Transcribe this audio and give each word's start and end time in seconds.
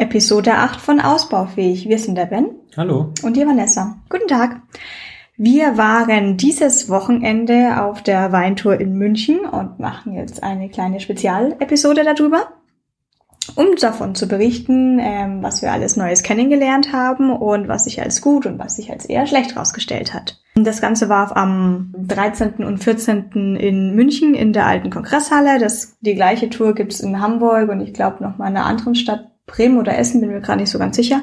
Episode 0.00 0.54
8 0.54 0.80
von 0.80 0.98
Ausbaufähig. 0.98 1.86
Wir 1.86 1.98
sind 1.98 2.14
der 2.14 2.24
Ben. 2.24 2.52
Hallo. 2.74 3.12
Und 3.22 3.36
die 3.36 3.46
Vanessa. 3.46 3.98
Guten 4.08 4.28
Tag. 4.28 4.62
Wir 5.36 5.76
waren 5.76 6.38
dieses 6.38 6.88
Wochenende 6.88 7.82
auf 7.82 8.02
der 8.02 8.32
Weintour 8.32 8.80
in 8.80 8.94
München 8.94 9.40
und 9.40 9.78
machen 9.78 10.14
jetzt 10.14 10.42
eine 10.42 10.70
kleine 10.70 11.00
Spezialepisode 11.00 12.02
darüber, 12.02 12.48
um 13.56 13.76
davon 13.78 14.14
zu 14.14 14.26
berichten, 14.26 14.98
ähm, 15.00 15.42
was 15.42 15.60
wir 15.60 15.70
alles 15.70 15.98
Neues 15.98 16.22
kennengelernt 16.22 16.94
haben 16.94 17.30
und 17.30 17.68
was 17.68 17.84
sich 17.84 18.00
als 18.00 18.22
gut 18.22 18.46
und 18.46 18.58
was 18.58 18.76
sich 18.76 18.90
als 18.90 19.04
eher 19.04 19.26
schlecht 19.26 19.54
rausgestellt 19.54 20.14
hat. 20.14 20.40
Das 20.54 20.80
Ganze 20.80 21.10
war 21.10 21.36
am 21.36 21.94
13. 21.98 22.64
und 22.64 22.82
14. 22.82 23.56
in 23.56 23.94
München 23.94 24.34
in 24.34 24.54
der 24.54 24.64
alten 24.64 24.88
Kongresshalle. 24.88 25.58
Das, 25.58 25.98
die 26.00 26.14
gleiche 26.14 26.48
Tour 26.48 26.74
gibt's 26.74 27.00
in 27.00 27.20
Hamburg 27.20 27.68
und 27.68 27.82
ich 27.82 27.92
glaube 27.92 28.24
noch 28.24 28.38
mal 28.38 28.48
in 28.48 28.56
einer 28.56 28.66
anderen 28.66 28.94
Stadt 28.94 29.29
Bremen 29.50 29.78
oder 29.78 29.98
Essen, 29.98 30.20
bin 30.20 30.30
mir 30.30 30.40
gerade 30.40 30.60
nicht 30.60 30.70
so 30.70 30.78
ganz 30.78 30.96
sicher. 30.96 31.22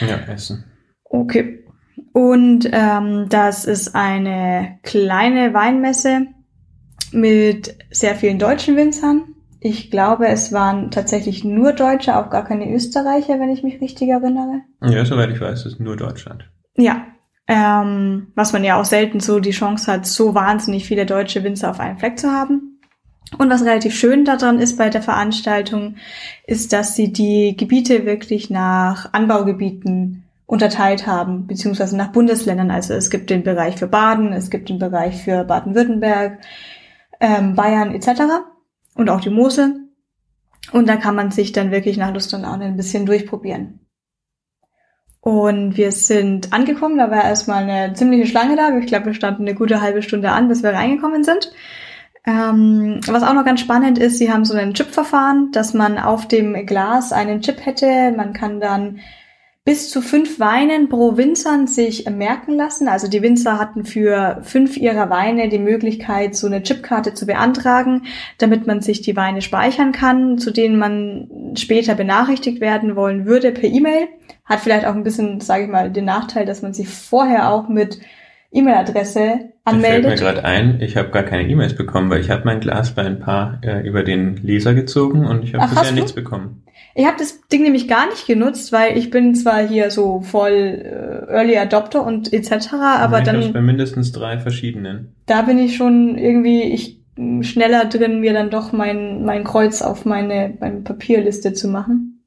Ja, 0.00 0.32
Essen. 0.32 0.64
Okay. 1.04 1.64
Und 2.12 2.68
ähm, 2.72 3.26
das 3.28 3.64
ist 3.64 3.94
eine 3.94 4.78
kleine 4.82 5.54
Weinmesse 5.54 6.26
mit 7.12 7.76
sehr 7.90 8.14
vielen 8.14 8.38
deutschen 8.38 8.76
Winzern. 8.76 9.24
Ich 9.60 9.90
glaube, 9.90 10.26
es 10.26 10.52
waren 10.52 10.90
tatsächlich 10.90 11.44
nur 11.44 11.72
Deutsche, 11.72 12.16
auch 12.16 12.30
gar 12.30 12.44
keine 12.44 12.72
Österreicher, 12.72 13.38
wenn 13.38 13.50
ich 13.50 13.62
mich 13.62 13.80
richtig 13.80 14.08
erinnere. 14.08 14.62
Ja, 14.82 15.04
soweit 15.04 15.30
ich 15.30 15.40
weiß, 15.40 15.66
ist 15.66 15.78
nur 15.78 15.96
Deutschland. 15.96 16.50
Ja, 16.76 17.06
ähm, 17.46 18.32
was 18.34 18.52
man 18.52 18.64
ja 18.64 18.80
auch 18.80 18.84
selten 18.84 19.20
so 19.20 19.38
die 19.38 19.50
Chance 19.50 19.90
hat, 19.90 20.06
so 20.06 20.34
wahnsinnig 20.34 20.84
viele 20.84 21.06
deutsche 21.06 21.44
Winzer 21.44 21.70
auf 21.70 21.80
einem 21.80 21.98
Fleck 21.98 22.18
zu 22.18 22.30
haben. 22.30 22.71
Und 23.38 23.50
was 23.50 23.64
relativ 23.64 23.94
schön 23.94 24.24
daran 24.24 24.58
ist 24.58 24.76
bei 24.76 24.90
der 24.90 25.02
Veranstaltung, 25.02 25.96
ist, 26.46 26.72
dass 26.72 26.94
sie 26.94 27.12
die 27.12 27.56
Gebiete 27.56 28.04
wirklich 28.04 28.50
nach 28.50 29.12
Anbaugebieten 29.12 30.24
unterteilt 30.46 31.06
haben, 31.06 31.46
beziehungsweise 31.46 31.96
nach 31.96 32.12
Bundesländern. 32.12 32.70
Also 32.70 32.92
es 32.94 33.08
gibt 33.08 33.30
den 33.30 33.42
Bereich 33.42 33.76
für 33.76 33.86
Baden, 33.86 34.32
es 34.32 34.50
gibt 34.50 34.68
den 34.68 34.78
Bereich 34.78 35.22
für 35.22 35.44
Baden-Württemberg, 35.44 36.40
ähm, 37.20 37.54
Bayern 37.54 37.94
etc. 37.94 38.44
und 38.94 39.08
auch 39.08 39.20
die 39.20 39.30
Mosel. 39.30 39.76
Und 40.72 40.88
da 40.88 40.96
kann 40.96 41.14
man 41.14 41.30
sich 41.30 41.52
dann 41.52 41.70
wirklich 41.70 41.96
nach 41.96 42.12
Lust 42.12 42.32
und 42.34 42.42
Laune 42.42 42.66
ein 42.66 42.76
bisschen 42.76 43.06
durchprobieren. 43.06 43.80
Und 45.20 45.76
wir 45.76 45.92
sind 45.92 46.52
angekommen, 46.52 46.98
da 46.98 47.10
war 47.10 47.24
erstmal 47.24 47.62
eine 47.62 47.94
ziemliche 47.94 48.26
Schlange 48.26 48.56
da. 48.56 48.76
Ich 48.76 48.86
glaube, 48.86 49.06
wir 49.06 49.14
standen 49.14 49.42
eine 49.42 49.54
gute 49.54 49.80
halbe 49.80 50.02
Stunde 50.02 50.32
an, 50.32 50.48
bis 50.48 50.62
wir 50.62 50.74
reingekommen 50.74 51.22
sind. 51.22 51.52
Ähm, 52.24 53.00
was 53.06 53.22
auch 53.22 53.34
noch 53.34 53.44
ganz 53.44 53.60
spannend 53.60 53.98
ist, 53.98 54.18
sie 54.18 54.32
haben 54.32 54.44
so 54.44 54.54
ein 54.54 54.74
Chip-Verfahren, 54.74 55.50
dass 55.52 55.74
man 55.74 55.98
auf 55.98 56.28
dem 56.28 56.66
Glas 56.66 57.12
einen 57.12 57.40
Chip 57.40 57.66
hätte. 57.66 58.12
Man 58.16 58.32
kann 58.32 58.60
dann 58.60 59.00
bis 59.64 59.90
zu 59.90 60.02
fünf 60.02 60.40
Weinen 60.40 60.88
pro 60.88 61.16
Winzern 61.16 61.68
sich 61.68 62.08
merken 62.10 62.54
lassen. 62.54 62.88
Also 62.88 63.06
die 63.06 63.22
Winzer 63.22 63.60
hatten 63.60 63.84
für 63.84 64.40
fünf 64.42 64.76
ihrer 64.76 65.08
Weine 65.08 65.48
die 65.48 65.60
Möglichkeit, 65.60 66.34
so 66.34 66.48
eine 66.48 66.62
Chipkarte 66.62 67.14
zu 67.14 67.26
beantragen, 67.26 68.02
damit 68.38 68.66
man 68.66 68.80
sich 68.80 69.02
die 69.02 69.14
Weine 69.14 69.40
speichern 69.40 69.92
kann, 69.92 70.38
zu 70.38 70.50
denen 70.50 70.78
man 70.78 71.54
später 71.56 71.94
benachrichtigt 71.94 72.60
werden 72.60 72.96
wollen 72.96 73.24
würde 73.24 73.52
per 73.52 73.68
E-Mail. 73.68 74.08
Hat 74.44 74.60
vielleicht 74.60 74.84
auch 74.84 74.94
ein 74.94 75.04
bisschen, 75.04 75.40
sage 75.40 75.64
ich 75.64 75.70
mal, 75.70 75.90
den 75.90 76.06
Nachteil, 76.06 76.44
dass 76.44 76.62
man 76.62 76.74
sich 76.74 76.88
vorher 76.88 77.50
auch 77.50 77.68
mit 77.68 78.00
E-Mail-Adresse 78.52 79.52
anmeldet. 79.64 80.04
Da 80.04 80.08
fällt 80.08 80.20
mir 80.20 80.26
gerade 80.26 80.44
ein, 80.44 80.80
ich 80.80 80.96
habe 80.96 81.10
gar 81.10 81.22
keine 81.22 81.48
E-Mails 81.48 81.74
bekommen, 81.74 82.10
weil 82.10 82.20
ich 82.20 82.30
habe 82.30 82.42
mein 82.44 82.60
Glas 82.60 82.94
bei 82.94 83.02
ein 83.02 83.18
paar 83.18 83.60
äh, 83.62 83.86
über 83.86 84.02
den 84.02 84.36
Leser 84.36 84.74
gezogen 84.74 85.26
und 85.26 85.44
ich 85.44 85.54
habe 85.54 85.74
bisher 85.74 85.92
nichts 85.92 86.12
bekommen. 86.12 86.62
Ich 86.94 87.06
habe 87.06 87.16
das 87.18 87.40
Ding 87.48 87.62
nämlich 87.62 87.88
gar 87.88 88.06
nicht 88.08 88.26
genutzt, 88.26 88.72
weil 88.72 88.98
ich 88.98 89.10
bin 89.10 89.34
zwar 89.34 89.66
hier 89.66 89.90
so 89.90 90.20
voll 90.20 90.52
äh, 90.52 91.32
Early 91.32 91.56
Adopter 91.56 92.04
und 92.04 92.32
etc., 92.32 92.74
aber 92.74 93.18
ja, 93.18 93.24
dann 93.24 93.52
bei 93.52 93.62
mindestens 93.62 94.12
drei 94.12 94.38
verschiedenen. 94.38 95.14
Da 95.26 95.42
bin 95.42 95.58
ich 95.58 95.76
schon 95.76 96.18
irgendwie 96.18 96.62
ich 96.62 97.00
schneller 97.40 97.86
drin, 97.86 98.20
mir 98.20 98.34
dann 98.34 98.50
doch 98.50 98.72
mein 98.72 99.24
mein 99.24 99.44
Kreuz 99.44 99.80
auf 99.80 100.04
meine 100.04 100.54
meine 100.60 100.80
Papierliste 100.80 101.54
zu 101.54 101.68
machen. 101.68 102.24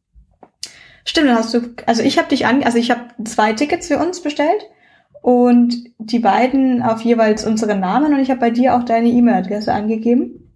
Stimmt, 1.03 1.27
dann 1.27 1.35
hast 1.35 1.53
du 1.53 1.61
also 1.85 2.01
ich 2.01 2.17
habe 2.17 2.29
dich 2.29 2.47
an 2.47 2.63
also 2.63 2.79
ich 2.79 2.89
habe 2.89 3.01
zwei 3.23 3.53
Tickets 3.53 3.87
für 3.87 3.99
uns 3.99 4.21
bestellt 4.21 4.65
und 5.25 5.73
die 5.97 6.19
beiden 6.19 6.83
auf 6.83 7.01
jeweils 7.01 7.47
unsere 7.47 7.75
Namen 7.75 8.13
und 8.13 8.19
ich 8.19 8.29
habe 8.29 8.39
bei 8.39 8.51
dir 8.51 8.75
auch 8.75 8.83
deine 8.83 9.07
E-Mail-Adresse 9.07 9.73
angegeben. 9.73 10.53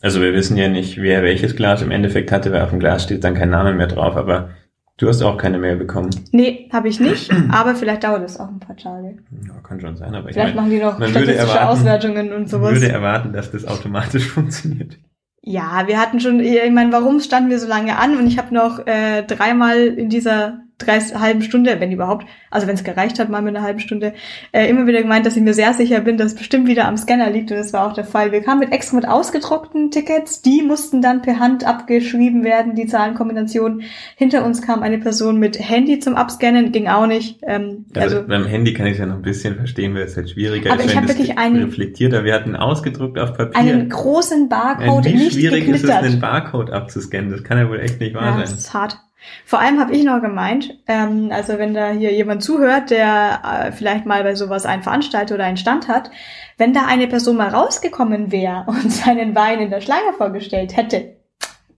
Also 0.00 0.22
wir 0.22 0.32
wissen 0.32 0.56
ja 0.56 0.70
nicht, 0.70 0.96
wer 1.02 1.22
welches 1.22 1.54
Glas 1.54 1.82
im 1.82 1.90
Endeffekt 1.90 2.32
hatte, 2.32 2.50
weil 2.50 2.62
auf 2.62 2.70
dem 2.70 2.80
Glas 2.80 3.02
steht 3.02 3.24
dann 3.24 3.34
kein 3.34 3.50
Name 3.50 3.74
mehr 3.74 3.86
drauf, 3.86 4.16
aber 4.16 4.48
du 4.96 5.06
hast 5.06 5.20
auch 5.20 5.36
keine 5.36 5.58
Mail 5.58 5.76
bekommen. 5.76 6.08
Nee, 6.32 6.70
habe 6.72 6.88
ich 6.88 6.98
nicht, 6.98 7.30
aber 7.50 7.74
vielleicht 7.74 8.04
dauert 8.04 8.24
es 8.24 8.40
auch 8.40 8.48
ein 8.48 8.58
paar 8.58 8.76
Tage. 8.78 9.18
Ja, 9.46 9.60
kann 9.62 9.78
schon 9.78 9.98
sein, 9.98 10.14
aber 10.14 10.30
vielleicht 10.30 10.48
ich 10.48 10.54
machen 10.54 10.70
die 10.70 10.78
noch 10.78 10.96
statistische 10.96 11.36
erwarten, 11.36 11.66
Auswertungen 11.66 12.32
und 12.32 12.48
sowas. 12.48 12.72
Man 12.72 12.80
würde 12.80 12.90
erwarten, 12.90 13.32
dass 13.34 13.52
das 13.52 13.66
automatisch 13.66 14.28
funktioniert. 14.30 14.96
Ja, 15.42 15.82
wir 15.86 16.00
hatten 16.00 16.20
schon, 16.20 16.40
ich 16.40 16.70
meine, 16.70 16.90
warum 16.90 17.20
standen 17.20 17.50
wir 17.50 17.58
so 17.58 17.68
lange 17.68 17.98
an? 17.98 18.16
Und 18.16 18.28
ich 18.28 18.38
habe 18.38 18.54
noch 18.54 18.86
äh, 18.86 19.24
dreimal 19.24 19.76
in 19.76 20.08
dieser 20.08 20.63
drei 20.78 20.98
halben 20.98 21.42
Stunde, 21.42 21.76
wenn 21.78 21.92
überhaupt, 21.92 22.26
also 22.50 22.66
wenn 22.66 22.74
es 22.74 22.82
gereicht 22.82 23.18
hat, 23.18 23.28
mal 23.28 23.42
mit 23.42 23.54
einer 23.54 23.64
halben 23.64 23.80
Stunde, 23.80 24.12
äh, 24.52 24.68
immer 24.68 24.86
wieder 24.86 25.02
gemeint, 25.02 25.24
dass 25.24 25.36
ich 25.36 25.42
mir 25.42 25.54
sehr 25.54 25.72
sicher 25.72 26.00
bin, 26.00 26.16
dass 26.16 26.32
es 26.32 26.34
bestimmt 26.34 26.66
wieder 26.66 26.88
am 26.88 26.96
Scanner 26.96 27.30
liegt 27.30 27.50
und 27.52 27.58
das 27.58 27.72
war 27.72 27.86
auch 27.86 27.92
der 27.92 28.04
Fall. 28.04 28.32
Wir 28.32 28.42
kamen 28.42 28.60
mit 28.60 28.72
extra 28.72 28.96
mit 28.96 29.08
ausgedruckten 29.08 29.90
Tickets, 29.90 30.42
die 30.42 30.62
mussten 30.62 31.00
dann 31.00 31.22
per 31.22 31.38
Hand 31.38 31.64
abgeschrieben 31.64 32.42
werden, 32.42 32.74
die 32.74 32.86
Zahlenkombination. 32.86 33.82
Hinter 34.16 34.44
uns 34.44 34.62
kam 34.62 34.82
eine 34.82 34.98
Person 34.98 35.38
mit 35.38 35.58
Handy 35.60 36.00
zum 36.00 36.16
Abscannen, 36.16 36.72
ging 36.72 36.88
auch 36.88 37.06
nicht. 37.06 37.38
Ähm, 37.42 37.86
also, 37.94 38.16
also 38.16 38.28
beim 38.28 38.46
Handy 38.46 38.74
kann 38.74 38.86
ich 38.86 38.98
ja 38.98 39.06
noch 39.06 39.16
ein 39.16 39.22
bisschen 39.22 39.54
verstehen, 39.54 39.94
weil 39.94 40.02
es 40.02 40.16
halt 40.16 40.30
schwieriger 40.30 40.72
aber 40.72 40.82
ist, 40.82 40.90
ich 40.90 40.96
wenn 40.96 41.08
wirklich 41.08 41.38
einen, 41.38 41.64
reflektierter. 41.64 42.24
Wir 42.24 42.34
hatten 42.34 42.56
ausgedruckt 42.56 43.18
auf 43.18 43.34
Papier. 43.36 43.56
Einen 43.56 43.88
großen 43.88 44.48
Barcode, 44.48 45.04
Wie 45.04 45.14
nicht 45.14 45.34
schwierig 45.34 45.66
geknittert. 45.66 45.90
ist 45.90 45.96
es, 45.96 46.12
einen 46.12 46.20
Barcode 46.20 46.70
abzuscannen? 46.70 47.30
Das 47.30 47.44
kann 47.44 47.58
ja 47.58 47.68
wohl 47.68 47.80
echt 47.80 48.00
nicht 48.00 48.14
wahr 48.14 48.24
ja, 48.24 48.32
sein. 48.32 48.40
Das 48.40 48.52
ist 48.52 48.74
hart. 48.74 48.98
Vor 49.44 49.60
allem 49.60 49.78
habe 49.78 49.92
ich 49.94 50.04
noch 50.04 50.20
gemeint, 50.20 50.78
ähm, 50.86 51.30
also 51.32 51.58
wenn 51.58 51.74
da 51.74 51.90
hier 51.90 52.12
jemand 52.12 52.42
zuhört, 52.42 52.90
der 52.90 53.40
äh, 53.44 53.72
vielleicht 53.72 54.06
mal 54.06 54.22
bei 54.22 54.34
sowas 54.34 54.66
einen 54.66 54.82
Veranstalter 54.82 55.34
oder 55.34 55.44
einen 55.44 55.56
Stand 55.56 55.88
hat, 55.88 56.10
wenn 56.58 56.72
da 56.72 56.86
eine 56.86 57.06
Person 57.06 57.36
mal 57.36 57.48
rausgekommen 57.48 58.32
wäre 58.32 58.64
und 58.66 58.92
seinen 58.92 59.34
Wein 59.34 59.60
in 59.60 59.70
der 59.70 59.80
Schlange 59.80 60.12
vorgestellt 60.16 60.76
hätte, 60.76 61.14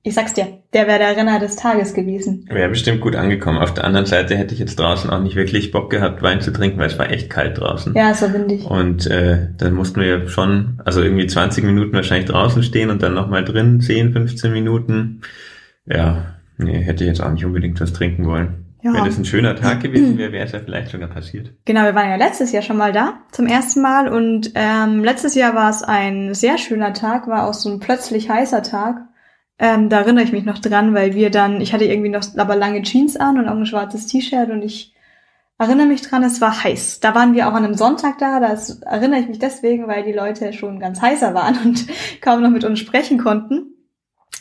ich 0.07 0.15
sag's 0.15 0.34
dir, 0.34 0.47
der 0.73 0.87
wäre 0.87 1.01
der 1.01 1.17
Renner 1.17 1.41
des 1.41 1.57
Tages 1.57 1.93
gewesen. 1.93 2.45
Wäre 2.49 2.69
bestimmt 2.69 3.01
gut 3.01 3.17
angekommen. 3.17 3.59
Auf 3.59 3.75
der 3.75 3.83
anderen 3.83 4.07
Seite 4.07 4.37
hätte 4.37 4.55
ich 4.55 4.61
jetzt 4.61 4.78
draußen 4.78 5.11
auch 5.11 5.21
nicht 5.21 5.34
wirklich 5.34 5.73
Bock 5.73 5.91
gehabt, 5.91 6.23
Wein 6.23 6.41
zu 6.41 6.53
trinken, 6.53 6.78
weil 6.78 6.87
es 6.87 6.97
war 6.97 7.11
echt 7.11 7.28
kalt 7.28 7.59
draußen. 7.59 7.93
Ja, 7.97 8.15
so 8.15 8.33
windig. 8.33 8.65
Und 8.71 9.09
äh, 9.09 9.49
dann 9.59 9.75
mussten 9.75 10.01
wir 10.01 10.07
ja 10.07 10.28
schon, 10.28 10.81
also 10.84 11.03
irgendwie 11.03 11.27
20 11.27 11.65
Minuten 11.65 11.93
wahrscheinlich 11.93 12.31
draußen 12.31 12.63
stehen 12.63 12.91
und 12.91 13.03
dann 13.03 13.15
nochmal 13.15 13.45
drin, 13.45 13.81
10, 13.81 14.13
15 14.13 14.53
Minuten. 14.53 15.23
Ja, 15.87 16.35
nee, 16.59 16.78
hätte 16.78 17.05
ich 17.05 17.09
jetzt 17.09 17.21
auch 17.22 17.31
nicht 17.31 17.44
unbedingt 17.44 17.81
was 17.81 17.93
trinken 17.93 18.27
wollen. 18.27 18.67
Ja. 18.83 18.94
Wenn 18.94 19.06
es 19.06 19.19
ein 19.19 19.25
schöner 19.25 19.56
Tag 19.56 19.81
gewesen 19.83 20.19
wäre, 20.19 20.33
wäre 20.33 20.47
es 20.47 20.53
ja 20.53 20.61
vielleicht 20.61 20.91
sogar 20.91 21.09
passiert. 21.09 21.53
Genau, 21.65 21.83
wir 21.83 21.94
waren 21.94 22.11
ja 22.11 22.17
letztes 22.17 22.53
Jahr 22.53 22.62
schon 22.62 22.77
mal 22.77 22.93
da, 22.93 23.21
zum 23.33 23.47
ersten 23.47 23.83
Mal. 23.83 24.09
Und 24.09 24.53
ähm, 24.55 25.03
letztes 25.03 25.34
Jahr 25.34 25.55
war 25.55 25.71
es 25.71 25.83
ein 25.83 26.34
sehr 26.34 26.59
schöner 26.59 26.93
Tag, 26.93 27.27
war 27.27 27.49
auch 27.49 27.55
so 27.55 27.71
ein 27.71 27.81
plötzlich 27.81 28.31
heißer 28.31 28.62
Tag. 28.62 29.06
Ähm, 29.59 29.89
da 29.89 30.00
erinnere 30.00 30.25
ich 30.25 30.33
mich 30.33 30.45
noch 30.45 30.59
dran, 30.59 30.95
weil 30.95 31.15
wir 31.15 31.31
dann, 31.31 31.61
ich 31.61 31.72
hatte 31.72 31.87
irgendwie 31.87 32.11
noch 32.11 32.22
aber 32.37 32.56
lange 32.56 32.83
Jeans 32.83 33.16
an 33.16 33.39
und 33.39 33.49
auch 33.49 33.56
ein 33.56 33.66
schwarzes 33.66 34.06
T-Shirt 34.06 34.50
und 34.50 34.62
ich 34.62 34.95
erinnere 35.59 35.87
mich 35.87 36.03
dran, 36.03 36.22
es 36.22 36.41
war 36.43 36.62
heiß. 36.62 37.00
Da 37.00 37.15
waren 37.15 37.34
wir 37.34 37.49
auch 37.49 37.55
an 37.55 37.65
einem 37.65 37.75
Sonntag 37.75 38.19
da, 38.19 38.39
das 38.39 38.83
erinnere 38.83 39.21
ich 39.21 39.28
mich 39.28 39.39
deswegen, 39.39 39.89
weil 39.89 40.05
die 40.05 40.12
Leute 40.12 40.53
schon 40.53 40.78
ganz 40.78 41.00
heißer 41.00 41.33
waren 41.33 41.56
und 41.65 41.87
kaum 42.21 42.43
noch 42.43 42.50
mit 42.50 42.65
uns 42.65 42.78
sprechen 42.78 43.19
konnten. 43.19 43.75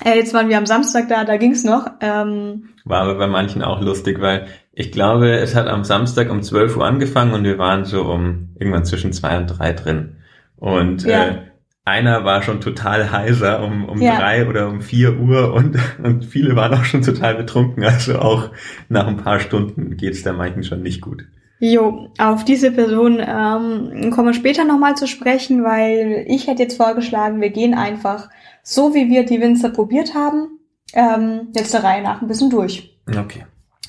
Äh, 0.04 0.18
jetzt 0.18 0.34
waren 0.34 0.50
wir 0.50 0.58
am 0.58 0.66
Samstag 0.66 1.08
da, 1.08 1.24
da 1.24 1.38
ging's 1.38 1.64
noch. 1.64 1.88
Ähm, 2.02 2.70
War 2.84 3.02
aber 3.02 3.16
bei 3.16 3.28
manchen 3.28 3.62
auch 3.62 3.82
lustig, 3.82 4.20
weil 4.20 4.48
ich 4.74 4.92
glaube, 4.92 5.32
es 5.32 5.56
hat 5.56 5.68
am 5.68 5.84
Samstag 5.84 6.30
um 6.30 6.42
12 6.42 6.76
Uhr 6.78 6.86
angefangen 6.86 7.34
und 7.34 7.44
wir 7.44 7.58
waren 7.58 7.86
so 7.86 8.04
um 8.04 8.50
irgendwann 8.60 8.86
zwischen 8.86 9.14
zwei 9.14 9.38
und 9.38 9.48
drei 9.48 9.72
drin. 9.72 10.18
Und 10.58 11.04
ja. 11.04 11.26
äh, 11.26 11.38
einer 11.86 12.26
war 12.26 12.42
schon 12.42 12.62
total 12.62 13.12
heiser 13.12 13.64
um, 13.64 13.86
um 13.88 14.02
ja. 14.02 14.18
drei 14.18 14.48
oder 14.48 14.68
um 14.68 14.82
vier 14.82 15.18
Uhr 15.18 15.54
und, 15.54 15.78
und 16.04 16.26
viele 16.26 16.56
waren 16.56 16.74
auch 16.74 16.84
schon 16.84 17.04
total 17.04 17.36
betrunken. 17.36 17.84
Also 17.84 18.20
auch 18.20 18.50
nach 18.90 19.08
ein 19.08 19.18
paar 19.18 19.40
Stunden 19.40 19.96
geht's 19.96 20.24
da 20.24 20.34
manchen 20.34 20.64
schon 20.64 20.82
nicht 20.82 21.02
gut. 21.02 21.26
Jo, 21.60 22.10
auf 22.18 22.44
diese 22.44 22.72
Person 22.72 23.20
ähm, 23.20 24.12
kommen 24.12 24.28
wir 24.28 24.34
später 24.34 24.66
nochmal 24.66 24.96
zu 24.96 25.08
sprechen, 25.08 25.64
weil 25.64 26.26
ich 26.28 26.48
hätte 26.48 26.64
jetzt 26.64 26.76
vorgeschlagen, 26.76 27.40
wir 27.40 27.50
gehen 27.50 27.74
einfach 27.74 28.30
so, 28.66 28.94
wie 28.94 29.10
wir 29.10 29.26
die 29.26 29.40
Winzer 29.40 29.70
probiert 29.70 30.14
haben, 30.14 30.60
ähm, 30.94 31.50
jetzt 31.54 31.74
der 31.74 31.84
Reihe 31.84 32.02
nach 32.04 32.22
ein 32.22 32.28
bisschen 32.28 32.50
durch. 32.50 33.00
Okay. 33.08 33.46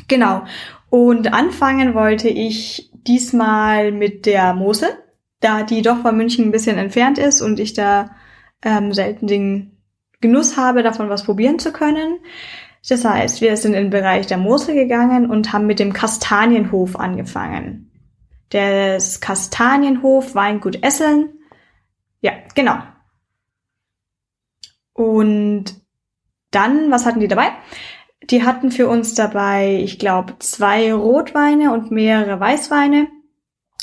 Genau. 0.07 0.45
Und 0.91 1.33
anfangen 1.33 1.95
wollte 1.95 2.29
ich 2.29 2.93
diesmal 3.07 3.91
mit 3.91 4.27
der 4.27 4.55
Mosel 4.55 4.91
da 5.41 5.63
die 5.63 5.83
doch 5.83 6.03
von 6.03 6.17
München 6.17 6.47
ein 6.47 6.53
bisschen 6.53 6.79
entfernt 6.79 7.19
ist 7.19 7.41
und 7.41 7.61
ich 7.61 7.75
da 7.75 8.11
ähm, 8.63 8.93
selten 8.93 9.27
den 9.27 9.79
Genuss 10.21 10.57
habe, 10.57 10.83
davon 10.83 11.09
was 11.09 11.25
probieren 11.25 11.59
zu 11.59 11.73
können. 11.73 12.19
Das 12.89 13.05
heißt, 13.05 13.41
wir 13.41 13.57
sind 13.57 13.75
in 13.75 13.85
den 13.85 13.91
Bereich 13.91 14.27
der 14.27 14.39
Mosel 14.39 14.75
gegangen 14.75 15.29
und 15.29 15.53
haben 15.53 15.67
mit 15.67 15.79
dem 15.79 15.93
Kastanienhof 15.93 16.97
angefangen. 16.97 17.91
Das 18.51 19.21
Kastanienhof 19.21 20.35
Weingut 20.35 20.83
Esseln. 20.83 21.31
Ja, 22.21 22.33
genau. 22.55 22.79
Und 24.97 25.75
dann, 26.51 26.91
was 26.91 27.05
hatten 27.05 27.21
die 27.21 27.29
dabei? 27.29 27.51
Die 28.31 28.45
hatten 28.45 28.73
für 28.73 28.89
uns 28.89 29.15
dabei, 29.15 29.79
ich 29.83 29.99
glaube, 29.99 30.35
zwei 30.39 30.93
Rotweine 30.93 31.73
und 31.73 31.91
mehrere 31.91 32.41
Weißweine. 32.41 33.09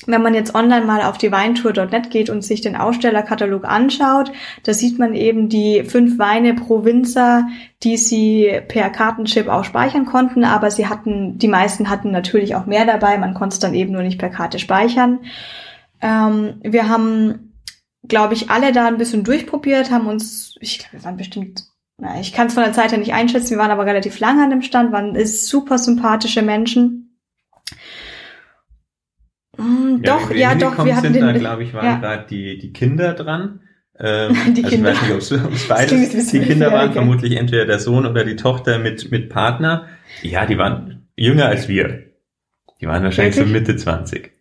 Wenn 0.07 0.23
man 0.23 0.33
jetzt 0.33 0.53
online 0.53 0.85
mal 0.85 1.03
auf 1.03 1.17
die 1.17 1.31
Weintour.net 1.31 2.09
geht 2.09 2.29
und 2.29 2.43
sich 2.43 2.61
den 2.61 2.75
Ausstellerkatalog 2.75 3.63
anschaut, 3.63 4.31
da 4.63 4.73
sieht 4.73 4.99
man 4.99 5.13
eben 5.13 5.47
die 5.47 5.83
fünf 5.83 6.17
Weine 6.17 6.55
pro 6.55 6.83
Winzer, 6.83 7.47
die 7.83 7.95
sie 7.95 8.59
per 8.67 8.89
Kartenchip 8.89 9.47
auch 9.47 9.63
speichern 9.63 10.05
konnten, 10.05 10.43
aber 10.43 10.71
sie 10.71 10.87
hatten, 10.87 11.37
die 11.37 11.47
meisten 11.47 11.89
hatten 11.89 12.11
natürlich 12.11 12.55
auch 12.55 12.65
mehr 12.65 12.85
dabei, 12.85 13.17
man 13.17 13.35
konnte 13.35 13.53
es 13.53 13.59
dann 13.59 13.75
eben 13.75 13.93
nur 13.93 14.01
nicht 14.01 14.19
per 14.19 14.29
Karte 14.29 14.59
speichern. 14.59 15.19
Ähm, 16.01 16.55
wir 16.63 16.89
haben, 16.89 17.52
glaube 18.07 18.33
ich, 18.33 18.49
alle 18.49 18.71
da 18.71 18.87
ein 18.87 18.97
bisschen 18.97 19.23
durchprobiert, 19.23 19.91
haben 19.91 20.07
uns, 20.07 20.55
ich 20.59 20.79
glaube, 20.79 20.93
wir 20.93 21.03
waren 21.05 21.17
bestimmt 21.17 21.73
na, 21.97 22.19
ich 22.19 22.33
kann 22.33 22.47
es 22.47 22.53
von 22.53 22.63
der 22.63 22.73
Zeit 22.73 22.91
her 22.91 22.97
nicht 22.97 23.13
einschätzen, 23.13 23.51
wir 23.51 23.59
waren 23.59 23.71
aber 23.71 23.85
relativ 23.85 24.19
lange 24.19 24.43
an 24.43 24.49
dem 24.49 24.61
Stand, 24.61 24.91
waren 24.91 25.15
ist 25.15 25.47
super 25.47 25.77
sympathische 25.77 26.41
Menschen. 26.41 27.19
Mm, 29.57 30.03
ja, 30.03 30.17
doch, 30.17 30.31
ja, 30.31 30.55
doch, 30.55 30.83
wir 30.83 30.95
hatten 30.95 31.13
sind 31.13 31.15
den, 31.15 31.25
da, 31.25 31.33
glaube 31.33 31.63
ich, 31.63 31.73
waren 31.73 31.85
ja. 31.85 31.97
gerade 31.97 32.25
die, 32.27 32.57
die 32.57 32.73
Kinder 32.73 33.13
dran. 33.13 33.61
Ähm, 33.99 34.35
die 34.55 34.63
also 34.63 34.75
Kinder. 34.75 34.91
Ich 34.91 35.01
weiß 35.01 35.31
nicht, 35.31 35.45
ob 35.45 35.53
es 35.53 35.67
beides, 35.67 36.31
die 36.31 36.39
Kinder 36.41 36.71
waren 36.71 36.89
okay. 36.89 36.93
vermutlich 36.93 37.37
entweder 37.37 37.65
der 37.65 37.79
Sohn 37.79 38.07
oder 38.07 38.25
die 38.25 38.35
Tochter 38.35 38.79
mit, 38.79 39.11
mit 39.11 39.29
Partner. 39.29 39.87
Ja, 40.23 40.47
die 40.47 40.57
waren 40.57 41.07
jünger 41.15 41.45
als 41.45 41.69
wir. 41.69 42.07
Die 42.81 42.87
waren 42.87 43.03
wahrscheinlich 43.03 43.37
Wirklich? 43.37 43.53
so 43.53 43.59
Mitte 43.59 43.75
20. 43.77 44.32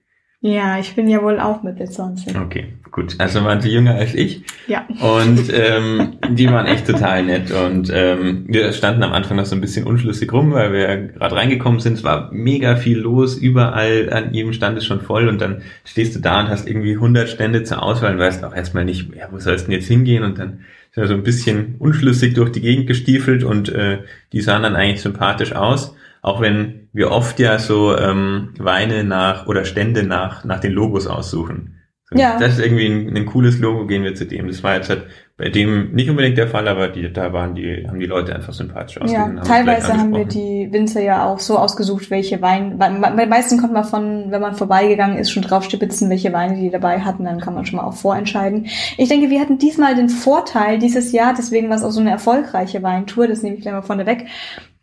Ja, 0.45 0.77
ich 0.81 0.97
bin 0.97 1.09
ja 1.09 1.23
wohl 1.23 1.39
auch 1.39 1.63
Mitte 1.63 1.85
20. 1.85 2.37
Okay, 2.37 2.73
gut. 2.91 3.15
Also 3.19 3.45
waren 3.45 3.61
sie 3.61 3.71
jünger 3.71 3.95
als 3.95 4.13
ich. 4.13 4.43
Ja. 4.67 4.85
Und 5.01 5.53
ähm, 5.55 6.15
die 6.31 6.51
waren 6.51 6.67
echt 6.67 6.85
total 6.85 7.23
nett. 7.23 7.53
Und 7.53 7.93
ähm, 7.95 8.45
wir 8.49 8.73
standen 8.73 9.05
am 9.05 9.13
Anfang 9.13 9.37
noch 9.37 9.47
so 9.47 9.55
ein 9.55 9.61
bisschen 9.61 9.87
unschlüssig 9.87 10.33
rum, 10.33 10.51
weil 10.51 10.73
wir 10.73 10.97
gerade 10.97 11.37
reingekommen 11.37 11.79
sind. 11.79 11.93
Es 11.95 12.03
war 12.03 12.33
mega 12.33 12.75
viel 12.75 12.99
los. 12.99 13.37
Überall 13.37 14.13
an 14.13 14.35
jedem 14.35 14.53
Stand 14.53 14.77
ist 14.77 14.85
schon 14.87 15.01
voll. 15.01 15.29
Und 15.29 15.41
dann 15.41 15.63
stehst 15.85 16.17
du 16.17 16.19
da 16.19 16.41
und 16.41 16.49
hast 16.49 16.69
irgendwie 16.69 16.95
100 16.95 17.29
Stände 17.29 17.63
zur 17.63 17.81
Auswahl 17.81 18.15
und 18.15 18.19
weißt 18.19 18.45
auch 18.45 18.55
erstmal 18.55 18.85
nicht, 18.85 19.15
ja, 19.15 19.29
wo 19.31 19.39
sollst 19.39 19.67
du 19.67 19.71
denn 19.71 19.79
jetzt 19.79 19.87
hingehen? 19.87 20.25
Und 20.25 20.41
dann 20.41 20.65
ist 20.91 20.99
er 20.99 21.07
so 21.07 21.15
ein 21.15 21.23
bisschen 21.23 21.77
unschlüssig 21.79 22.35
durch 22.35 22.51
die 22.51 22.63
Gegend 22.63 22.89
gestiefelt 22.89 23.45
und 23.45 23.69
äh, 23.69 23.99
die 24.33 24.41
sahen 24.41 24.65
dann 24.65 24.75
eigentlich 24.75 25.03
sympathisch 25.03 25.53
aus. 25.53 25.95
Auch 26.23 26.41
wenn 26.41 26.89
wir 26.93 27.11
oft 27.11 27.41
ja 27.41 27.59
so 27.59 27.97
ähm, 27.97 28.55
Weine 28.59 29.03
nach 29.05 29.47
oder 29.47 29.65
Stände 29.65 30.05
nach, 30.05 30.45
nach 30.45 30.61
den 30.61 30.73
Logos 30.73 31.09
aussuchen. 31.09 31.79
So, 32.09 32.19
ja. 32.19 32.39
Das 32.39 32.55
ist 32.55 32.65
irgendwie 32.65 32.87
ein, 32.87 33.17
ein, 33.17 33.27
cooles 33.27 33.59
Logo, 33.59 33.87
gehen 33.87 34.05
wir 34.05 34.15
zu 34.15 34.27
dem. 34.27 34.47
Das 34.47 34.63
war 34.63 34.77
jetzt 34.77 34.89
halt 34.89 35.07
bei 35.37 35.49
dem 35.49 35.93
nicht 35.93 36.09
unbedingt 36.11 36.37
der 36.39 36.47
Fall, 36.47 36.69
aber 36.69 36.89
die, 36.89 37.13
da 37.13 37.33
waren 37.33 37.55
die, 37.55 37.87
haben 37.89 37.99
die 37.99 38.07
Leute 38.07 38.35
einfach 38.35 38.53
sympathisch 38.53 39.01
ausgesehen. 39.01 39.39
Ja, 39.39 39.43
teilweise 39.43 39.97
haben 39.97 40.15
wir 40.15 40.27
die 40.27 40.69
Winzer 40.71 41.01
ja 41.01 41.27
auch 41.27 41.41
so 41.41 41.59
ausgesucht, 41.59 42.11
welche 42.11 42.41
Weine, 42.43 42.77
bei 42.77 43.27
meisten 43.27 43.59
konnte 43.59 43.75
man 43.75 43.85
von, 43.85 44.31
wenn 44.31 44.41
man 44.41 44.55
vorbeigegangen 44.55 45.17
ist, 45.17 45.31
schon 45.31 45.43
drauf 45.43 45.65
stibitzen, 45.65 46.11
welche 46.11 46.33
Weine 46.33 46.57
die 46.57 46.71
dabei 46.71 47.01
hatten, 47.01 47.25
dann 47.25 47.41
kann 47.41 47.55
man 47.55 47.67
schon 47.67 47.79
mal 47.79 47.87
auch 47.87 47.95
vorentscheiden. 47.95 48.67
Ich 48.99 49.09
denke, 49.09 49.31
wir 49.31 49.41
hatten 49.41 49.59
diesmal 49.59 49.97
den 49.97 50.11
Vorteil 50.11 50.79
dieses 50.79 51.11
Jahr, 51.11 51.35
deswegen 51.37 51.69
war 51.71 51.77
es 51.77 51.83
auch 51.83 51.91
so 51.91 52.01
eine 52.01 52.11
erfolgreiche 52.11 52.83
Weintour, 52.83 53.27
das 53.27 53.43
nehme 53.43 53.57
ich 53.57 53.63
gleich 53.63 53.75
mal 53.75 53.83
vorne 53.83 54.07
weg, 54.07 54.27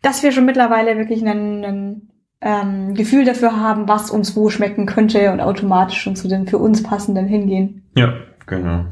dass 0.02 0.22
wir 0.22 0.32
schon 0.32 0.46
mittlerweile 0.46 0.96
wirklich 0.96 1.26
einen 1.26 2.10
ähm, 2.40 2.94
Gefühl 2.94 3.24
dafür 3.24 3.60
haben, 3.60 3.88
was 3.88 4.10
uns 4.10 4.34
wo 4.36 4.48
schmecken 4.50 4.86
könnte 4.86 5.32
und 5.32 5.40
automatisch 5.40 6.00
schon 6.00 6.16
zu 6.16 6.28
den 6.28 6.46
für 6.46 6.58
uns 6.58 6.82
passenden 6.82 7.26
hingehen. 7.26 7.90
Ja, 7.94 8.14
genau. 8.46 8.86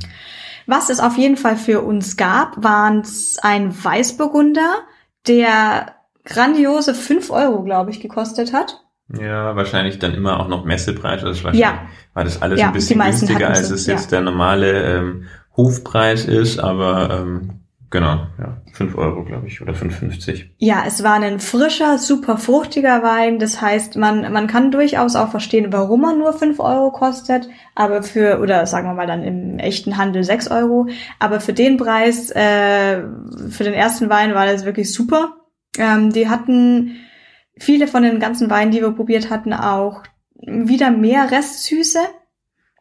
Was 0.67 0.91
es 0.91 1.01
auf 1.01 1.17
jeden 1.17 1.39
Fall 1.39 1.57
für 1.57 1.81
uns 1.81 2.17
gab, 2.19 2.63
waren 2.63 3.03
ein 3.43 3.85
Weißburgunder, 3.85 4.75
der 5.27 5.95
grandiose 6.27 6.95
fünf 6.95 7.31
Euro, 7.31 7.63
glaube 7.63 7.91
ich, 7.91 8.01
gekostet 8.01 8.53
hat. 8.53 8.85
Ja, 9.19 9.57
wahrscheinlich 9.57 9.99
dann 9.99 10.13
immer 10.13 10.39
auch 10.39 10.49
noch 10.49 10.67
Messepreis. 10.67 11.25
Also 11.25 11.43
wahrscheinlich 11.43 11.61
ja. 11.63 11.89
war 12.13 12.25
das 12.25 12.43
alles 12.43 12.61
ja, 12.61 12.67
ein 12.67 12.75
bisschen 12.75 13.01
günstiger, 13.01 13.49
als 13.49 13.71
es 13.71 13.87
jetzt 13.87 14.13
ja. 14.13 14.19
der 14.19 14.31
normale 14.31 14.99
ähm, 14.99 15.25
Hofpreis 15.57 16.27
ist, 16.27 16.59
aber 16.59 17.23
ähm, 17.23 17.58
Genau, 17.91 18.27
ja. 18.39 18.61
fünf 18.75 18.97
Euro, 18.99 19.25
glaube 19.25 19.47
ich, 19.47 19.63
oder 19.63 19.73
5,50. 19.73 20.51
Ja, 20.59 20.85
es 20.87 21.03
war 21.03 21.15
ein 21.15 21.41
frischer, 21.41 21.97
super 21.97 22.37
fruchtiger 22.37 23.03
Wein. 23.03 23.39
Das 23.39 23.63
heißt, 23.63 23.97
man, 23.97 24.31
man 24.31 24.47
kann 24.47 24.71
durchaus 24.71 25.17
auch 25.17 25.31
verstehen, 25.31 25.73
warum 25.73 26.05
er 26.05 26.15
nur 26.15 26.35
fünf 26.35 26.61
Euro 26.61 26.91
kostet, 26.93 27.49
aber 27.75 28.03
für, 28.03 28.41
oder 28.41 28.67
sagen 28.67 28.89
wir 28.89 28.95
mal 28.95 29.07
dann 29.07 29.23
im 29.23 29.59
echten 29.59 29.97
Handel 29.97 30.23
sechs 30.23 30.51
Euro. 30.51 30.89
Aber 31.19 31.41
für 31.41 31.55
den 31.55 31.79
Preis, 31.79 32.31
äh, 32.31 33.05
für 33.49 33.65
den 33.65 33.75
ersten 33.75 34.11
Wein 34.11 34.35
war 34.35 34.45
das 34.45 34.67
wirklich 34.67 34.93
super. 34.93 35.37
Ähm, 35.79 36.13
die 36.13 36.29
hatten 36.29 36.97
viele 37.57 37.89
von 37.89 38.03
den 38.03 38.21
ganzen 38.21 38.51
Weinen, 38.51 38.71
die 38.71 38.83
wir 38.83 38.91
probiert 38.91 39.31
hatten, 39.31 39.55
auch 39.55 40.03
wieder 40.35 40.91
mehr 40.91 41.31
Restsüße. 41.31 42.01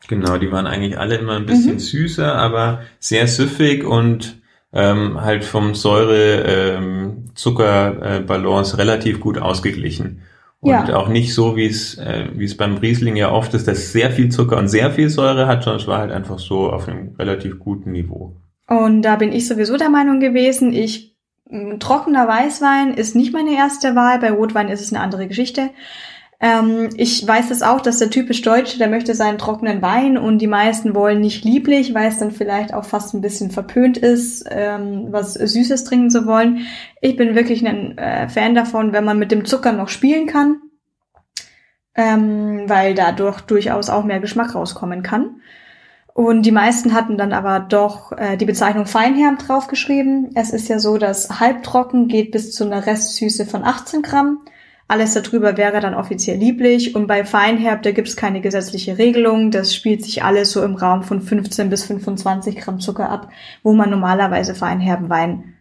Genau, 0.09 0.37
die 0.37 0.51
waren 0.51 0.67
eigentlich 0.67 0.99
alle 0.99 1.15
immer 1.15 1.37
ein 1.37 1.45
bisschen 1.45 1.75
mhm. 1.75 1.79
süßer, 1.79 2.35
aber 2.35 2.81
sehr 2.99 3.27
süffig 3.27 3.85
und 3.85 4.41
ähm, 4.73 5.21
halt 5.21 5.43
vom 5.43 5.75
Säure-Zucker-Balance 5.75 8.73
ähm, 8.73 8.77
relativ 8.77 9.19
gut 9.19 9.37
ausgeglichen. 9.37 10.23
Und 10.59 10.71
ja. 10.71 10.95
auch 10.95 11.07
nicht 11.07 11.35
so, 11.35 11.55
wie 11.55 11.67
es, 11.67 11.95
äh, 11.97 12.29
wie 12.33 12.45
es 12.45 12.57
beim 12.57 12.77
Riesling 12.77 13.15
ja 13.15 13.31
oft 13.31 13.53
ist, 13.53 13.67
dass 13.67 13.91
sehr 13.91 14.09
viel 14.11 14.29
Zucker 14.29 14.57
und 14.57 14.69
sehr 14.69 14.89
viel 14.91 15.09
Säure 15.09 15.45
hat, 15.47 15.63
sondern 15.63 15.81
es 15.81 15.87
war 15.87 15.99
halt 15.99 16.11
einfach 16.11 16.39
so 16.39 16.71
auf 16.71 16.87
einem 16.87 17.15
relativ 17.19 17.59
guten 17.59 17.91
Niveau. 17.91 18.35
Und 18.67 19.03
da 19.03 19.15
bin 19.15 19.31
ich 19.31 19.47
sowieso 19.47 19.77
der 19.77 19.89
Meinung 19.89 20.19
gewesen, 20.19 20.73
ich 20.73 21.15
trockener 21.79 22.27
Weißwein 22.27 22.93
ist 22.93 23.15
nicht 23.15 23.33
meine 23.33 23.55
erste 23.55 23.95
Wahl, 23.95 24.19
bei 24.19 24.31
Rotwein 24.31 24.69
ist 24.69 24.81
es 24.81 24.91
eine 24.91 25.01
andere 25.01 25.27
Geschichte. 25.27 25.69
Ähm, 26.39 26.89
ich 26.95 27.27
weiß 27.27 27.49
es 27.49 27.63
auch, 27.63 27.81
dass 27.81 27.97
der 27.97 28.11
typisch 28.11 28.43
Deutsche, 28.43 28.77
der 28.77 28.89
möchte 28.89 29.15
seinen 29.15 29.39
trockenen 29.39 29.81
Wein 29.81 30.17
und 30.17 30.37
die 30.37 30.47
meisten 30.47 30.93
wollen 30.93 31.19
nicht 31.19 31.43
lieblich, 31.43 31.95
weil 31.95 32.09
es 32.09 32.19
dann 32.19 32.31
vielleicht 32.31 32.73
auch 32.75 32.85
fast 32.85 33.15
ein 33.15 33.21
bisschen 33.21 33.49
verpönt 33.49 33.97
ist, 33.97 34.45
ähm, 34.49 35.07
was 35.09 35.33
Süßes 35.33 35.83
trinken 35.83 36.11
zu 36.11 36.27
wollen. 36.27 36.67
Ich 37.01 37.15
bin 37.15 37.33
wirklich 37.33 37.65
ein 37.67 37.97
äh, 37.97 38.29
Fan 38.29 38.53
davon, 38.53 38.93
wenn 38.93 39.03
man 39.03 39.17
mit 39.17 39.31
dem 39.31 39.45
Zucker 39.45 39.73
noch 39.73 39.89
spielen 39.89 40.27
kann, 40.27 40.61
ähm, 41.95 42.65
weil 42.67 42.93
dadurch 42.93 43.41
durchaus 43.41 43.89
auch 43.89 44.03
mehr 44.03 44.19
Geschmack 44.19 44.53
rauskommen 44.53 45.01
kann. 45.01 45.41
Und 46.13 46.43
die 46.47 46.51
meisten 46.51 46.93
hatten 46.93 47.17
dann 47.17 47.33
aber 47.33 47.59
doch 47.59 48.11
äh, 48.11 48.37
die 48.37 48.45
Bezeichnung 48.45 48.85
Feinherb 48.85 49.39
draufgeschrieben. 49.39 50.31
Es 50.35 50.51
ist 50.51 50.67
ja 50.67 50.77
so, 50.77 50.99
dass 50.99 51.39
halbtrocken 51.39 52.07
geht 52.07 52.31
bis 52.31 52.51
zu 52.53 52.63
einer 52.63 52.85
Restsüße 52.85 53.45
von 53.45 53.63
18 53.63 54.03
Gramm 54.03 54.39
alles 54.87 55.13
darüber 55.13 55.57
wäre 55.57 55.81
dann 55.81 55.93
offiziell 55.93 56.37
lieblich 56.37 56.95
und 56.95 57.07
bei 57.07 57.25
Feinherb, 57.25 57.83
da 57.83 57.91
gibt 57.91 58.07
es 58.07 58.15
keine 58.15 58.39
gesetzliche 58.39 58.97
Regelung. 58.97 59.51
Das 59.51 59.75
spielt 59.75 60.03
sich 60.03 60.23
alles 60.23 60.51
so 60.51 60.63
im 60.63 60.75
Raum 60.75 61.03
von 61.03 61.21
15 61.21 61.69
bis 61.69 61.85
25 61.85 62.55
Gramm 62.55 62.79
Zucker 62.79 63.09
ab, 63.09 63.29
wo 63.63 63.73
man 63.73 63.89
normalerweise 63.89 64.55
feinherben 64.55 65.09
Wein 65.09 65.55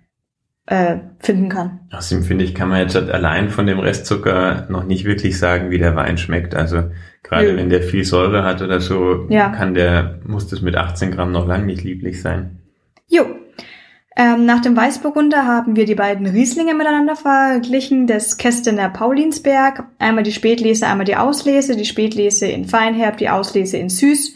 äh, 0.67 0.99
finden 1.19 1.49
kann. 1.49 1.81
Außerdem 1.93 2.25
finde 2.25 2.45
ich, 2.45 2.55
kann 2.55 2.69
man 2.69 2.81
jetzt 2.81 2.95
halt 2.95 3.11
allein 3.11 3.51
von 3.51 3.67
dem 3.67 3.81
Restzucker 3.81 4.67
noch 4.69 4.85
nicht 4.85 5.05
wirklich 5.05 5.39
sagen, 5.39 5.71
wie 5.71 5.79
der 5.79 5.97
Wein 5.97 6.19
schmeckt. 6.19 6.55
Also 6.55 6.85
gerade 7.25 7.51
ja. 7.51 7.57
wenn 7.57 7.71
der 7.71 7.83
viel 7.83 8.05
Säure 8.05 8.45
hat 8.45 8.63
oder 8.63 8.81
so, 8.81 9.27
ja. 9.29 9.49
kann 9.49 9.75
der, 9.75 10.21
muss 10.25 10.47
das 10.47 10.63
mit 10.63 10.77
18 10.77 11.11
Gramm 11.11 11.33
noch 11.33 11.49
lang 11.49 11.67
nicht 11.67 11.83
lieblich 11.83 12.23
sein. 12.23 12.59
Jo, 13.09 13.27
ähm, 14.17 14.47
nach 14.47 14.63
dem 14.63 14.75
Weißburgunder 14.75 15.47
haben 15.47 15.77
wir 15.77 15.85
die 15.85 15.95
beiden 15.95 16.27
Rieslinge 16.27 16.75
miteinander 16.75 17.17
verglichen, 17.17 18.07
das 18.07 18.39
Kästener 18.39 18.89
Paulinsberg, 18.89 19.85
einmal 19.99 20.25
die 20.25 20.33
Spätlese, 20.33 20.87
einmal 20.87 21.05
die 21.05 21.17
Auslese, 21.17 21.77
die 21.77 21.85
Spätlese 21.85 22.47
in 22.47 22.65
Feinherb, 22.65 23.19
die 23.19 23.29
Auslese 23.29 23.77
in 23.77 23.91
Süß. 23.91 24.35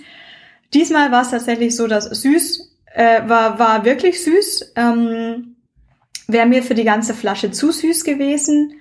Diesmal 0.75 1.11
war 1.11 1.23
es 1.23 1.31
tatsächlich 1.31 1.75
so, 1.75 1.87
dass 1.87 2.05
Süß 2.05 2.77
äh, 2.93 3.27
war, 3.27 3.59
war 3.59 3.85
wirklich 3.87 4.23
süß. 4.23 4.75
Ähm, 4.77 5.57
Wäre 6.29 6.47
mir 6.47 6.63
für 6.63 6.75
die 6.75 6.85
ganze 6.85 7.15
Flasche 7.15 7.51
zu 7.51 7.73
süß 7.73 8.05
gewesen, 8.05 8.75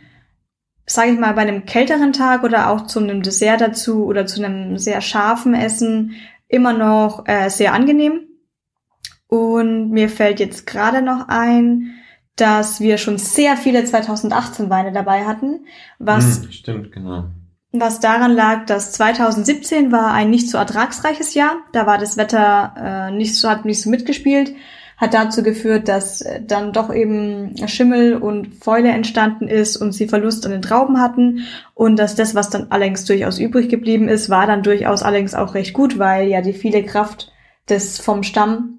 sage 0.86 1.14
ich 1.14 1.20
mal, 1.20 1.34
bei 1.34 1.42
einem 1.42 1.66
kälteren 1.66 2.14
Tag 2.14 2.44
oder 2.44 2.70
auch 2.70 2.86
zu 2.86 3.00
einem 3.00 3.24
Dessert 3.24 3.62
dazu 3.62 4.06
oder 4.06 4.28
zu 4.28 4.44
einem 4.44 4.78
sehr 4.78 5.02
scharfen 5.02 5.56
Essen 5.56 6.16
immer 6.48 6.74
noch 6.74 7.28
äh, 7.28 7.50
sehr 7.50 7.74
angenehm. 7.74 8.29
Und 9.30 9.92
mir 9.92 10.10
fällt 10.10 10.40
jetzt 10.40 10.66
gerade 10.66 11.04
noch 11.04 11.28
ein, 11.28 11.92
dass 12.36 12.82
wir 12.82 12.98
schon 12.98 13.18
sehr 13.18 13.58
viele 13.58 13.86
2018 13.86 14.70
Weine 14.70 14.92
dabei 14.92 15.26
hatten, 15.26 15.66
was 16.00 16.42
hm, 16.42 16.52
stimmt 16.52 16.92
genau. 16.92 17.26
Was 17.72 18.00
daran 18.00 18.34
lag, 18.34 18.66
dass 18.66 18.94
2017 18.94 19.92
war 19.92 20.12
ein 20.14 20.32
nicht 20.32 20.50
so 20.50 20.58
ertragsreiches 20.58 21.36
Jahr. 21.36 21.58
Da 21.72 21.86
war 21.86 22.00
das 22.00 22.18
Wetter 22.18 22.74
äh, 23.10 23.12
nicht 23.12 23.36
so 23.36 23.48
hat 23.48 23.66
nicht 23.66 23.82
so 23.82 23.92
mitgespielt. 23.92 24.56
hat 24.98 25.14
dazu 25.14 25.44
geführt, 25.44 25.88
dass 25.88 26.22
äh, 26.22 26.42
dann 26.44 26.74
doch 26.74 26.92
eben 26.92 27.56
Schimmel 27.68 28.16
und 28.16 28.56
Fäule 28.56 28.90
entstanden 28.90 29.48
ist 29.48 29.78
und 29.78 29.92
sie 29.92 30.08
Verlust 30.08 30.48
an 30.48 30.52
den 30.52 30.64
Trauben 30.64 31.00
hatten 31.00 31.42
und 31.76 32.00
dass 32.00 32.16
das, 32.16 32.34
was 32.34 32.50
dann 32.50 32.68
allerdings 32.72 33.06
durchaus 33.06 33.38
übrig 33.38 33.70
geblieben 33.70 34.10
ist, 34.10 34.32
war 34.32 34.48
dann 34.48 34.64
durchaus 34.64 35.04
allerdings 35.04 35.36
auch 35.36 35.54
recht 35.54 35.74
gut, 35.74 36.00
weil 36.00 36.28
ja 36.28 36.42
die 36.42 36.54
viele 36.54 36.84
Kraft 36.84 37.32
des 37.70 38.00
vom 38.00 38.24
Stamm 38.24 38.79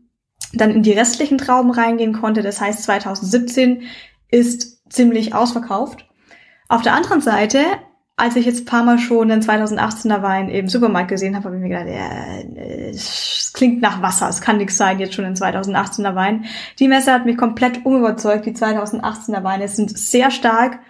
dann 0.53 0.71
in 0.71 0.83
die 0.83 0.93
restlichen 0.93 1.39
Trauben 1.39 1.71
reingehen 1.71 2.13
konnte. 2.13 2.43
Das 2.43 2.61
heißt, 2.61 2.83
2017 2.85 3.83
ist 4.31 4.83
ziemlich 4.93 5.35
ausverkauft. 5.35 6.07
Auf 6.69 6.83
der 6.83 6.95
anderen 6.95 7.21
Seite 7.21 7.61
als 8.21 8.37
ich 8.37 8.45
jetzt 8.45 8.63
ein 8.63 8.67
paar 8.67 8.85
Mal 8.85 8.99
schon 8.99 9.29
den 9.29 9.41
2018er 9.41 10.23
Wein 10.23 10.51
im 10.51 10.69
Supermarkt 10.69 11.09
gesehen 11.09 11.35
habe, 11.35 11.47
habe 11.47 11.57
ich 11.57 11.63
mir 11.63 11.71
gedacht, 11.71 11.89
ja, 11.89 12.91
es 12.91 13.51
klingt 13.55 13.81
nach 13.81 14.03
Wasser, 14.03 14.29
es 14.29 14.43
kann 14.43 14.59
nichts 14.59 14.77
sein, 14.77 14.99
jetzt 14.99 15.15
schon 15.15 15.25
den 15.25 15.37
2018er 15.37 16.15
Wein. 16.15 16.45
Die 16.79 16.87
Messe 16.87 17.13
hat 17.15 17.25
mich 17.25 17.39
komplett 17.39 17.85
umüberzeugt. 17.87 18.45
Die 18.45 18.53
2018er 18.53 19.43
Weine 19.43 19.69
sind 19.69 19.99
sehr 19.99 20.31
stark, 20.31 20.81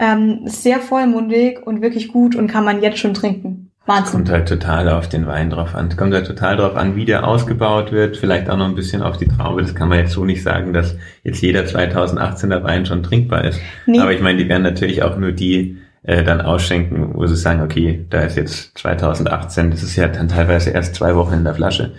ähm, 0.00 0.40
sehr 0.46 0.80
vollmundig 0.80 1.64
und 1.64 1.80
wirklich 1.80 2.08
gut 2.08 2.34
und 2.34 2.48
kann 2.48 2.64
man 2.64 2.82
jetzt 2.82 2.98
schon 2.98 3.14
trinken. 3.14 3.69
Wahnsinn. 3.90 4.12
Kommt 4.12 4.30
halt 4.30 4.48
total 4.48 4.88
auf 4.88 5.08
den 5.08 5.26
Wein 5.26 5.50
drauf 5.50 5.74
an. 5.74 5.94
Kommt 5.96 6.14
halt 6.14 6.26
total 6.26 6.56
drauf 6.56 6.76
an, 6.76 6.94
wie 6.96 7.04
der 7.04 7.26
ausgebaut 7.26 7.90
wird. 7.90 8.16
Vielleicht 8.16 8.48
auch 8.48 8.56
noch 8.56 8.66
ein 8.66 8.74
bisschen 8.76 9.02
auf 9.02 9.16
die 9.16 9.26
Traube. 9.26 9.62
Das 9.62 9.74
kann 9.74 9.88
man 9.88 9.98
jetzt 9.98 10.12
so 10.12 10.24
nicht 10.24 10.42
sagen, 10.42 10.72
dass 10.72 10.96
jetzt 11.24 11.42
jeder 11.42 11.62
2018er 11.62 12.62
Wein 12.62 12.86
schon 12.86 13.02
trinkbar 13.02 13.44
ist. 13.44 13.60
Nee. 13.86 13.98
Aber 13.98 14.12
ich 14.12 14.20
meine, 14.20 14.38
die 14.38 14.48
werden 14.48 14.62
natürlich 14.62 15.02
auch 15.02 15.16
nur 15.16 15.32
die 15.32 15.78
äh, 16.02 16.22
dann 16.22 16.40
ausschenken, 16.40 17.14
wo 17.14 17.26
sie 17.26 17.36
sagen, 17.36 17.62
okay, 17.62 18.06
da 18.08 18.20
ist 18.20 18.36
jetzt 18.36 18.78
2018, 18.78 19.70
das 19.70 19.82
ist 19.82 19.96
ja 19.96 20.08
dann 20.08 20.28
teilweise 20.28 20.70
erst 20.70 20.94
zwei 20.94 21.14
Wochen 21.16 21.34
in 21.34 21.44
der 21.44 21.54
Flasche, 21.54 21.92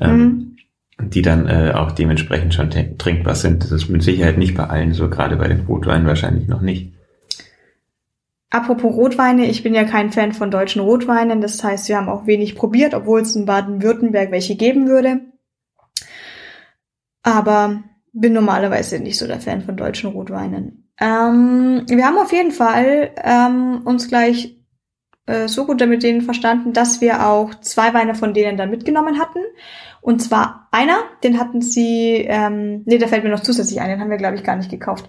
ähm, 0.00 0.56
mhm. 0.98 1.10
die 1.10 1.22
dann 1.22 1.48
äh, 1.48 1.72
auch 1.74 1.92
dementsprechend 1.92 2.54
schon 2.54 2.70
trinkbar 2.70 3.34
sind. 3.34 3.64
Das 3.64 3.72
ist 3.72 3.88
mit 3.88 4.02
Sicherheit 4.02 4.38
nicht 4.38 4.54
bei 4.54 4.64
allen 4.64 4.94
so, 4.94 5.10
gerade 5.10 5.36
bei 5.36 5.48
den 5.48 5.60
Rotweinen 5.66 6.06
wahrscheinlich 6.06 6.48
noch 6.48 6.62
nicht. 6.62 6.92
Apropos 8.52 8.94
Rotweine, 8.94 9.46
ich 9.46 9.62
bin 9.62 9.74
ja 9.74 9.84
kein 9.84 10.12
Fan 10.12 10.34
von 10.34 10.50
deutschen 10.50 10.82
Rotweinen, 10.82 11.40
das 11.40 11.64
heißt, 11.64 11.88
wir 11.88 11.96
haben 11.96 12.10
auch 12.10 12.26
wenig 12.26 12.54
probiert, 12.54 12.92
obwohl 12.92 13.22
es 13.22 13.34
in 13.34 13.46
Baden-Württemberg 13.46 14.30
welche 14.30 14.56
geben 14.56 14.88
würde. 14.88 15.22
Aber 17.22 17.82
bin 18.12 18.34
normalerweise 18.34 18.98
nicht 18.98 19.18
so 19.18 19.26
der 19.26 19.40
Fan 19.40 19.62
von 19.62 19.78
deutschen 19.78 20.10
Rotweinen. 20.10 20.92
Ähm, 21.00 21.86
wir 21.88 22.04
haben 22.04 22.18
auf 22.18 22.30
jeden 22.30 22.52
Fall 22.52 23.12
ähm, 23.24 23.80
uns 23.86 24.08
gleich 24.08 24.62
äh, 25.24 25.48
so 25.48 25.64
gut 25.64 25.80
damit 25.80 26.02
denen 26.02 26.20
verstanden, 26.20 26.74
dass 26.74 27.00
wir 27.00 27.26
auch 27.26 27.54
zwei 27.62 27.94
Weine 27.94 28.14
von 28.14 28.34
denen 28.34 28.58
dann 28.58 28.70
mitgenommen 28.70 29.18
hatten. 29.18 29.38
Und 30.02 30.20
zwar 30.20 30.68
einer, 30.72 30.98
den 31.24 31.38
hatten 31.38 31.62
sie, 31.62 32.26
ähm, 32.28 32.82
nee, 32.84 32.98
der 32.98 33.08
fällt 33.08 33.24
mir 33.24 33.30
noch 33.30 33.40
zusätzlich 33.40 33.80
ein, 33.80 33.88
den 33.88 34.00
haben 34.00 34.10
wir, 34.10 34.18
glaube 34.18 34.36
ich, 34.36 34.44
gar 34.44 34.56
nicht 34.56 34.70
gekauft. 34.70 35.08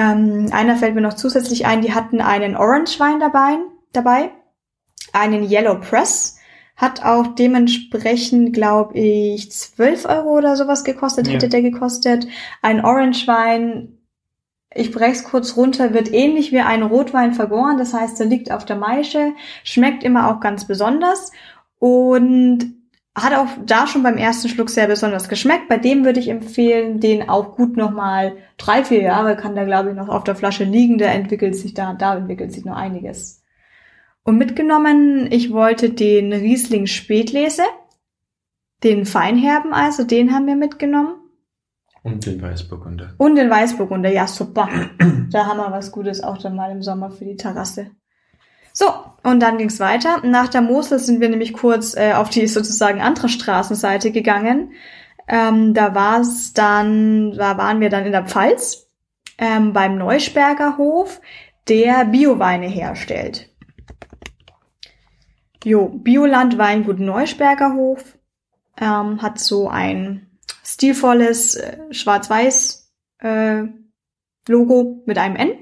Ähm, 0.00 0.48
einer 0.50 0.76
fällt 0.76 0.94
mir 0.94 1.02
noch 1.02 1.12
zusätzlich 1.12 1.66
ein, 1.66 1.82
die 1.82 1.92
hatten 1.92 2.22
einen 2.22 2.56
Orange-Wein 2.56 3.20
dabei, 3.20 3.58
dabei, 3.92 4.30
einen 5.12 5.42
Yellow 5.42 5.78
Press, 5.78 6.38
hat 6.74 7.04
auch 7.04 7.34
dementsprechend, 7.34 8.54
glaube 8.54 8.98
ich, 8.98 9.52
12 9.52 10.06
Euro 10.06 10.38
oder 10.38 10.56
sowas 10.56 10.84
gekostet, 10.84 11.26
ja. 11.26 11.34
hätte 11.34 11.50
der 11.50 11.60
gekostet. 11.60 12.26
Ein 12.62 12.82
Orange-Wein 12.82 13.98
ich 14.72 14.92
brech's 14.92 15.24
kurz 15.24 15.56
runter, 15.56 15.94
wird 15.94 16.12
ähnlich 16.12 16.52
wie 16.52 16.60
ein 16.60 16.84
Rotwein 16.84 17.34
vergoren. 17.34 17.76
Das 17.76 17.92
heißt, 17.92 18.20
er 18.20 18.26
liegt 18.26 18.52
auf 18.52 18.64
der 18.64 18.76
Maische, 18.76 19.32
schmeckt 19.64 20.04
immer 20.04 20.30
auch 20.30 20.38
ganz 20.38 20.64
besonders 20.64 21.32
und 21.80 22.79
hat 23.14 23.34
auch 23.34 23.48
da 23.66 23.86
schon 23.86 24.02
beim 24.02 24.16
ersten 24.16 24.48
Schluck 24.48 24.70
sehr 24.70 24.86
besonders 24.86 25.28
geschmeckt. 25.28 25.68
Bei 25.68 25.78
dem 25.78 26.04
würde 26.04 26.20
ich 26.20 26.28
empfehlen, 26.28 27.00
den 27.00 27.28
auch 27.28 27.56
gut 27.56 27.76
nochmal 27.76 28.36
drei, 28.56 28.84
vier 28.84 29.02
Jahre 29.02 29.36
kann 29.36 29.54
der, 29.54 29.66
glaube 29.66 29.90
ich, 29.90 29.96
noch 29.96 30.08
auf 30.08 30.24
der 30.24 30.36
Flasche 30.36 30.64
liegen. 30.64 30.98
Der 30.98 31.12
entwickelt 31.12 31.56
sich 31.56 31.74
da, 31.74 31.94
da 31.94 32.16
entwickelt 32.16 32.52
sich 32.52 32.64
noch 32.64 32.76
einiges. 32.76 33.42
Und 34.22 34.38
mitgenommen, 34.38 35.30
ich 35.30 35.52
wollte 35.52 35.90
den 35.90 36.32
Riesling 36.32 36.86
Spätlese, 36.86 37.62
den 38.84 39.04
Feinherben 39.06 39.72
also, 39.72 40.04
den 40.04 40.32
haben 40.32 40.46
wir 40.46 40.56
mitgenommen. 40.56 41.16
Und 42.02 42.24
den 42.26 42.40
Weißburgunder. 42.40 43.14
Und 43.18 43.36
den 43.36 43.50
Weißburgunder, 43.50 44.10
ja 44.10 44.26
super. 44.26 44.68
da 45.30 45.46
haben 45.46 45.58
wir 45.58 45.70
was 45.70 45.92
Gutes 45.92 46.22
auch 46.22 46.38
dann 46.38 46.54
mal 46.54 46.70
im 46.70 46.82
Sommer 46.82 47.10
für 47.10 47.24
die 47.24 47.36
Terrasse. 47.36 47.90
So, 48.72 48.86
und 49.22 49.40
dann 49.40 49.58
ging's 49.58 49.80
weiter. 49.80 50.24
Nach 50.24 50.48
der 50.48 50.60
Mosel 50.60 50.98
sind 50.98 51.20
wir 51.20 51.28
nämlich 51.28 51.52
kurz 51.52 51.96
äh, 51.96 52.12
auf 52.12 52.30
die 52.30 52.46
sozusagen 52.46 53.00
andere 53.00 53.28
Straßenseite 53.28 54.12
gegangen. 54.12 54.72
Ähm, 55.28 55.74
da 55.74 55.94
war's 55.94 56.52
dann, 56.52 57.32
da 57.32 57.56
waren 57.58 57.80
wir 57.80 57.90
dann 57.90 58.06
in 58.06 58.12
der 58.12 58.26
Pfalz 58.26 58.88
ähm, 59.38 59.72
beim 59.72 59.96
Neusperger 59.96 60.76
Hof, 60.76 61.20
der 61.68 62.04
Bioweine 62.04 62.66
herstellt. 62.66 63.48
Jo, 65.62 65.88
Bioland 65.88 66.56
Weingut 66.58 66.98
Neusperger 66.98 67.74
Hof 67.74 68.18
ähm, 68.80 69.20
hat 69.20 69.38
so 69.38 69.68
ein 69.68 70.30
stilvolles 70.64 71.56
äh, 71.56 71.78
Schwarz-Weiß 71.90 72.92
äh, 73.18 73.64
Logo 74.48 75.02
mit 75.06 75.18
einem 75.18 75.36
N. 75.36 75.52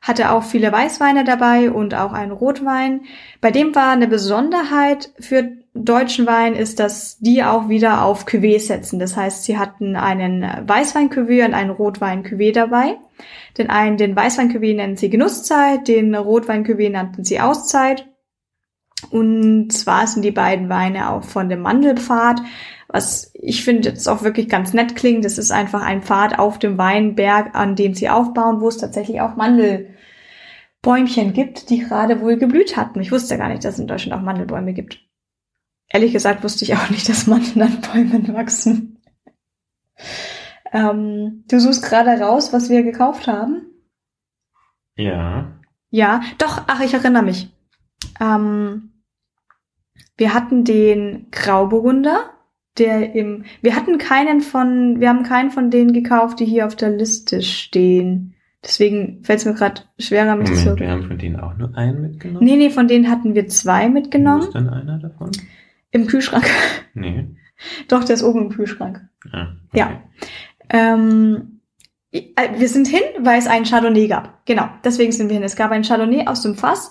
Hatte 0.00 0.30
auch 0.30 0.44
viele 0.44 0.70
Weißweine 0.70 1.24
dabei 1.24 1.70
und 1.70 1.94
auch 1.94 2.12
einen 2.12 2.30
Rotwein. 2.30 3.02
Bei 3.40 3.50
dem 3.50 3.74
war 3.74 3.90
eine 3.90 4.06
Besonderheit 4.06 5.10
für 5.18 5.58
deutschen 5.84 6.26
Wein 6.26 6.54
ist, 6.54 6.80
dass 6.80 7.18
die 7.18 7.44
auch 7.44 7.68
wieder 7.68 8.04
auf 8.04 8.26
Cuvée 8.26 8.58
setzen. 8.58 8.98
Das 8.98 9.16
heißt, 9.16 9.44
sie 9.44 9.58
hatten 9.58 9.96
einen 9.96 10.42
Weißwein-Cuvée 10.42 11.44
und 11.44 11.54
einen 11.54 11.70
Rotwein-Cuvée 11.70 12.52
dabei. 12.52 12.96
Den 13.56 13.70
einen, 13.70 13.96
den 13.96 14.16
Weißwein-Cuvée 14.16 14.74
nennen 14.74 14.96
sie 14.96 15.10
Genusszeit, 15.10 15.88
den 15.88 16.14
Rotwein-Cuvée 16.14 16.90
nannten 16.90 17.24
sie 17.24 17.40
Auszeit. 17.40 18.08
Und 19.10 19.72
zwar 19.72 20.06
sind 20.06 20.24
die 20.24 20.32
beiden 20.32 20.68
Weine 20.68 21.10
auch 21.10 21.22
von 21.22 21.48
dem 21.48 21.60
Mandelpfad 21.60 22.40
was 22.88 23.30
ich 23.34 23.64
finde 23.64 23.90
jetzt 23.90 24.08
auch 24.08 24.22
wirklich 24.22 24.48
ganz 24.48 24.72
nett 24.72 24.96
klingt. 24.96 25.24
Das 25.24 25.38
ist 25.38 25.50
einfach 25.50 25.82
ein 25.82 26.02
Pfad 26.02 26.38
auf 26.38 26.58
dem 26.58 26.78
Weinberg, 26.78 27.54
an 27.54 27.76
dem 27.76 27.94
sie 27.94 28.08
aufbauen, 28.08 28.60
wo 28.60 28.68
es 28.68 28.78
tatsächlich 28.78 29.20
auch 29.20 29.36
Mandelbäumchen 29.36 31.34
gibt, 31.34 31.68
die 31.68 31.80
gerade 31.80 32.20
wohl 32.22 32.38
geblüht 32.38 32.76
hatten. 32.76 33.00
Ich 33.00 33.12
wusste 33.12 33.36
gar 33.36 33.48
nicht, 33.48 33.64
dass 33.64 33.74
es 33.74 33.80
in 33.80 33.86
Deutschland 33.86 34.18
auch 34.18 34.24
Mandelbäume 34.24 34.72
gibt. 34.72 35.00
Ehrlich 35.90 36.12
gesagt 36.12 36.42
wusste 36.42 36.64
ich 36.64 36.74
auch 36.74 36.90
nicht, 36.90 37.08
dass 37.08 37.26
Mandeln 37.26 37.62
an 37.62 37.80
Bäumen 37.80 38.28
wachsen. 38.34 38.98
Ähm, 40.72 41.44
du 41.48 41.60
suchst 41.60 41.82
gerade 41.82 42.10
raus, 42.20 42.52
was 42.52 42.70
wir 42.70 42.82
gekauft 42.82 43.26
haben. 43.26 43.66
Ja. 44.96 45.60
Ja, 45.90 46.22
doch, 46.38 46.62
ach, 46.66 46.80
ich 46.80 46.92
erinnere 46.92 47.22
mich. 47.22 47.50
Ähm, 48.20 48.92
wir 50.16 50.34
hatten 50.34 50.64
den 50.64 51.30
Grauburgunder 51.30 52.37
der 52.78 53.14
im, 53.14 53.44
wir 53.62 53.76
hatten 53.76 53.98
keinen 53.98 54.40
von, 54.40 55.00
wir 55.00 55.08
haben 55.08 55.22
keinen 55.22 55.50
von 55.50 55.70
denen 55.70 55.92
gekauft, 55.92 56.40
die 56.40 56.44
hier 56.44 56.66
auf 56.66 56.76
der 56.76 56.90
Liste 56.90 57.42
stehen. 57.42 58.34
Deswegen 58.62 59.22
fällt 59.22 59.40
es 59.40 59.44
mir 59.44 59.54
gerade 59.54 59.82
schwerer, 59.98 60.34
mich 60.36 60.50
Moment, 60.50 60.68
zu. 60.68 60.78
Wir 60.78 60.90
haben 60.90 61.04
von 61.04 61.18
denen 61.18 61.38
auch 61.38 61.56
nur 61.56 61.76
einen 61.76 62.02
mitgenommen? 62.02 62.44
Nee, 62.44 62.56
nee, 62.56 62.70
von 62.70 62.88
denen 62.88 63.08
hatten 63.08 63.34
wir 63.34 63.46
zwei 63.48 63.88
mitgenommen. 63.88 64.42
Wo 64.42 64.46
ist 64.46 64.54
denn 64.54 64.68
einer 64.68 64.98
davon? 64.98 65.30
Im 65.90 66.06
Kühlschrank. 66.06 66.46
Nee. 66.94 67.28
Doch, 67.86 68.02
der 68.02 68.14
ist 68.14 68.24
oben 68.24 68.42
im 68.42 68.48
Kühlschrank. 68.48 69.00
Ah, 69.30 69.52
okay. 69.68 69.78
Ja. 69.78 70.02
Ähm, 70.68 71.60
äh, 72.10 72.22
wir 72.56 72.68
sind 72.68 72.88
hin, 72.88 73.02
weil 73.20 73.38
es 73.38 73.46
einen 73.46 73.64
Chardonnay 73.64 74.08
gab. 74.08 74.44
Genau, 74.46 74.68
deswegen 74.84 75.12
sind 75.12 75.28
wir 75.28 75.34
hin. 75.34 75.44
Es 75.44 75.54
gab 75.54 75.70
einen 75.70 75.84
Chardonnay 75.84 76.26
aus 76.26 76.42
dem 76.42 76.56
Fass. 76.56 76.90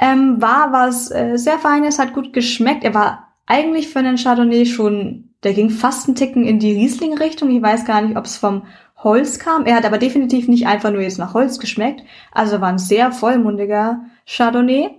Ähm, 0.00 0.40
war 0.40 0.72
was 0.72 1.10
äh, 1.10 1.36
sehr 1.36 1.58
Feines, 1.58 1.98
hat 1.98 2.12
gut 2.12 2.32
geschmeckt. 2.32 2.84
Er 2.84 2.94
war 2.94 3.34
eigentlich 3.46 3.88
für 3.88 3.98
einen 3.98 4.16
Chardonnay 4.16 4.66
schon 4.66 5.27
der 5.44 5.54
ging 5.54 5.70
fast 5.70 6.06
einen 6.06 6.16
Ticken 6.16 6.44
in 6.44 6.58
die 6.58 6.72
Riesling-Richtung. 6.72 7.50
Ich 7.50 7.62
weiß 7.62 7.84
gar 7.84 8.02
nicht, 8.02 8.16
ob 8.16 8.24
es 8.24 8.36
vom 8.36 8.62
Holz 8.96 9.38
kam. 9.38 9.66
Er 9.66 9.76
hat 9.76 9.84
aber 9.84 9.98
definitiv 9.98 10.48
nicht 10.48 10.66
einfach 10.66 10.90
nur 10.90 11.02
jetzt 11.02 11.18
nach 11.18 11.34
Holz 11.34 11.58
geschmeckt. 11.58 12.02
Also 12.32 12.60
war 12.60 12.68
ein 12.68 12.78
sehr 12.78 13.12
vollmundiger 13.12 14.00
Chardonnay. 14.26 14.98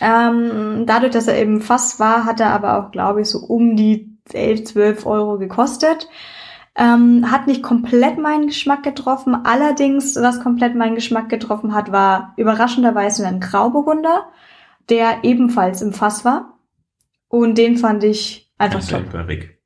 Ähm, 0.00 0.84
dadurch, 0.86 1.12
dass 1.12 1.28
er 1.28 1.38
eben 1.38 1.60
Fass 1.60 2.00
war, 2.00 2.24
hat 2.24 2.40
er 2.40 2.50
aber 2.50 2.78
auch, 2.78 2.90
glaube 2.90 3.20
ich, 3.20 3.28
so 3.28 3.38
um 3.38 3.76
die 3.76 4.18
11, 4.32 4.64
12 4.64 5.06
Euro 5.06 5.38
gekostet. 5.38 6.08
Ähm, 6.74 7.30
hat 7.30 7.46
nicht 7.46 7.62
komplett 7.62 8.18
meinen 8.18 8.48
Geschmack 8.48 8.82
getroffen. 8.82 9.36
Allerdings, 9.44 10.16
was 10.16 10.42
komplett 10.42 10.74
meinen 10.74 10.96
Geschmack 10.96 11.28
getroffen 11.28 11.74
hat, 11.74 11.92
war 11.92 12.34
überraschenderweise 12.36 13.26
ein 13.26 13.40
Grauburgunder, 13.40 14.26
der 14.88 15.22
ebenfalls 15.22 15.82
im 15.82 15.92
Fass 15.92 16.24
war. 16.24 16.58
Und 17.28 17.58
den 17.58 17.76
fand 17.76 18.02
ich 18.02 18.47
Einfach 18.58 18.80
also 18.80 18.98
top. 18.98 19.12
Barrique. 19.12 19.58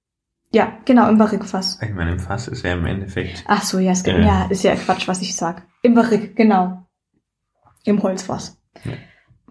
Ja, 0.54 0.78
genau, 0.84 1.08
im 1.08 1.16
Barrique-Fass. 1.16 1.78
Ich 1.80 1.94
meine, 1.94 2.12
im 2.12 2.20
Fass 2.20 2.46
ist 2.46 2.62
ja 2.62 2.74
im 2.74 2.84
Endeffekt. 2.84 3.42
Ach 3.46 3.62
so, 3.62 3.78
ja, 3.78 3.92
es 3.92 4.02
äh, 4.02 4.20
ja, 4.20 4.44
ist 4.50 4.62
ja 4.62 4.74
Quatsch, 4.74 5.08
was 5.08 5.22
ich 5.22 5.34
sag. 5.34 5.66
Im 5.80 5.94
Barrique, 5.94 6.34
genau. 6.34 6.86
Im 7.84 8.02
Holzfass. 8.02 8.60
Ja. 8.84 8.92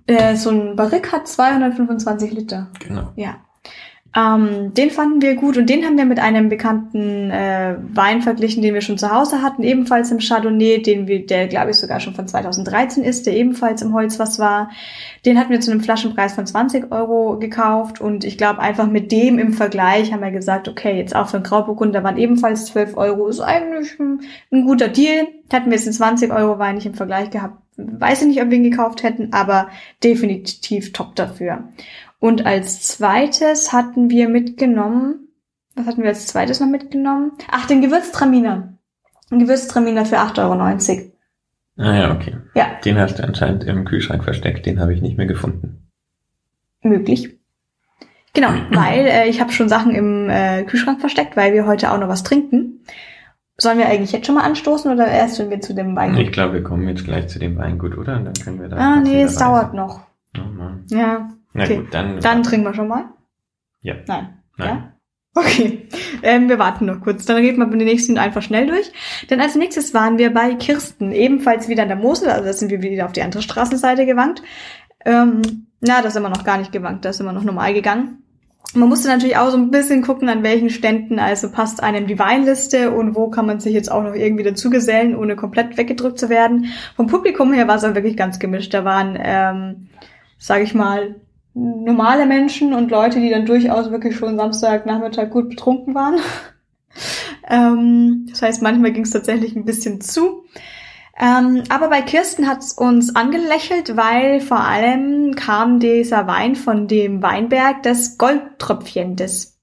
Äh, 0.05 0.35
so 0.35 0.51
ein 0.51 0.75
Barrique 0.75 1.11
hat 1.11 1.27
225 1.27 2.31
Liter. 2.31 2.71
Genau. 2.79 3.13
Ja. 3.15 3.41
Ähm, 4.13 4.73
den 4.73 4.89
fanden 4.89 5.21
wir 5.21 5.35
gut 5.35 5.57
und 5.57 5.69
den 5.69 5.85
haben 5.85 5.97
wir 5.97 6.03
mit 6.03 6.19
einem 6.19 6.49
bekannten 6.49 7.31
äh, 7.31 7.77
Wein 7.93 8.21
verglichen, 8.21 8.61
den 8.61 8.73
wir 8.73 8.81
schon 8.81 8.97
zu 8.97 9.09
Hause 9.09 9.41
hatten, 9.41 9.63
ebenfalls 9.63 10.11
im 10.11 10.19
Chardonnay, 10.19 10.81
den 10.81 11.07
wir, 11.07 11.25
der 11.25 11.47
glaube 11.47 11.71
ich 11.71 11.77
sogar 11.77 12.01
schon 12.01 12.13
von 12.13 12.27
2013 12.27 13.05
ist, 13.05 13.25
der 13.25 13.37
ebenfalls 13.37 13.81
im 13.81 13.93
Holz 13.93 14.19
was 14.19 14.37
war. 14.37 14.69
Den 15.25 15.39
hatten 15.39 15.51
wir 15.51 15.61
zu 15.61 15.71
einem 15.71 15.79
Flaschenpreis 15.79 16.33
von 16.33 16.45
20 16.45 16.91
Euro 16.91 17.39
gekauft 17.39 18.01
und 18.01 18.25
ich 18.25 18.37
glaube 18.37 18.59
einfach 18.59 18.87
mit 18.87 19.13
dem 19.13 19.39
im 19.39 19.53
Vergleich 19.53 20.11
haben 20.11 20.21
wir 20.21 20.31
gesagt, 20.31 20.67
okay, 20.67 20.97
jetzt 20.97 21.15
auch 21.15 21.29
für 21.29 21.37
einen 21.37 21.45
Grauburgunder 21.45 22.03
waren 22.03 22.17
ebenfalls 22.17 22.65
12 22.65 22.97
Euro, 22.97 23.29
ist 23.29 23.39
eigentlich 23.39 23.97
ein, 23.97 24.21
ein 24.51 24.65
guter 24.65 24.89
Deal. 24.89 25.27
Hätten 25.49 25.69
wir 25.69 25.77
jetzt 25.77 25.87
einen 25.87 25.93
20 25.93 26.33
Euro 26.33 26.59
Wein 26.59 26.75
nicht 26.75 26.85
im 26.85 26.95
Vergleich 26.95 27.29
gehabt, 27.29 27.55
weiß 27.77 28.23
ich 28.23 28.27
nicht, 28.27 28.41
ob 28.41 28.49
wir 28.49 28.57
ihn 28.57 28.69
gekauft 28.69 29.03
hätten, 29.03 29.31
aber 29.31 29.69
definitiv 30.03 30.91
top 30.91 31.15
dafür. 31.15 31.63
Und 32.21 32.45
als 32.45 32.83
zweites 32.83 33.73
hatten 33.73 34.11
wir 34.11 34.29
mitgenommen, 34.29 35.27
was 35.73 35.87
hatten 35.87 36.03
wir 36.03 36.09
als 36.09 36.27
zweites 36.27 36.59
noch 36.59 36.67
mitgenommen? 36.67 37.31
Ach, 37.49 37.65
den 37.65 37.81
Gewürztraminer. 37.81 38.77
Ein 39.31 39.39
Gewürztraminer 39.39 40.05
für 40.05 40.19
8,90 40.19 40.89
Euro. 40.89 41.11
Ah 41.77 41.95
ja, 41.97 42.15
okay. 42.15 42.37
Ja. 42.53 42.67
Den 42.85 42.99
hast 42.99 43.17
du 43.17 43.23
anscheinend 43.23 43.63
im 43.63 43.85
Kühlschrank 43.85 44.23
versteckt, 44.23 44.67
den 44.67 44.79
habe 44.79 44.93
ich 44.93 45.01
nicht 45.01 45.17
mehr 45.17 45.25
gefunden. 45.25 45.89
Möglich. 46.83 47.39
Genau, 48.35 48.49
weil 48.69 49.07
äh, 49.07 49.27
ich 49.27 49.41
habe 49.41 49.51
schon 49.51 49.67
Sachen 49.67 49.95
im 49.95 50.29
äh, 50.29 50.63
Kühlschrank 50.65 50.99
versteckt, 50.99 51.35
weil 51.35 51.53
wir 51.53 51.65
heute 51.65 51.91
auch 51.91 51.99
noch 51.99 52.07
was 52.07 52.21
trinken. 52.21 52.85
Sollen 53.57 53.79
wir 53.79 53.87
eigentlich 53.87 54.11
jetzt 54.11 54.27
schon 54.27 54.35
mal 54.35 54.43
anstoßen 54.43 54.91
oder 54.91 55.07
erst, 55.07 55.39
wenn 55.39 55.49
wir 55.49 55.59
zu 55.59 55.73
dem 55.73 55.95
Weingut? 55.95 56.21
Ich 56.21 56.31
glaube, 56.31 56.53
wir 56.53 56.63
kommen 56.63 56.87
jetzt 56.87 57.03
gleich 57.03 57.29
zu 57.29 57.39
dem 57.39 57.57
Weingut, 57.57 57.97
oder? 57.97 58.17
Und 58.17 58.25
dann 58.25 58.33
können 58.35 58.61
wir 58.61 58.69
da. 58.69 58.77
Ah, 58.77 58.99
nee, 58.99 59.23
es 59.23 59.37
dauert 59.37 59.73
noch. 59.73 60.01
Oh 60.37 60.43
Mann. 60.43 60.85
Ja. 60.91 61.31
Na 61.53 61.63
Okay. 61.63 61.77
gut, 61.77 61.93
dann. 61.93 62.19
Dann 62.19 62.43
trinken 62.43 62.65
wir 62.65 62.73
schon 62.73 62.87
mal. 62.87 63.05
Ja. 63.81 63.95
Nein. 64.07 64.37
Nein. 64.57 64.67
Ja? 64.67 64.93
Okay. 65.33 65.87
Ähm, 66.23 66.49
wir 66.49 66.59
warten 66.59 66.85
noch 66.85 67.01
kurz. 67.01 67.25
Dann 67.25 67.37
reden 67.37 67.57
wir 67.57 67.65
mit 67.65 67.79
den 67.79 67.87
nächsten 67.87 68.17
einfach 68.17 68.41
schnell 68.41 68.67
durch. 68.67 68.91
Denn 69.29 69.39
als 69.39 69.55
nächstes 69.55 69.93
waren 69.93 70.17
wir 70.17 70.33
bei 70.33 70.55
Kirsten, 70.55 71.11
ebenfalls 71.13 71.69
wieder 71.69 71.83
an 71.83 71.89
der 71.89 71.97
Mosel. 71.97 72.29
Also 72.29 72.45
da 72.45 72.53
sind 72.53 72.69
wir 72.69 72.81
wieder 72.81 73.05
auf 73.05 73.13
die 73.13 73.21
andere 73.21 73.41
Straßenseite 73.41 74.05
gewankt. 74.05 74.43
Ähm, 75.05 75.67
na, 75.79 76.01
das 76.01 76.13
sind 76.13 76.23
wir 76.23 76.29
noch 76.29 76.43
gar 76.43 76.57
nicht 76.57 76.71
gewankt. 76.71 77.05
Das 77.05 77.17
sind 77.17 77.25
wir 77.25 77.33
noch 77.33 77.43
normal 77.43 77.73
gegangen. 77.73 78.17
Man 78.73 78.87
musste 78.87 79.07
natürlich 79.07 79.37
auch 79.37 79.49
so 79.49 79.57
ein 79.57 79.71
bisschen 79.71 80.01
gucken, 80.01 80.29
an 80.29 80.43
welchen 80.43 80.69
Ständen 80.69 81.17
also 81.19 81.51
passt 81.51 81.81
einem 81.81 82.07
die 82.07 82.19
Weinliste 82.19 82.91
und 82.91 83.15
wo 83.15 83.29
kann 83.29 83.45
man 83.45 83.59
sich 83.59 83.73
jetzt 83.73 83.91
auch 83.91 84.03
noch 84.03 84.13
irgendwie 84.13 84.43
dazugesellen, 84.43 85.15
ohne 85.15 85.35
komplett 85.35 85.77
weggedrückt 85.77 86.19
zu 86.19 86.29
werden. 86.29 86.67
Vom 86.95 87.07
Publikum 87.07 87.51
her 87.51 87.67
war 87.67 87.77
es 87.77 87.83
auch 87.83 87.95
wirklich 87.95 88.15
ganz 88.15 88.37
gemischt. 88.39 88.73
Da 88.73 88.85
waren, 88.85 89.17
ähm, 89.19 89.87
sage 90.37 90.63
ich 90.63 90.73
mal, 90.73 91.15
normale 91.53 92.25
Menschen 92.25 92.73
und 92.73 92.91
Leute, 92.91 93.19
die 93.19 93.29
dann 93.29 93.45
durchaus 93.45 93.91
wirklich 93.91 94.15
schon 94.15 94.37
Samstagnachmittag 94.37 95.29
gut 95.29 95.49
betrunken 95.49 95.95
waren. 95.95 96.15
ähm, 97.49 98.27
das 98.29 98.41
heißt, 98.41 98.61
manchmal 98.61 98.91
ging 98.91 99.03
es 99.03 99.11
tatsächlich 99.11 99.55
ein 99.55 99.65
bisschen 99.65 100.01
zu. 100.01 100.45
Ähm, 101.19 101.63
aber 101.69 101.89
bei 101.89 102.01
Kirsten 102.01 102.47
hat 102.47 102.59
es 102.59 102.73
uns 102.73 103.15
angelächelt, 103.15 103.95
weil 103.95 104.39
vor 104.39 104.61
allem 104.61 105.35
kam 105.35 105.79
dieser 105.79 106.25
Wein 106.25 106.55
von 106.55 106.87
dem 106.87 107.21
Weinberg 107.21 107.83
das 107.83 108.17
Goldtröpfchen, 108.17 109.17
das 109.17 109.59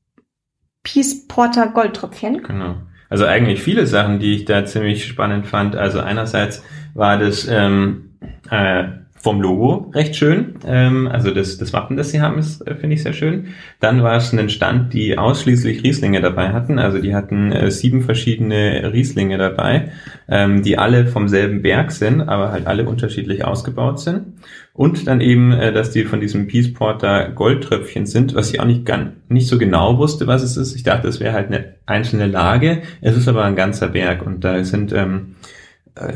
Peace 0.83 1.27
Porter 1.27 1.69
Goldtröpfchen. 1.69 2.43
Genau. 2.43 2.77
Also 3.09 3.25
eigentlich 3.25 3.63
viele 3.63 3.87
Sachen, 3.87 4.19
die 4.19 4.37
ich 4.37 4.45
da 4.45 4.67
ziemlich 4.67 5.07
spannend 5.07 5.47
fand. 5.47 5.75
Also 5.75 6.01
einerseits 6.01 6.63
war 6.95 7.19
das 7.19 7.49
ähm, 7.49 8.19
äh, 8.51 8.85
vom 9.21 9.41
Logo 9.41 9.91
recht 9.95 10.17
schön. 10.17 10.55
Ähm, 10.67 11.09
also 11.09 11.31
das, 11.31 11.59
das 11.59 11.73
Wappen, 11.73 11.97
das 11.97 12.11
sie 12.11 12.21
haben, 12.21 12.39
ist, 12.39 12.67
äh, 12.67 12.75
finde 12.75 12.95
ich 12.95 13.03
sehr 13.03 13.13
schön. 13.13 13.49
Dann 13.81 14.03
war 14.03 14.17
es 14.17 14.33
ein 14.33 14.49
Stand, 14.49 14.93
die 14.93 15.19
ausschließlich 15.19 15.83
Rieslinge 15.83 16.21
dabei 16.21 16.53
hatten. 16.53 16.79
Also 16.79 16.99
die 16.99 17.15
hatten 17.15 17.53
äh, 17.53 17.71
sieben 17.71 18.03
verschiedene 18.03 18.93
Rieslinge 18.93 19.39
dabei, 19.39 19.91
ähm, 20.29 20.63
die 20.63 20.79
alle 20.79 21.07
vom 21.07 21.29
selben 21.29 21.63
Berg 21.63 21.91
sind, 21.93 22.23
aber 22.23 22.53
halt 22.53 22.67
alle 22.67 22.89
unterschiedlich 22.89 23.45
ausgebaut 23.45 24.01
sind. 24.01 24.39
Und 24.73 25.09
dann 25.09 25.21
eben, 25.21 25.53
äh, 25.53 25.73
dass 25.73 25.91
die 25.91 26.05
von 26.05 26.21
diesem 26.21 26.47
Peace 26.47 26.73
Porter 26.73 27.31
Goldtröpfchen 27.31 28.07
sind, 28.07 28.35
was 28.35 28.53
ich 28.53 28.61
auch 28.61 28.65
nicht 28.65 28.85
ganz, 28.85 29.11
nicht 29.29 29.49
so 29.49 29.59
genau 29.59 29.99
wusste, 29.99 30.29
was 30.29 30.43
es 30.43 30.57
ist. 30.57 30.77
Ich 30.77 30.85
dachte, 30.85 31.09
es 31.09 31.19
wäre 31.19 31.33
halt 31.33 31.49
eine 31.49 31.75
einzelne 31.87 32.27
Lage. 32.27 32.83
Es 33.01 33.17
ist 33.17 33.27
aber 33.27 33.45
ein 33.45 33.57
ganzer 33.57 33.89
Berg 33.89 34.25
und 34.25 34.45
da 34.45 34.63
sind 34.63 34.93
ähm, 34.93 35.35
äh, 35.43 35.58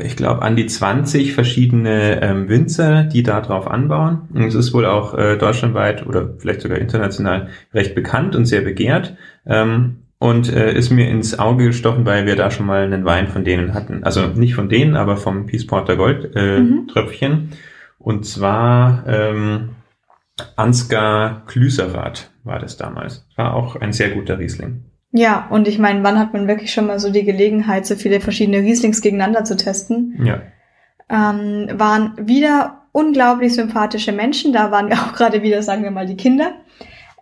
ich 0.03 0.15
glaube, 0.15 0.41
an 0.41 0.55
die 0.55 0.65
20 0.67 1.33
verschiedene 1.33 2.21
ähm, 2.21 2.49
Winzer, 2.49 3.03
die 3.03 3.23
da 3.23 3.41
drauf 3.41 3.67
anbauen. 3.69 4.29
Und 4.33 4.43
es 4.43 4.55
ist 4.55 4.73
wohl 4.73 4.85
auch 4.85 5.17
äh, 5.17 5.37
deutschlandweit 5.37 6.05
oder 6.05 6.35
vielleicht 6.37 6.61
sogar 6.61 6.77
international 6.77 7.49
recht 7.73 7.95
bekannt 7.95 8.35
und 8.35 8.45
sehr 8.45 8.61
begehrt. 8.61 9.15
Ähm, 9.45 9.97
und 10.19 10.51
äh, 10.53 10.73
ist 10.73 10.89
mir 10.89 11.09
ins 11.09 11.37
Auge 11.37 11.65
gestochen, 11.65 12.05
weil 12.05 12.25
wir 12.25 12.37
da 12.37 12.49
schon 12.49 12.65
mal 12.65 12.83
einen 12.83 13.03
Wein 13.03 13.27
von 13.27 13.43
denen 13.43 13.73
hatten. 13.73 14.03
Also 14.05 14.27
nicht 14.27 14.55
von 14.55 14.69
denen, 14.69 14.95
aber 14.95 15.17
vom 15.17 15.47
Peace 15.47 15.67
Porter 15.67 15.97
Gold 15.97 16.35
äh, 16.35 16.59
Mhm. 16.59 16.87
Tröpfchen. 16.87 17.49
Und 17.99 18.25
zwar 18.25 19.03
ähm, 19.07 19.69
Ansgar 20.55 21.45
Klüserath 21.45 22.31
war 22.43 22.59
das 22.59 22.77
damals. 22.77 23.27
War 23.35 23.53
auch 23.53 23.75
ein 23.75 23.93
sehr 23.93 24.11
guter 24.11 24.39
Riesling. 24.39 24.85
Ja, 25.15 25.47
und 25.51 25.67
ich 25.67 25.77
meine, 25.77 26.03
wann 26.03 26.17
hat 26.17 26.33
man 26.33 26.47
wirklich 26.47 26.73
schon 26.73 26.87
mal 26.87 26.99
so 26.99 27.11
die 27.11 27.23
Gelegenheit, 27.23 27.85
so 27.85 27.95
viele 27.95 28.19
verschiedene 28.19 28.57
Rieslings 28.57 29.01
gegeneinander 29.01 29.45
zu 29.45 29.55
testen? 29.55 30.19
Ja. 30.25 30.41
ähm, 31.09 31.67
waren 31.79 32.13
wieder 32.17 32.81
unglaublich 32.91 33.53
sympathische 33.53 34.11
Menschen. 34.11 34.53
Da 34.53 34.71
waren 34.71 34.89
wir 34.89 34.95
auch 35.03 35.13
gerade 35.13 35.43
wieder, 35.43 35.61
sagen 35.61 35.83
wir 35.83 35.91
mal, 35.91 36.07
die 36.07 36.17
Kinder. 36.17 36.53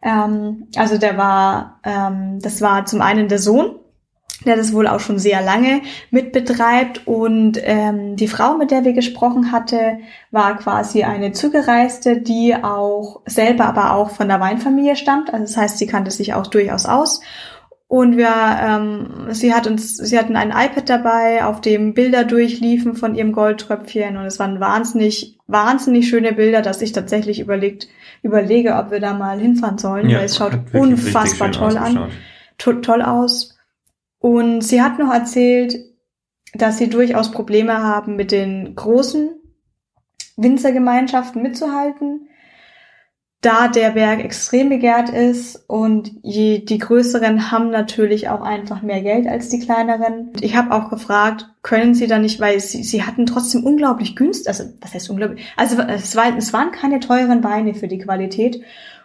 Ähm, 0.02 0.68
also 0.78 0.98
der 0.98 1.18
war, 1.18 1.80
ähm, 1.84 2.40
das 2.42 2.62
war 2.62 2.86
zum 2.86 3.02
einen 3.02 3.28
der 3.28 3.40
Sohn, 3.40 3.76
der 4.46 4.56
das 4.56 4.74
wohl 4.74 4.88
auch 4.88 5.02
schon 5.02 5.20
sehr 5.20 5.42
lange 5.42 5.82
mitbetreibt 6.10 7.06
und 7.06 7.60
ähm, 7.62 8.16
die 8.16 8.28
Frau, 8.28 8.58
mit 8.58 8.72
der 8.72 8.86
wir 8.86 8.94
gesprochen 8.94 9.52
hatte, 9.52 10.00
war 10.32 10.58
quasi 10.58 11.04
eine 11.04 11.32
Zugereiste, 11.34 12.22
die 12.22 12.56
auch 12.56 13.22
selber 13.26 13.66
aber 13.66 13.94
auch 13.94 14.12
von 14.12 14.30
der 14.30 14.40
Weinfamilie 14.40 14.96
stammt. 14.96 15.32
Also 15.32 15.46
das 15.46 15.58
heißt, 15.58 15.78
sie 15.78 15.88
kannte 15.88 16.10
sich 16.10 16.34
auch 16.34 16.48
durchaus 16.48 16.86
aus. 16.86 17.22
Und 17.92 18.16
wir, 18.16 18.30
ähm, 18.30 19.34
sie 19.34 19.54
hat 19.54 19.68
uns, 19.68 19.98
sie 19.98 20.18
hatten 20.18 20.38
ein 20.38 20.52
iPad 20.52 20.90
dabei, 20.90 21.44
auf 21.44 21.60
dem 21.60 21.94
Bilder 21.94 22.24
durchliefen 22.24 22.96
von 22.96 23.16
ihrem 23.16 23.34
Goldtröpfchen. 23.34 24.16
Und 24.16 24.24
es 24.24 24.40
waren 24.40 24.62
wahnsinnig, 24.62 25.38
wahnsinnig 25.48 26.08
schöne 26.08 26.32
Bilder, 26.32 26.62
dass 26.62 26.82
ich 26.82 26.94
tatsächlich 26.94 27.42
überlegt, 27.42 27.90
überlege, 28.24 28.76
ob 28.76 28.92
wir 28.92 29.02
da 29.02 29.14
mal 29.14 29.38
hinfahren 29.42 29.78
sollen, 29.78 30.08
weil 30.08 30.24
es 30.24 30.38
schaut 30.38 30.54
unfassbar 30.72 31.52
toll 31.52 31.76
an. 31.76 32.12
to 32.58 32.72
toll 32.76 33.02
aus. 33.02 33.58
Und 34.20 34.62
sie 34.62 34.82
hat 34.82 34.98
noch 34.98 35.14
erzählt, 35.14 35.76
dass 36.54 36.78
sie 36.78 36.90
durchaus 36.90 37.30
Probleme 37.30 37.84
haben, 37.84 38.16
mit 38.16 38.32
den 38.32 38.74
großen 38.74 39.32
Winzergemeinschaften 40.38 41.42
mitzuhalten, 41.42 42.30
da 43.42 43.68
der 43.68 43.92
Berg 43.92 44.24
extrem 44.24 44.70
begehrt 44.70 45.10
ist 45.10 45.64
und 45.68 46.12
je, 46.22 46.60
die 46.60 46.78
größeren 46.78 47.52
haben 47.52 47.72
natürlich 47.72 48.30
auch 48.30 48.42
einfach 48.42 48.84
mehr 48.84 49.02
Geld 49.02 49.28
als 49.28 49.50
die 49.50 49.60
kleineren. 49.60 50.32
Ich 50.42 50.56
habe 50.56 50.72
auch 50.72 50.92
gefragt, 50.92 51.50
können 51.64 51.96
sie 51.96 52.06
da 52.06 52.20
nicht, 52.20 52.40
weil 52.40 52.60
sie, 52.60 52.84
sie 52.84 53.04
hatten 53.04 53.26
trotzdem 53.26 53.64
unglaublich 53.64 54.16
günstig, 54.16 54.48
also 54.48 54.66
was 54.80 54.94
heißt 54.94 55.10
unglaublich, 55.10 55.44
also 55.58 55.82
es, 55.82 56.16
war, 56.16 56.38
es 56.38 56.54
waren 56.54 56.72
keine 56.72 57.00
teuren 57.00 57.44
Weine 57.44 57.74
für 57.74 57.88
die 57.88 58.00
Qualität. 58.00 58.62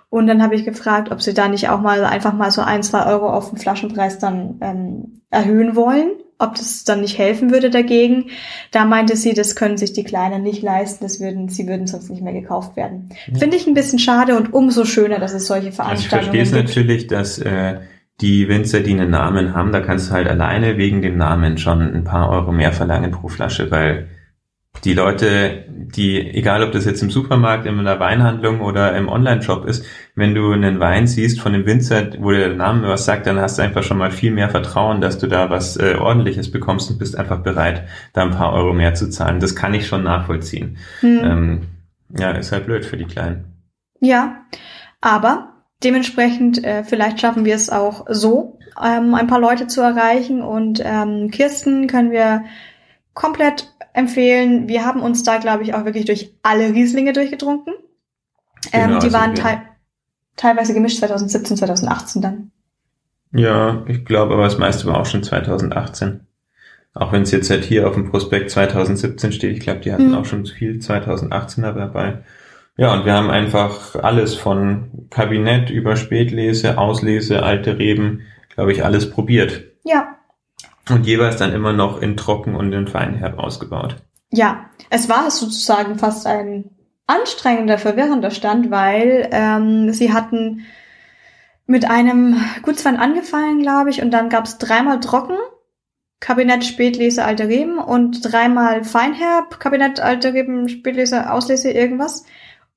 Und 0.09 0.29
dann 0.29 0.43
habe 0.43 0.55
ich 0.55 0.65
gefragt, 0.65 1.11
ob 1.11 1.21
sie 1.21 1.35
da 1.35 1.49
nicht 1.49 1.69
auch 1.69 1.81
mal 1.81 2.05
einfach 2.05 2.33
mal 2.33 2.51
so 2.51 2.61
ein, 2.61 2.83
zwei 2.83 3.07
Euro 3.07 3.29
auf 3.29 3.51
den 3.51 3.59
Flaschenpreis 3.59 4.19
dann 4.19 4.59
ähm, 4.61 5.23
erhöhen 5.31 5.75
wollen, 5.75 6.11
ob 6.39 6.55
das 6.55 6.85
dann 6.85 7.01
nicht 7.01 7.19
helfen 7.19 7.51
würde 7.51 7.71
dagegen. 7.71 8.27
Da 8.71 8.85
meinte 8.85 9.17
sie, 9.17 9.33
das 9.35 9.57
können 9.57 9.77
sich 9.77 9.93
die 9.93 10.05
Kleinen 10.05 10.43
nicht 10.43 10.63
leisten, 10.63 11.05
das 11.05 11.21
würden, 11.21 11.49
sie 11.49 11.67
würden 11.67 11.87
sonst 11.87 12.11
nicht 12.11 12.23
mehr 12.23 12.33
gekauft 12.35 12.77
werden. 12.77 13.09
Ja. 13.33 13.39
Finde 13.39 13.57
ich 13.57 13.67
ein 13.67 13.75
bisschen 13.75 13.99
schade 13.99 14.37
und 14.37 14.53
umso 14.53 14.85
schöner, 14.85 15.19
dass 15.19 15.33
es 15.33 15.47
solche 15.47 15.69
Also 15.69 15.71
ich 15.71 16.09
Veranstaltungen 16.09 16.35
verstehe 16.35 16.43
es 16.43 16.53
gibt. 16.53 16.69
natürlich, 16.69 17.07
dass 17.07 17.39
äh, 17.39 17.81
die 18.21 18.49
Winzer, 18.49 18.81
die 18.81 18.93
einen 18.93 19.11
Namen 19.11 19.55
haben, 19.55 19.73
da 19.73 19.81
kannst 19.81 20.11
du 20.11 20.15
halt 20.15 20.29
alleine 20.29 20.79
wegen 20.79 21.03
dem 21.03 21.17
Namen 21.17 21.59
schon 21.59 21.81
ein 21.95 22.05
paar 22.05 22.31
Euro 22.31 22.53
mehr 22.53 22.73
verlangen 22.73 23.11
pro 23.11 23.29
Flasche, 23.29 23.71
weil 23.71 24.09
die 24.85 24.95
Leute, 24.95 25.65
die, 25.69 26.21
egal 26.21 26.63
ob 26.63 26.73
das 26.73 26.85
jetzt 26.85 27.03
im 27.03 27.11
Supermarkt, 27.11 27.67
in 27.67 27.79
einer 27.79 28.01
Weinhandlung 28.01 28.61
oder 28.61 28.97
im 28.97 29.09
Online-Shop 29.09 29.65
ist, 29.67 29.85
wenn 30.15 30.35
du 30.35 30.53
einen 30.53 30.81
Wein 30.81 31.07
siehst 31.07 31.41
von 31.41 31.53
dem 31.53 31.67
Winzer, 31.67 32.09
wo 32.19 32.31
der 32.31 32.55
Name 32.55 32.89
was 32.89 33.05
sagt, 33.05 33.27
dann 33.27 33.41
hast 33.41 33.59
du 33.59 33.63
einfach 33.63 33.83
schon 33.83 33.99
mal 33.99 34.11
viel 34.11 34.31
mehr 34.31 34.49
Vertrauen, 34.49 35.01
dass 35.01 35.19
du 35.19 35.27
da 35.27 35.51
was 35.51 35.77
äh, 35.77 35.97
ordentliches 35.99 36.51
bekommst 36.51 36.91
und 36.91 36.99
bist 36.99 37.17
einfach 37.19 37.41
bereit, 37.41 37.87
da 38.13 38.23
ein 38.23 38.31
paar 38.31 38.53
Euro 38.53 38.73
mehr 38.73 38.95
zu 38.95 39.11
zahlen. 39.11 39.41
Das 39.41 39.57
kann 39.57 39.75
ich 39.75 39.87
schon 39.87 40.03
nachvollziehen. 40.03 40.79
Hm. 41.01 41.21
Ähm, 41.25 41.61
ja, 42.19 42.31
ist 42.33 42.53
halt 42.53 42.67
blöd 42.67 42.85
für 42.85 42.97
die 42.97 43.05
Kleinen. 43.05 43.45
Ja, 44.01 44.45
aber 45.01 45.55
dementsprechend 45.83 46.65
äh, 46.65 46.85
vielleicht 46.85 47.21
schaffen 47.21 47.45
wir 47.45 47.55
es 47.55 47.71
auch 47.71 48.07
so, 48.09 48.59
ähm, 48.83 49.15
ein 49.15 49.27
paar 49.27 49.41
Leute 49.41 49.67
zu 49.67 49.81
erreichen. 49.81 50.43
Und 50.43 50.83
ähm, 50.85 51.31
Kirsten 51.31 51.87
können 51.87 52.11
wir 52.11 52.45
komplett 53.17 53.75
empfehlen. 53.95 54.69
Wir 54.69 54.85
haben 54.85 55.01
uns 55.01 55.25
da, 55.25 55.39
glaube 55.39 55.65
ich, 55.65 55.75
auch 55.75 55.85
wirklich 55.85 56.05
durch 56.05 56.35
alle 56.43 56.73
Rieslinge 56.73 57.13
durchgetrunken. 57.13 57.75
Ähm, 58.73 58.89
Genau, 58.89 58.99
die 59.01 59.07
also 59.07 59.19
waren 59.19 59.37
wir- 59.37 59.43
teil 59.43 59.63
teilweise 60.37 60.75
gemischt 60.75 60.99
2017, 60.99 61.57
2018 61.57 62.21
dann. 62.21 62.51
Ja, 63.33 63.85
ich 63.89 64.05
glaube, 64.05 64.35
aber 64.35 64.45
das 64.45 64.59
meiste 64.59 64.87
war 64.87 65.01
auch 65.01 65.07
schon 65.07 65.23
2018. 65.23 66.27
Auch 66.93 67.11
wenn 67.11 67.23
es 67.23 67.31
jetzt 67.31 67.49
halt 67.49 67.65
hier 67.65 67.89
auf 67.89 67.95
dem 67.95 68.11
Prospekt 68.11 68.51
2017 68.51 69.33
steht, 69.33 69.57
ich 69.57 69.61
glaube, 69.61 69.81
die 69.81 69.93
hatten 69.93 70.09
mhm. 70.09 70.15
auch 70.15 70.27
schon 70.27 70.45
viel 70.45 70.79
2018er 70.79 71.73
dabei. 71.73 72.19
Ja, 72.77 72.93
und 72.93 73.07
wir 73.07 73.15
haben 73.15 73.31
einfach 73.31 73.95
alles 73.97 74.35
von 74.35 75.07
Kabinett 75.09 75.71
über 75.71 75.97
Spätlese, 75.97 76.77
Auslese, 76.77 77.43
alte 77.43 77.79
Reben, 77.79 78.23
glaube 78.55 78.73
ich, 78.73 78.85
alles 78.85 79.11
probiert. 79.11 79.65
Ja. 79.85 80.17
Und 80.89 81.07
jeweils 81.07 81.37
dann 81.37 81.53
immer 81.53 81.73
noch 81.73 82.01
in 82.01 82.17
Trocken 82.17 82.55
und 82.55 82.73
in 82.73 82.87
Feinherb 82.87 83.39
ausgebaut. 83.39 83.97
Ja, 84.31 84.67
es 84.91 85.09
war 85.09 85.31
sozusagen 85.31 85.99
fast 85.99 86.27
ein 86.27 86.71
anstrengender, 87.07 87.79
verwirrender 87.79 88.31
Stand, 88.31 88.71
weil 88.71 89.29
ähm, 89.33 89.93
sie 89.93 90.13
hatten 90.13 90.67
mit 91.67 91.89
einem 91.89 92.41
Gutswein 92.63 92.97
angefangen, 92.97 93.63
glaube 93.63 93.91
ich, 93.91 94.03
und 94.03 94.11
dann 94.11 94.29
gab 94.29 94.45
es 94.45 94.59
dreimal 94.59 95.01
trocken, 95.01 95.37
Kabinett 96.21 96.65
Spätlese 96.65 97.25
Alte 97.25 97.49
Reben 97.49 97.79
und 97.79 98.21
dreimal 98.23 98.85
Feinherb, 98.85 99.61
Kabinett 99.61 100.01
Alte 100.01 100.33
Reben, 100.33 100.69
Spätlese, 100.69 101.31
Auslese, 101.31 101.71
irgendwas. 101.71 102.25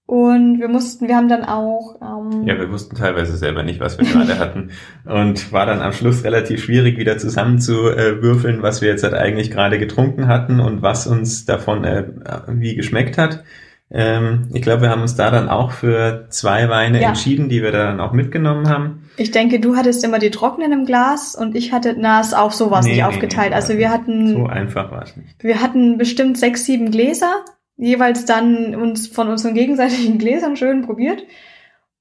Und 0.10 0.60
wir 0.60 0.70
mussten, 0.70 1.08
wir 1.08 1.16
haben 1.16 1.30
dann 1.30 1.44
auch. 1.44 2.02
Ähm, 2.02 2.48
ja, 2.48 2.58
wir 2.58 2.72
wussten 2.72 2.96
teilweise 2.96 3.38
selber 3.38 3.62
nicht, 3.62 3.80
was 3.80 4.00
wir 4.00 4.08
gerade 4.08 4.40
hatten. 4.40 4.72
Und 5.06 5.54
war 5.54 5.68
dann 5.68 5.84
am 5.84 5.94
Schluss 5.94 6.24
relativ 6.24 6.64
schwierig, 6.64 6.98
wieder 6.98 7.20
zusammenzuwürfeln, 7.20 8.64
was 8.64 8.82
wir 8.82 8.90
jetzt 8.90 9.04
halt 9.04 9.14
eigentlich 9.14 9.52
gerade 9.52 9.78
getrunken 9.78 10.28
hatten 10.28 10.62
und 10.62 10.82
was 10.82 11.06
uns 11.06 11.46
davon 11.46 11.84
äh, 11.84 12.06
wie 12.48 12.74
geschmeckt 12.74 13.20
hat. 13.20 13.44
Ähm, 13.92 14.48
ich 14.52 14.64
glaube, 14.64 14.82
wir 14.82 14.90
haben 14.90 15.04
uns 15.04 15.16
da 15.16 15.30
dann 15.30 15.48
auch 15.48 15.74
für 15.74 16.26
zwei 16.30 16.70
Weine 16.70 17.00
ja. 17.00 17.10
entschieden, 17.10 17.48
die 17.48 17.62
wir 17.62 17.72
dann 17.72 18.00
auch 18.00 18.12
mitgenommen 18.12 18.68
haben. 18.68 19.04
Ich 19.16 19.30
denke, 19.30 19.60
du 19.60 19.76
hattest 19.76 20.04
immer 20.04 20.18
die 20.18 20.32
trockenen 20.32 20.72
im 20.72 20.86
Glas 20.88 21.36
und 21.36 21.56
ich 21.56 21.72
hatte, 21.72 21.96
na, 21.96 22.20
ist 22.20 22.36
auch 22.36 22.52
sowas 22.52 22.84
nee, 22.86 22.94
nicht 22.94 23.02
nee, 23.02 23.06
aufgeteilt. 23.06 23.50
Nee, 23.52 23.56
also 23.56 23.78
wir 23.78 23.92
hatten. 23.92 24.34
So 24.34 24.48
einfach 24.48 24.90
war 24.90 25.04
es 25.04 25.16
nicht. 25.16 25.44
Wir 25.44 25.62
hatten 25.62 26.00
bestimmt 26.00 26.40
sechs, 26.40 26.66
sieben 26.66 26.90
Gläser 26.90 27.46
jeweils 27.80 28.26
dann 28.26 28.76
uns 28.76 29.08
von 29.08 29.30
unseren 29.30 29.54
gegenseitigen 29.54 30.18
Gläsern 30.18 30.56
schön 30.56 30.86
probiert. 30.86 31.26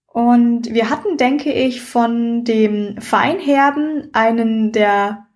Und 0.07 0.73
wir 0.73 0.91
hatten, 0.91 1.17
denke 1.17 1.53
ich, 1.53 1.81
von 1.81 2.45
dem 2.45 2.97
Feinherben 3.01 4.09
einen 4.13 4.73
der 4.73 5.29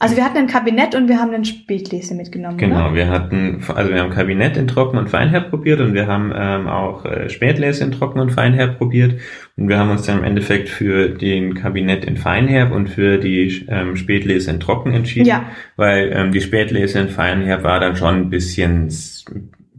also 0.00 0.16
wir 0.16 0.24
hatten 0.24 0.36
ein 0.36 0.48
Kabinett 0.48 0.94
und 0.94 1.08
wir 1.08 1.20
haben 1.20 1.32
einen 1.32 1.44
Spätlese 1.44 2.14
mitgenommen. 2.14 2.58
Genau, 2.58 2.88
oder? 2.88 2.94
wir 2.94 3.08
hatten, 3.08 3.62
also 3.74 3.90
wir 3.90 4.00
haben 4.00 4.10
Kabinett 4.10 4.56
in 4.56 4.66
Trocken 4.66 4.98
und 4.98 5.08
Feinherb 5.08 5.50
probiert 5.50 5.80
und 5.80 5.94
wir 5.94 6.08
haben 6.08 6.32
ähm, 6.36 6.66
auch 6.66 7.04
äh, 7.04 7.30
Spätlese 7.30 7.84
in 7.84 7.92
Trocken 7.92 8.18
und 8.18 8.30
Feinherb 8.30 8.76
probiert 8.76 9.14
und 9.56 9.68
wir 9.68 9.78
haben 9.78 9.90
uns 9.90 10.02
dann 10.02 10.18
im 10.18 10.24
Endeffekt 10.24 10.68
für 10.68 11.08
den 11.08 11.54
Kabinett 11.54 12.04
in 12.04 12.16
Feinherb 12.16 12.72
und 12.72 12.90
für 12.90 13.18
die 13.18 13.66
ähm, 13.68 13.96
Spätlese 13.96 14.50
in 14.50 14.60
Trocken 14.60 14.92
entschieden, 14.92 15.26
ja. 15.26 15.44
weil 15.76 16.10
ähm, 16.12 16.32
die 16.32 16.40
Spätlese 16.40 16.98
in 16.98 17.08
Feinherb 17.08 17.62
war 17.62 17.78
dann 17.78 17.96
schon 17.96 18.14
ein 18.16 18.30
bisschen 18.30 18.90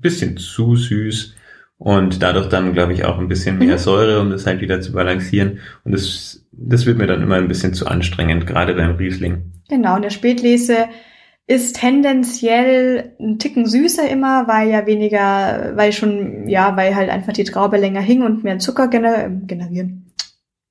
bisschen 0.06 0.38
zu 0.38 0.76
süß 0.76 1.36
und 1.78 2.22
dadurch 2.22 2.48
dann, 2.48 2.74
glaube 2.74 2.94
ich, 2.94 3.04
auch 3.04 3.18
ein 3.18 3.28
bisschen 3.28 3.58
mehr 3.58 3.74
mhm. 3.74 3.80
Säure, 3.80 4.22
um 4.22 4.30
das 4.30 4.46
halt 4.46 4.62
wieder 4.62 4.80
zu 4.82 4.94
balancieren. 4.94 5.60
Und 5.84 5.94
das, 5.94 6.46
das 6.52 6.86
wird 6.86 6.98
mir 6.98 7.08
dann 7.08 7.24
immer 7.24 7.36
ein 7.36 7.48
bisschen 7.48 7.74
zu 7.74 7.88
anstrengend, 7.88 8.46
gerade 8.46 8.76
beim 8.76 8.96
Riesling. 8.96 9.52
Genau, 9.68 9.96
und 9.96 10.04
der 10.04 10.12
Spätlese 10.12 10.88
ist 11.48 11.78
tendenziell 11.78 13.16
ein 13.20 13.40
Ticken 13.40 13.66
süßer 13.66 14.08
immer, 14.10 14.48
weil 14.48 14.70
ja 14.70 14.86
weniger, 14.86 15.74
weil 15.76 15.92
schon, 15.92 16.48
ja, 16.48 16.78
weil 16.78 16.96
halt 16.96 17.10
einfach 17.10 17.34
die 17.34 17.44
Traube 17.44 17.78
länger 17.78 18.02
hing 18.02 18.22
und 18.22 18.44
mehr 18.44 18.60
Zucker 18.60 18.88
gener 18.88 19.30
generieren, 19.30 20.14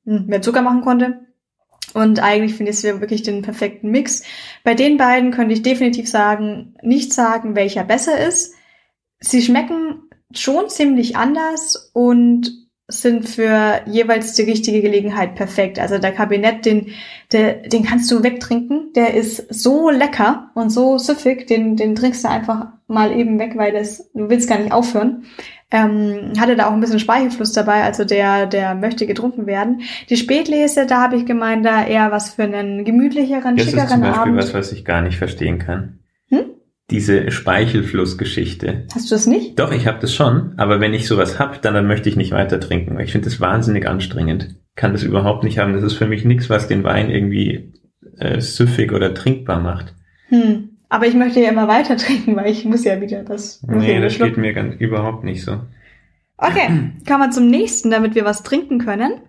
hm, 0.04 0.26
mehr 0.26 0.42
Zucker 0.42 0.62
machen 0.62 0.80
konnte. 0.80 1.20
Und 1.92 2.20
eigentlich 2.20 2.54
finde 2.54 2.72
ich 2.72 2.78
es 2.78 3.00
wirklich 3.00 3.22
den 3.22 3.42
perfekten 3.42 3.90
Mix. 3.90 4.24
Bei 4.64 4.74
den 4.74 4.96
beiden 4.96 5.30
könnte 5.30 5.54
ich 5.54 5.62
definitiv 5.62 6.08
sagen, 6.08 6.74
nicht 6.82 7.12
sagen, 7.12 7.54
welcher 7.54 7.84
besser 7.84 8.26
ist 8.26 8.54
sie 9.24 9.42
schmecken 9.42 10.02
schon 10.32 10.68
ziemlich 10.68 11.16
anders 11.16 11.90
und 11.92 12.52
sind 12.86 13.26
für 13.26 13.80
jeweils 13.86 14.34
die 14.34 14.42
richtige 14.42 14.82
Gelegenheit 14.82 15.36
perfekt. 15.36 15.78
Also 15.78 15.96
der 15.96 16.12
Kabinett, 16.12 16.66
den, 16.66 16.88
der, 17.32 17.54
den 17.66 17.82
kannst 17.82 18.10
du 18.10 18.22
wegtrinken. 18.22 18.92
Der 18.94 19.14
ist 19.14 19.52
so 19.52 19.88
lecker 19.88 20.50
und 20.54 20.68
so 20.68 20.98
süffig, 20.98 21.46
den, 21.46 21.76
den 21.76 21.94
trinkst 21.94 22.24
du 22.24 22.28
einfach 22.28 22.66
mal 22.86 23.16
eben 23.16 23.38
weg, 23.38 23.52
weil 23.56 23.72
das, 23.72 24.10
du 24.12 24.28
willst 24.28 24.50
gar 24.50 24.58
nicht 24.58 24.72
aufhören. 24.72 25.24
Ähm, 25.70 26.34
hatte 26.38 26.56
da 26.56 26.66
auch 26.66 26.72
ein 26.72 26.80
bisschen 26.80 27.00
Speichelfluss 27.00 27.52
dabei, 27.52 27.82
also 27.82 28.04
der, 28.04 28.46
der 28.46 28.74
möchte 28.74 29.06
getrunken 29.06 29.46
werden. 29.46 29.80
Die 30.10 30.18
Spätlese, 30.18 30.84
da 30.84 31.00
habe 31.00 31.16
ich 31.16 31.24
gemeint, 31.24 31.64
da 31.64 31.84
eher 31.84 32.12
was 32.12 32.34
für 32.34 32.44
einen 32.44 32.84
gemütlicheren, 32.84 33.56
das 33.56 33.64
schickeren 33.64 34.04
Abend. 34.04 34.04
Das 34.04 34.10
ist 34.10 34.12
zum 34.12 34.12
Beispiel 34.12 34.32
Abend. 34.32 34.36
was, 34.36 34.54
was 34.54 34.72
ich 34.72 34.84
gar 34.84 35.00
nicht 35.00 35.16
verstehen 35.16 35.58
kann 35.58 36.00
diese 36.90 37.30
Speichelflussgeschichte. 37.30 38.86
Hast 38.94 39.10
du 39.10 39.14
das 39.14 39.26
nicht? 39.26 39.58
Doch, 39.58 39.72
ich 39.72 39.86
habe 39.86 40.00
das 40.00 40.14
schon, 40.14 40.52
aber 40.58 40.80
wenn 40.80 40.94
ich 40.94 41.06
sowas 41.06 41.38
hab, 41.38 41.62
dann, 41.62 41.74
dann 41.74 41.86
möchte 41.86 42.08
ich 42.08 42.16
nicht 42.16 42.32
weiter 42.32 42.60
trinken, 42.60 42.98
ich 43.00 43.12
finde 43.12 43.28
das 43.28 43.40
wahnsinnig 43.40 43.88
anstrengend. 43.88 44.56
Kann 44.76 44.92
das 44.92 45.02
überhaupt 45.02 45.44
nicht 45.44 45.58
haben. 45.58 45.72
Das 45.72 45.84
ist 45.84 45.94
für 45.94 46.06
mich 46.06 46.24
nichts, 46.24 46.50
was 46.50 46.66
den 46.66 46.82
Wein 46.82 47.08
irgendwie 47.08 47.72
äh, 48.18 48.40
süffig 48.40 48.92
oder 48.92 49.14
trinkbar 49.14 49.60
macht. 49.60 49.94
Hm. 50.28 50.70
Aber 50.88 51.06
ich 51.06 51.14
möchte 51.14 51.40
ja 51.40 51.48
immer 51.48 51.68
weiter 51.68 51.96
trinken, 51.98 52.36
weil 52.36 52.50
ich 52.50 52.64
muss 52.64 52.84
ja 52.84 53.00
wieder 53.00 53.22
das. 53.22 53.62
Nee, 53.66 54.00
das 54.00 54.18
geht 54.18 54.36
mir 54.36 54.52
ganz 54.52 54.74
überhaupt 54.80 55.24
nicht 55.24 55.44
so. 55.44 55.60
Okay, 56.36 56.92
kommen 57.06 57.20
wir 57.20 57.30
zum 57.30 57.48
nächsten, 57.48 57.90
damit 57.90 58.14
wir 58.14 58.24
was 58.24 58.42
trinken 58.42 58.78
können. 58.78 59.20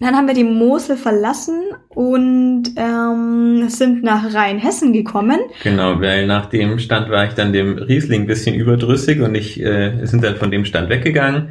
Dann 0.00 0.16
haben 0.16 0.26
wir 0.26 0.34
die 0.34 0.44
Mosel 0.44 0.96
verlassen 0.96 1.60
und 1.88 2.64
ähm, 2.76 3.68
sind 3.68 4.02
nach 4.02 4.34
Rheinhessen 4.34 4.92
gekommen. 4.92 5.38
Genau, 5.62 6.00
weil 6.00 6.26
nach 6.26 6.46
dem 6.46 6.78
Stand 6.78 7.10
war 7.10 7.26
ich 7.26 7.34
dann 7.34 7.52
dem 7.52 7.78
Riesling 7.78 8.22
ein 8.22 8.26
bisschen 8.26 8.54
überdrüssig 8.54 9.20
und 9.20 9.34
ich 9.34 9.60
äh, 9.60 10.04
sind 10.04 10.24
dann 10.24 10.36
von 10.36 10.50
dem 10.50 10.64
Stand 10.64 10.88
weggegangen 10.88 11.50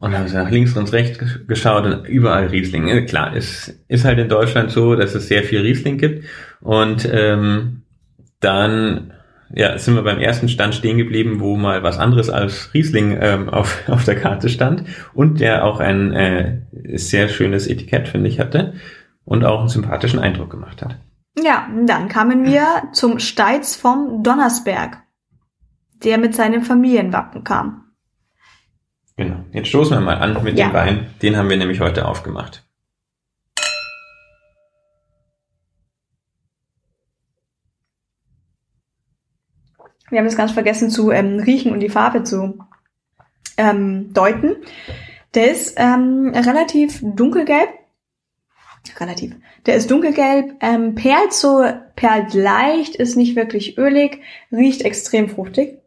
und 0.00 0.18
haben 0.18 0.32
nach 0.32 0.50
links 0.50 0.76
und 0.76 0.92
rechts 0.92 1.18
geschaut 1.46 1.84
und 1.84 2.08
überall 2.08 2.46
Riesling. 2.46 2.88
Ja, 2.88 3.02
klar, 3.02 3.36
es 3.36 3.78
ist 3.88 4.04
halt 4.04 4.18
in 4.18 4.28
Deutschland 4.28 4.70
so, 4.70 4.96
dass 4.96 5.14
es 5.14 5.28
sehr 5.28 5.44
viel 5.44 5.60
Riesling 5.60 5.98
gibt 5.98 6.24
und 6.60 7.08
ähm, 7.12 7.82
dann 8.40 9.12
ja, 9.54 9.76
sind 9.78 9.94
wir 9.94 10.02
beim 10.02 10.18
ersten 10.18 10.48
Stand 10.48 10.74
stehen 10.74 10.98
geblieben, 10.98 11.40
wo 11.40 11.56
mal 11.56 11.82
was 11.82 11.98
anderes 11.98 12.30
als 12.30 12.72
Riesling 12.74 13.16
ähm, 13.20 13.48
auf, 13.48 13.82
auf 13.88 14.04
der 14.04 14.18
Karte 14.18 14.48
stand 14.48 14.84
und 15.14 15.40
der 15.40 15.64
auch 15.64 15.80
ein 15.80 16.12
äh, 16.12 16.62
sehr 16.94 17.28
schönes 17.28 17.66
Etikett, 17.66 18.08
finde 18.08 18.28
ich, 18.28 18.40
hatte 18.40 18.74
und 19.24 19.44
auch 19.44 19.60
einen 19.60 19.68
sympathischen 19.68 20.18
Eindruck 20.18 20.50
gemacht 20.50 20.82
hat. 20.82 20.96
Ja, 21.42 21.68
dann 21.86 22.08
kamen 22.08 22.44
wir 22.44 22.64
zum 22.92 23.18
Steiz 23.18 23.74
vom 23.74 24.22
Donnersberg, 24.22 24.98
der 26.04 26.18
mit 26.18 26.34
seinem 26.34 26.62
Familienwappen 26.62 27.44
kam. 27.44 27.84
Genau. 29.16 29.36
Jetzt 29.52 29.68
stoßen 29.68 29.96
wir 29.96 30.00
mal 30.00 30.18
an 30.18 30.42
mit 30.42 30.58
ja. 30.58 30.68
dem 30.68 30.74
Wein. 30.74 31.06
Den 31.22 31.36
haben 31.36 31.48
wir 31.48 31.56
nämlich 31.56 31.80
heute 31.80 32.06
aufgemacht. 32.06 32.64
Wir 40.10 40.18
haben 40.18 40.26
es 40.26 40.36
ganz 40.36 40.52
vergessen 40.52 40.90
zu 40.90 41.10
ähm, 41.10 41.38
riechen 41.38 41.72
und 41.72 41.80
die 41.80 41.88
Farbe 41.88 42.22
zu 42.22 42.58
ähm, 43.56 44.12
deuten. 44.12 44.56
Der 45.34 45.50
ist 45.50 45.74
ähm, 45.78 46.32
relativ 46.34 47.00
dunkelgelb. 47.02 47.68
Relativ. 48.98 49.34
Der 49.64 49.76
ist 49.76 49.90
dunkelgelb, 49.90 50.56
ähm, 50.60 50.96
perlt 50.96 51.32
so, 51.32 51.64
perlt 51.94 52.34
leicht, 52.34 52.96
ist 52.96 53.16
nicht 53.16 53.36
wirklich 53.36 53.78
ölig, 53.78 54.20
riecht 54.50 54.82
extrem 54.82 55.28
fruchtig. 55.28 55.78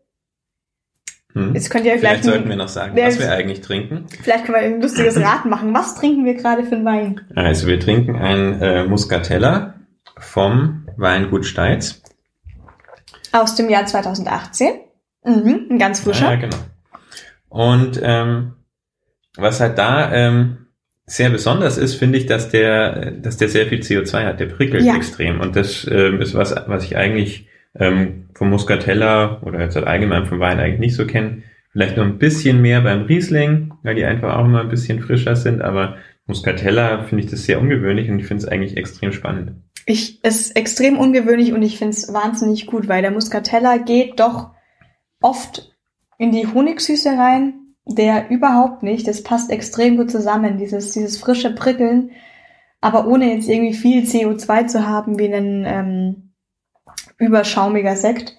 Hm. 1.34 1.54
Jetzt 1.54 1.70
könnt 1.70 1.86
ihr 1.86 2.00
vielleicht 2.00 2.24
sollten 2.24 2.48
wir 2.48 2.56
noch 2.56 2.70
sagen, 2.70 2.96
was 2.96 3.20
wir 3.20 3.32
eigentlich 3.32 3.60
trinken. 3.60 4.06
Vielleicht 4.24 4.46
können 4.46 4.58
wir 4.58 4.64
ein 4.64 4.82
lustiges 4.82 5.20
Rat 5.20 5.46
machen. 5.46 5.74
Was 5.74 5.96
trinken 5.96 6.24
wir 6.24 6.36
gerade 6.36 6.64
für 6.64 6.76
einen 6.76 6.86
Wein? 6.86 7.22
Also 7.36 7.68
wir 7.68 7.80
trinken 7.80 8.16
ein 8.16 8.62
äh, 8.62 8.86
Muscatella 8.86 9.74
vom 10.18 10.88
Weingut 10.96 11.46
Steitz. 11.46 12.02
Aus 13.36 13.56
dem 13.56 13.70
Jahr 13.70 13.86
2018. 13.86 14.68
Mhm, 15.26 15.68
ein 15.70 15.78
ganz 15.78 16.00
frischer. 16.00 16.32
Ja, 16.32 16.36
genau. 16.36 16.56
Und 17.50 18.00
ähm, 18.02 18.54
was 19.36 19.60
halt 19.60 19.78
da 19.78 20.14
ähm, 20.14 20.68
sehr 21.06 21.30
besonders 21.30 21.78
ist, 21.78 21.96
finde 21.96 22.18
ich, 22.18 22.28
dass 22.28 22.50
der, 22.50 23.12
dass 23.12 23.36
der 23.36 23.50
sehr 23.50 23.66
viel 23.66 23.80
CO2 23.80 24.26
hat. 24.26 24.40
Der 24.40 24.46
prickelt 24.46 24.84
ja. 24.84 24.96
extrem. 24.96 25.42
Und 25.42 25.56
das 25.58 25.86
ähm, 25.92 26.22
ist 26.22 26.34
was, 26.34 26.56
was 26.68 26.86
ich 26.86 26.96
eigentlich 26.96 27.48
ähm, 27.78 28.30
vom 28.34 28.50
Muscatella 28.50 29.42
oder 29.42 29.60
jetzt 29.60 29.76
halt 29.76 29.86
allgemein 29.86 30.26
vom 30.26 30.40
Wein 30.40 30.60
eigentlich 30.60 30.80
nicht 30.80 30.96
so 30.96 31.06
kenne. 31.06 31.44
Vielleicht 31.72 31.98
noch 31.98 32.06
ein 32.06 32.18
bisschen 32.18 32.62
mehr 32.62 32.80
beim 32.82 33.04
Riesling, 33.04 33.74
weil 33.84 33.96
die 33.96 34.06
einfach 34.06 34.38
auch 34.38 34.46
immer 34.46 34.62
ein 34.62 34.70
bisschen 34.70 35.02
frischer 35.02 35.36
sind. 35.36 35.62
Aber 35.62 35.98
Muscatella 36.26 37.04
finde 37.04 37.26
ich 37.26 37.30
das 37.30 37.44
sehr 37.44 37.60
ungewöhnlich 37.60 38.10
und 38.10 38.18
ich 38.18 38.28
finde 38.28 38.44
es 38.44 38.50
eigentlich 38.50 38.78
extrem 38.78 39.12
spannend. 39.12 39.65
Ich 39.86 40.24
ist 40.24 40.56
extrem 40.56 40.98
ungewöhnlich 40.98 41.54
und 41.54 41.62
ich 41.62 41.78
finde 41.78 41.96
es 41.96 42.12
wahnsinnig 42.12 42.66
gut, 42.66 42.88
weil 42.88 43.02
der 43.02 43.12
Muscatella 43.12 43.78
geht 43.78 44.20
doch 44.20 44.52
oft 45.22 45.72
in 46.18 46.32
die 46.32 46.48
Honigsüße 46.48 47.10
rein 47.10 47.66
der 47.86 48.30
überhaupt 48.30 48.84
nicht. 48.84 49.08
Das 49.08 49.24
passt 49.24 49.52
extrem 49.52 49.98
gut 49.98 50.12
zusammen, 50.12 50.58
dieses, 50.58 50.92
dieses 50.92 51.18
frische 51.18 51.54
Prickeln, 51.54 52.12
aber 52.82 53.08
ohne 53.08 53.34
jetzt 53.34 53.48
irgendwie 53.48 53.74
viel 53.74 54.04
CO2 54.04 54.68
zu 54.68 54.88
haben, 54.88 55.20
wie 55.20 55.34
ein 55.34 55.66
ähm, 55.68 56.32
überschaumiger 57.18 57.96
Sekt. 57.96 58.36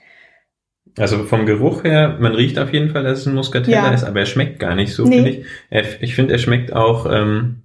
Also 0.99 1.25
vom 1.25 1.47
Geruch 1.47 1.85
her, 1.85 2.17
man 2.21 2.35
riecht 2.35 2.59
auf 2.59 2.73
jeden 2.73 2.91
Fall, 2.91 3.05
dass 3.05 3.21
es 3.21 3.27
ein 3.27 3.35
Muscatella 3.35 3.89
ja. 3.89 3.93
ist, 3.93 4.05
aber 4.05 4.21
er 4.21 4.27
schmeckt 4.27 4.59
gar 4.59 4.75
nicht 4.75 4.95
so, 4.95 5.05
nee. 5.05 5.17
finde 5.17 5.31
ich. 5.31 5.47
Er, 5.69 6.03
ich 6.03 6.15
finde, 6.15 6.33
er 6.33 6.39
schmeckt 6.39 6.73
auch 6.73 7.07
ähm, 7.11 7.63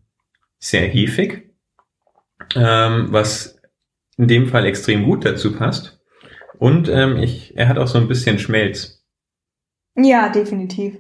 sehr 0.60 0.88
hefig, 0.88 1.50
ähm, 2.56 3.08
was 3.10 3.61
in 4.21 4.27
dem 4.27 4.47
Fall 4.47 4.67
extrem 4.67 5.03
gut 5.03 5.25
dazu 5.25 5.51
passt. 5.51 5.99
Und 6.60 6.88
ähm, 6.89 7.17
ich, 7.17 7.57
er 7.57 7.67
hat 7.67 7.79
auch 7.79 7.88
so 7.88 7.97
ein 7.97 8.07
bisschen 8.07 8.38
Schmelz. 8.38 9.03
Ja, 9.95 10.29
definitiv. 10.29 10.97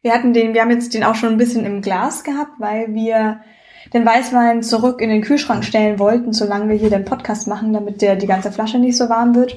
Wir 0.00 0.12
hatten 0.12 0.32
den, 0.32 0.54
wir 0.54 0.60
haben 0.60 0.70
jetzt 0.70 0.94
den 0.94 1.02
auch 1.02 1.16
schon 1.16 1.30
ein 1.30 1.38
bisschen 1.38 1.66
im 1.66 1.82
Glas 1.82 2.22
gehabt, 2.22 2.52
weil 2.60 2.94
wir 2.94 3.40
den 3.92 4.06
Weißwein 4.06 4.62
zurück 4.62 5.00
in 5.00 5.10
den 5.10 5.22
Kühlschrank 5.22 5.64
stellen 5.64 5.98
wollten, 5.98 6.32
solange 6.32 6.68
wir 6.68 6.76
hier 6.76 6.88
den 6.88 7.04
Podcast 7.04 7.48
machen, 7.48 7.72
damit 7.72 8.00
der 8.00 8.14
die 8.14 8.28
ganze 8.28 8.52
Flasche 8.52 8.78
nicht 8.78 8.96
so 8.96 9.08
warm 9.08 9.34
wird 9.34 9.56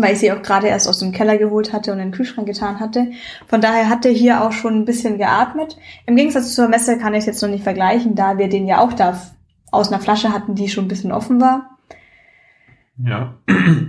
weil 0.00 0.12
ich 0.12 0.20
sie 0.20 0.30
auch 0.30 0.42
gerade 0.42 0.68
erst 0.68 0.86
aus 0.86 1.00
dem 1.00 1.10
Keller 1.10 1.38
geholt 1.38 1.72
hatte 1.72 1.90
und 1.90 1.98
in 1.98 2.06
den 2.06 2.12
Kühlschrank 2.12 2.46
getan 2.46 2.78
hatte. 2.78 3.08
Von 3.48 3.60
daher 3.60 3.88
hat 3.88 4.06
er 4.06 4.12
hier 4.12 4.44
auch 4.44 4.52
schon 4.52 4.74
ein 4.74 4.84
bisschen 4.84 5.18
geatmet. 5.18 5.76
Im 6.06 6.14
Gegensatz 6.14 6.54
zur 6.54 6.68
Messe 6.68 6.98
kann 6.98 7.14
ich 7.14 7.20
es 7.20 7.26
jetzt 7.26 7.42
noch 7.42 7.48
nicht 7.48 7.64
vergleichen, 7.64 8.14
da 8.14 8.38
wir 8.38 8.48
den 8.48 8.68
ja 8.68 8.78
auch 8.78 8.92
da 8.92 9.20
aus 9.70 9.92
einer 9.92 10.00
Flasche 10.00 10.32
hatten, 10.32 10.54
die 10.54 10.68
schon 10.68 10.86
ein 10.86 10.88
bisschen 10.88 11.12
offen 11.12 11.40
war. 11.40 11.78
Ja. 13.04 13.34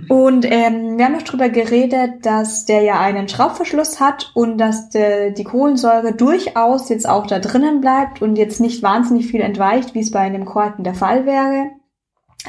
Und 0.08 0.44
ähm, 0.44 0.96
wir 0.96 1.04
haben 1.04 1.14
noch 1.14 1.22
drüber 1.22 1.48
geredet, 1.48 2.24
dass 2.24 2.64
der 2.64 2.82
ja 2.82 3.00
einen 3.00 3.28
Schraubverschluss 3.28 3.98
hat 3.98 4.30
und 4.34 4.58
dass 4.58 4.90
de, 4.90 5.32
die 5.32 5.44
Kohlensäure 5.44 6.14
durchaus 6.14 6.88
jetzt 6.88 7.08
auch 7.08 7.26
da 7.26 7.40
drinnen 7.40 7.80
bleibt 7.80 8.22
und 8.22 8.36
jetzt 8.36 8.60
nicht 8.60 8.82
wahnsinnig 8.82 9.26
viel 9.26 9.40
entweicht, 9.40 9.94
wie 9.94 10.00
es 10.00 10.12
bei 10.12 10.20
einem 10.20 10.44
Korken 10.44 10.84
der 10.84 10.94
Fall 10.94 11.26
wäre. 11.26 11.70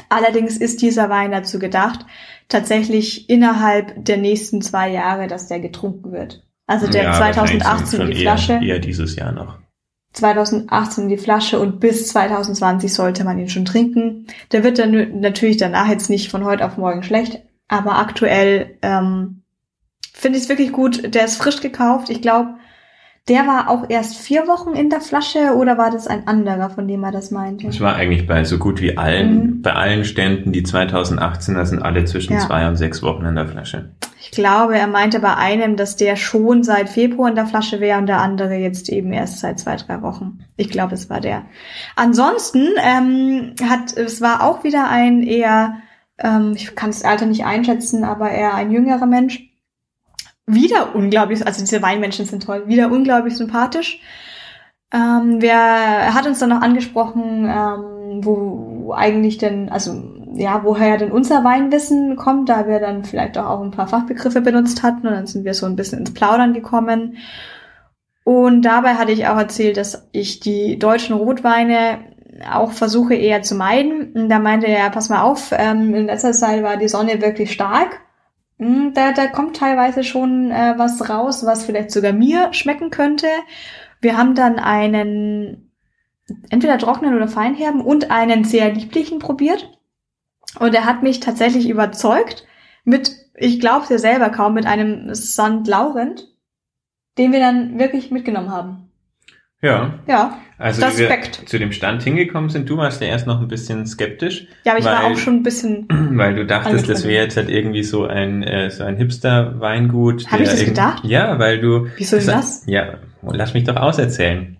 Allerdings 0.08 0.56
ist 0.56 0.82
dieser 0.82 1.10
Wein 1.10 1.32
dazu 1.32 1.58
gedacht, 1.58 2.06
tatsächlich 2.48 3.28
innerhalb 3.28 4.04
der 4.04 4.18
nächsten 4.18 4.62
zwei 4.62 4.90
Jahre, 4.90 5.26
dass 5.26 5.48
der 5.48 5.60
getrunken 5.60 6.12
wird. 6.12 6.46
Also 6.66 6.86
der 6.86 7.04
ja, 7.04 7.12
2018 7.14 8.06
die 8.06 8.14
Flasche. 8.20 8.60
Eher 8.62 8.78
dieses 8.78 9.16
Jahr 9.16 9.32
noch. 9.32 9.58
2018 10.12 11.08
die 11.08 11.16
Flasche 11.16 11.58
und 11.58 11.80
bis 11.80 12.08
2020 12.08 12.92
sollte 12.92 13.24
man 13.24 13.38
ihn 13.38 13.48
schon 13.48 13.64
trinken. 13.64 14.26
Der 14.52 14.64
wird 14.64 14.78
dann 14.78 15.20
natürlich 15.20 15.56
danach 15.56 15.88
jetzt 15.88 16.10
nicht 16.10 16.30
von 16.30 16.44
heute 16.44 16.64
auf 16.64 16.76
morgen 16.76 17.02
schlecht, 17.02 17.42
aber 17.68 17.98
aktuell 17.98 18.76
ähm, 18.82 19.42
finde 20.12 20.38
ich 20.38 20.44
es 20.44 20.50
wirklich 20.50 20.72
gut. 20.72 21.14
Der 21.14 21.24
ist 21.24 21.36
frisch 21.36 21.60
gekauft. 21.60 22.10
Ich 22.10 22.20
glaube, 22.20 22.54
der 23.28 23.46
war 23.46 23.70
auch 23.70 23.88
erst 23.88 24.16
vier 24.16 24.48
Wochen 24.48 24.74
in 24.74 24.90
der 24.90 25.00
Flasche 25.00 25.54
oder 25.56 25.78
war 25.78 25.90
das 25.90 26.08
ein 26.08 26.26
anderer, 26.26 26.70
von 26.70 26.88
dem 26.88 27.04
er 27.04 27.12
das 27.12 27.30
meinte? 27.30 27.68
Es 27.68 27.80
war 27.80 27.94
eigentlich 27.94 28.26
bei 28.26 28.44
so 28.44 28.58
gut 28.58 28.80
wie 28.80 28.98
allen, 28.98 29.34
mhm. 29.34 29.62
bei 29.62 29.72
allen 29.72 30.04
Ständen, 30.04 30.52
die 30.52 30.64
2018er 30.64 31.64
sind 31.64 31.82
alle 31.82 32.04
zwischen 32.04 32.34
ja. 32.34 32.40
zwei 32.40 32.66
und 32.68 32.76
sechs 32.76 33.02
Wochen 33.02 33.24
in 33.24 33.36
der 33.36 33.46
Flasche. 33.46 33.90
Ich 34.24 34.30
glaube, 34.30 34.78
er 34.78 34.86
meinte 34.86 35.18
bei 35.18 35.34
einem, 35.34 35.76
dass 35.76 35.96
der 35.96 36.14
schon 36.14 36.62
seit 36.62 36.88
Februar 36.88 37.28
in 37.28 37.34
der 37.34 37.46
Flasche 37.46 37.80
wäre 37.80 37.98
und 37.98 38.06
der 38.06 38.20
andere 38.20 38.54
jetzt 38.54 38.88
eben 38.88 39.12
erst 39.12 39.40
seit 39.40 39.58
zwei, 39.58 39.74
drei 39.74 40.00
Wochen. 40.00 40.44
Ich 40.56 40.68
glaube, 40.68 40.94
es 40.94 41.10
war 41.10 41.20
der. 41.20 41.44
Ansonsten 41.96 42.68
ähm, 42.80 43.54
hat 43.68 43.96
es 43.96 44.20
war 44.20 44.44
auch 44.44 44.62
wieder 44.62 44.88
ein 44.88 45.24
eher, 45.24 45.78
ähm, 46.18 46.52
ich 46.54 46.76
kann 46.76 46.90
das 46.90 47.04
Alter 47.04 47.26
nicht 47.26 47.44
einschätzen, 47.44 48.04
aber 48.04 48.30
eher 48.30 48.54
ein 48.54 48.70
jüngerer 48.70 49.06
Mensch 49.06 49.50
wieder 50.46 50.94
unglaublich, 50.94 51.44
also 51.44 51.60
diese 51.60 51.82
Weinmenschen 51.82 52.24
sind 52.24 52.44
toll, 52.44 52.68
wieder 52.68 52.92
unglaublich 52.92 53.36
sympathisch. 53.36 54.00
Ähm, 54.92 55.40
wer 55.40 56.14
hat 56.14 56.26
uns 56.26 56.38
dann 56.38 56.50
noch 56.50 56.60
angesprochen, 56.60 57.44
ähm, 57.46 58.24
wo 58.24 58.71
eigentlich 58.90 59.38
denn, 59.38 59.68
also 59.68 60.02
ja, 60.34 60.62
woher 60.64 60.96
denn 60.96 61.12
unser 61.12 61.44
Weinwissen 61.44 62.16
kommt, 62.16 62.48
da 62.48 62.66
wir 62.66 62.80
dann 62.80 63.04
vielleicht 63.04 63.38
auch, 63.38 63.46
auch 63.46 63.62
ein 63.62 63.70
paar 63.70 63.86
Fachbegriffe 63.86 64.40
benutzt 64.40 64.82
hatten 64.82 65.06
und 65.06 65.12
dann 65.12 65.26
sind 65.26 65.44
wir 65.44 65.54
so 65.54 65.66
ein 65.66 65.76
bisschen 65.76 66.00
ins 66.00 66.14
Plaudern 66.14 66.54
gekommen. 66.54 67.18
Und 68.24 68.62
dabei 68.62 68.94
hatte 68.94 69.12
ich 69.12 69.26
auch 69.26 69.36
erzählt, 69.36 69.76
dass 69.76 70.08
ich 70.12 70.40
die 70.40 70.78
deutschen 70.78 71.14
Rotweine 71.14 71.98
auch 72.50 72.72
versuche 72.72 73.14
eher 73.14 73.42
zu 73.42 73.54
meiden. 73.54 74.12
Und 74.12 74.28
da 74.28 74.38
meinte 74.38 74.66
er, 74.66 74.90
pass 74.90 75.08
mal 75.08 75.22
auf, 75.22 75.52
ähm, 75.52 75.94
in 75.94 76.06
letzter 76.06 76.32
Zeit 76.32 76.62
war 76.62 76.76
die 76.76 76.88
Sonne 76.88 77.20
wirklich 77.20 77.52
stark 77.52 78.00
hm, 78.62 78.94
da, 78.94 79.10
da 79.10 79.26
kommt 79.26 79.56
teilweise 79.56 80.04
schon 80.04 80.52
äh, 80.52 80.74
was 80.76 81.08
raus, 81.08 81.44
was 81.44 81.64
vielleicht 81.64 81.90
sogar 81.90 82.12
mir 82.12 82.52
schmecken 82.52 82.90
könnte. 82.90 83.26
Wir 84.00 84.16
haben 84.16 84.36
dann 84.36 84.60
einen 84.60 85.71
entweder 86.50 86.78
trockenen 86.78 87.14
oder 87.14 87.28
feinherben 87.28 87.80
und 87.80 88.10
einen 88.10 88.44
sehr 88.44 88.72
lieblichen 88.72 89.18
probiert. 89.18 89.78
Und 90.58 90.74
er 90.74 90.84
hat 90.84 91.02
mich 91.02 91.20
tatsächlich 91.20 91.68
überzeugt 91.68 92.46
mit, 92.84 93.12
ich 93.34 93.60
glaube 93.60 93.86
ja 93.88 93.98
selber 93.98 94.30
kaum, 94.30 94.54
mit 94.54 94.66
einem 94.66 95.14
St. 95.14 95.66
Laurent, 95.66 96.28
den 97.18 97.32
wir 97.32 97.40
dann 97.40 97.78
wirklich 97.78 98.10
mitgenommen 98.10 98.50
haben. 98.50 98.88
Ja. 99.62 99.94
Ja. 100.08 100.38
Also 100.58 100.84
Respekt. 100.84 101.40
wir 101.40 101.46
zu 101.46 101.58
dem 101.58 101.70
Stand 101.72 102.02
hingekommen 102.02 102.50
sind, 102.50 102.68
du 102.68 102.76
warst 102.76 103.00
ja 103.00 103.06
erst 103.06 103.28
noch 103.28 103.40
ein 103.40 103.48
bisschen 103.48 103.86
skeptisch. 103.86 104.48
Ja, 104.64 104.72
aber 104.72 104.80
ich 104.80 104.84
weil, 104.84 104.92
war 104.92 105.04
auch 105.04 105.16
schon 105.16 105.36
ein 105.36 105.42
bisschen. 105.44 105.86
Weil 106.16 106.34
du 106.34 106.44
dachtest, 106.44 106.88
das 106.88 107.04
wäre 107.04 107.24
jetzt 107.24 107.36
halt 107.36 107.48
irgendwie 107.48 107.84
so 107.84 108.06
ein 108.06 108.42
äh, 108.42 108.70
so 108.70 108.84
ein 108.84 108.96
Hipster-Weingut. 108.96 110.30
Habe 110.30 110.42
ich 110.42 110.50
das 110.50 110.64
gedacht? 110.64 111.04
Ja, 111.04 111.38
weil 111.38 111.60
du. 111.60 111.86
Wieso 111.96 112.16
denn 112.16 112.26
das? 112.26 112.64
Ja, 112.66 112.94
lass 113.22 113.54
mich 113.54 113.64
doch 113.64 113.76
auserzählen. 113.76 114.56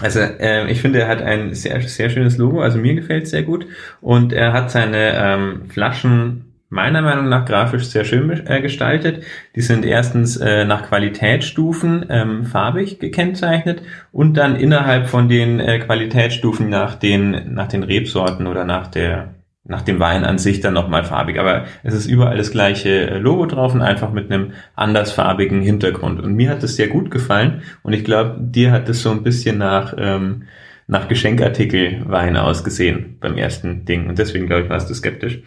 Also 0.00 0.20
äh, 0.20 0.70
ich 0.70 0.80
finde, 0.80 1.00
er 1.00 1.08
hat 1.08 1.22
ein 1.22 1.54
sehr 1.54 1.80
sehr 1.82 2.10
schönes 2.10 2.38
Logo. 2.38 2.60
Also 2.60 2.78
mir 2.78 2.94
gefällt 2.94 3.24
es 3.24 3.30
sehr 3.30 3.42
gut 3.42 3.66
und 4.00 4.32
er 4.32 4.52
hat 4.52 4.70
seine 4.70 5.12
ähm, 5.14 5.62
Flaschen 5.68 6.44
meiner 6.70 7.00
Meinung 7.00 7.28
nach 7.28 7.46
grafisch 7.46 7.84
sehr 7.84 8.04
schön 8.04 8.30
äh, 8.46 8.60
gestaltet. 8.60 9.24
Die 9.56 9.62
sind 9.62 9.84
erstens 9.84 10.36
äh, 10.36 10.64
nach 10.64 10.88
Qualitätsstufen 10.88 12.06
ähm, 12.10 12.44
farbig 12.44 12.98
gekennzeichnet 12.98 13.82
und 14.12 14.36
dann 14.36 14.56
innerhalb 14.56 15.08
von 15.08 15.28
den 15.28 15.60
äh, 15.60 15.78
Qualitätsstufen 15.78 16.68
nach 16.68 16.94
den, 16.94 17.54
nach 17.54 17.68
den 17.68 17.82
Rebsorten 17.82 18.46
oder 18.46 18.64
nach 18.64 18.88
der 18.88 19.34
nach 19.68 19.82
dem 19.82 20.00
Wein 20.00 20.24
an 20.24 20.38
sich 20.38 20.60
dann 20.60 20.74
nochmal 20.74 21.04
farbig. 21.04 21.38
Aber 21.38 21.66
es 21.84 21.94
ist 21.94 22.06
überall 22.06 22.36
das 22.36 22.50
gleiche 22.50 23.10
äh, 23.10 23.18
Logo 23.18 23.46
drauf 23.46 23.74
und 23.74 23.82
einfach 23.82 24.12
mit 24.12 24.32
einem 24.32 24.52
andersfarbigen 24.74 25.62
Hintergrund. 25.62 26.20
Und 26.20 26.34
mir 26.34 26.50
hat 26.50 26.62
das 26.62 26.74
sehr 26.74 26.88
gut 26.88 27.10
gefallen 27.10 27.62
und 27.82 27.92
ich 27.92 28.02
glaube, 28.02 28.36
dir 28.40 28.72
hat 28.72 28.88
es 28.88 29.02
so 29.02 29.10
ein 29.10 29.22
bisschen 29.22 29.58
nach 29.58 29.94
ähm, 29.96 30.44
nach 30.90 31.06
Geschenkartikelwein 31.06 32.38
ausgesehen 32.38 33.18
beim 33.20 33.36
ersten 33.36 33.84
Ding. 33.84 34.08
Und 34.08 34.18
deswegen, 34.18 34.46
glaube 34.46 34.62
ich, 34.62 34.70
warst 34.70 34.88
du 34.88 34.94
skeptisch. 34.94 35.42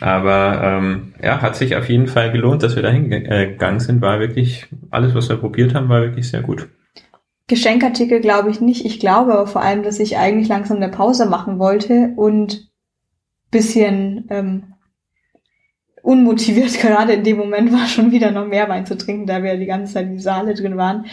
Aber 0.00 0.60
ähm, 0.62 1.14
ja, 1.20 1.42
hat 1.42 1.56
sich 1.56 1.74
auf 1.74 1.88
jeden 1.88 2.06
Fall 2.06 2.30
gelohnt, 2.30 2.62
dass 2.62 2.76
wir 2.76 2.82
da 2.84 2.90
hingegangen 2.90 3.80
sind. 3.80 4.00
War 4.00 4.20
wirklich, 4.20 4.66
alles, 4.90 5.12
was 5.16 5.28
wir 5.28 5.36
probiert 5.36 5.74
haben, 5.74 5.88
war 5.88 6.00
wirklich 6.00 6.28
sehr 6.28 6.42
gut. 6.42 6.68
Geschenkartikel 7.48 8.20
glaube 8.20 8.50
ich 8.50 8.60
nicht. 8.60 8.86
Ich 8.86 9.00
glaube 9.00 9.32
aber 9.32 9.48
vor 9.48 9.62
allem, 9.62 9.82
dass 9.82 9.98
ich 9.98 10.16
eigentlich 10.16 10.48
langsam 10.48 10.76
eine 10.76 10.90
Pause 10.90 11.26
machen 11.26 11.58
wollte 11.58 12.12
und 12.16 12.70
bisschen 13.54 14.26
ähm, 14.28 14.74
unmotiviert 16.02 16.74
gerade 16.80 17.14
in 17.14 17.24
dem 17.24 17.38
Moment 17.38 17.72
war, 17.72 17.86
schon 17.86 18.10
wieder 18.10 18.30
noch 18.30 18.46
mehr 18.46 18.68
Wein 18.68 18.84
zu 18.84 18.98
trinken, 18.98 19.26
da 19.26 19.42
wir 19.42 19.56
die 19.56 19.66
ganze 19.66 19.94
Zeit 19.94 20.06
in 20.06 20.12
die 20.12 20.22
Saale 20.22 20.54
drin 20.54 20.76
waren. 20.76 21.06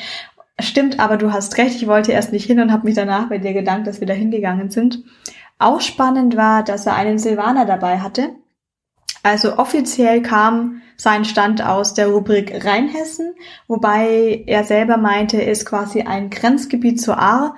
Stimmt, 0.60 1.00
aber 1.00 1.18
du 1.18 1.32
hast 1.32 1.58
recht, 1.58 1.76
ich 1.76 1.88
wollte 1.88 2.12
erst 2.12 2.34
nicht 2.34 2.46
hin 2.46 2.60
und 2.60 2.72
habe 2.72 2.86
mich 2.86 2.96
danach 2.96 3.30
bei 3.30 3.38
dir 3.38 3.54
gedankt, 3.54 3.88
dass 3.88 4.00
wir 4.00 4.08
da 4.08 4.14
hingegangen 4.14 4.70
sind. 4.70 5.04
Auch 5.58 5.82
spannend 5.82 6.36
war, 6.36 6.64
dass 6.64 6.86
er 6.86 6.96
einen 6.96 7.18
Silvaner 7.18 7.66
dabei 7.66 8.00
hatte. 8.00 8.30
Also 9.24 9.58
offiziell 9.58 10.22
kam 10.22 10.82
sein 10.98 11.26
Stand 11.26 11.64
aus 11.64 11.94
der 11.94 12.08
Rubrik 12.08 12.66
Rheinhessen, 12.66 13.34
wobei 13.68 14.44
er 14.46 14.64
selber 14.64 14.98
meinte, 14.98 15.42
ist 15.42 15.66
quasi 15.66 16.02
ein 16.02 16.30
Grenzgebiet 16.30 17.02
zur 17.02 17.18
Ahr, 17.18 17.56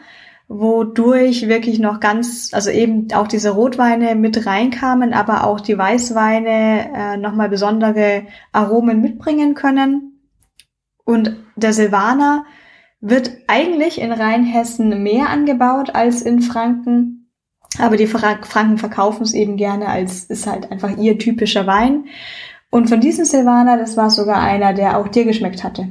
wodurch 0.59 1.47
wirklich 1.47 1.79
noch 1.79 1.99
ganz, 1.99 2.51
also 2.53 2.69
eben 2.69 3.07
auch 3.13 3.27
diese 3.27 3.51
Rotweine 3.51 4.15
mit 4.15 4.45
reinkamen, 4.45 5.13
aber 5.13 5.45
auch 5.45 5.59
die 5.59 5.77
Weißweine 5.77 6.91
äh, 6.95 7.17
nochmal 7.17 7.49
besondere 7.49 8.23
Aromen 8.51 9.01
mitbringen 9.01 9.55
können. 9.55 10.19
Und 11.05 11.35
der 11.55 11.73
Silvaner 11.73 12.45
wird 13.01 13.31
eigentlich 13.47 13.99
in 13.99 14.11
Rheinhessen 14.11 15.01
mehr 15.01 15.29
angebaut 15.29 15.95
als 15.95 16.21
in 16.21 16.41
Franken. 16.41 17.31
Aber 17.79 17.97
die 17.97 18.07
Franken 18.07 18.77
verkaufen 18.77 19.23
es 19.23 19.33
eben 19.33 19.57
gerne 19.57 19.87
als, 19.87 20.25
ist 20.25 20.45
halt 20.45 20.71
einfach 20.71 20.95
ihr 20.97 21.17
typischer 21.17 21.65
Wein. 21.65 22.05
Und 22.69 22.89
von 22.89 23.01
diesem 23.01 23.25
Silvaner, 23.25 23.77
das 23.77 23.97
war 23.97 24.11
sogar 24.11 24.39
einer, 24.41 24.73
der 24.73 24.99
auch 24.99 25.07
dir 25.07 25.25
geschmeckt 25.25 25.63
hatte. 25.63 25.89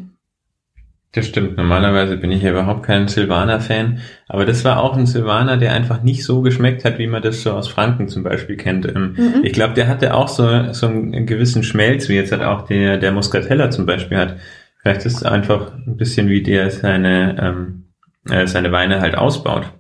Das 1.15 1.27
stimmt. 1.27 1.59
Normalerweise 1.59 2.17
bin 2.17 2.33
ich 2.33 2.43
ja 2.43 2.53
überhaupt 2.53 2.85
kein 2.85 3.07
Silvaner-Fan. 3.07 4.01
Aber 4.29 4.47
das 4.47 4.65
war 4.65 4.83
auch 4.83 4.97
ein 4.97 5.05
Silvaner, 5.05 5.59
der 5.59 5.75
einfach 5.75 6.03
nicht 6.03 6.25
so 6.25 6.41
geschmeckt 6.41 6.87
hat, 6.87 6.99
wie 6.99 7.07
man 7.07 7.21
das 7.21 7.43
so 7.43 7.53
aus 7.53 7.69
Franken 7.69 8.09
zum 8.09 8.23
Beispiel 8.23 8.57
kennt. 8.57 8.87
Ähm, 8.87 9.15
mhm. 9.17 9.41
Ich 9.43 9.53
glaube, 9.53 9.75
der 9.75 9.89
hatte 9.89 10.15
auch 10.15 10.29
so, 10.29 10.73
so 10.73 10.87
einen 10.87 11.27
gewissen 11.27 11.65
Schmelz, 11.65 12.09
wie 12.09 12.15
jetzt 12.15 12.33
halt 12.33 12.43
auch 12.43 12.67
der, 12.67 12.97
der 12.97 13.13
Muscatella 13.13 13.71
zum 13.71 13.85
Beispiel 13.85 14.17
hat. 14.17 14.37
Vielleicht 14.81 15.05
ist 15.05 15.17
es 15.17 15.23
einfach 15.23 15.75
ein 15.87 15.99
bisschen, 15.99 16.29
wie 16.31 16.43
der 16.43 16.71
seine, 16.71 17.37
ähm, 17.39 17.85
äh, 18.31 18.47
seine 18.47 18.73
Weine 18.73 19.01
halt 19.03 19.15
ausbaut. 19.15 19.71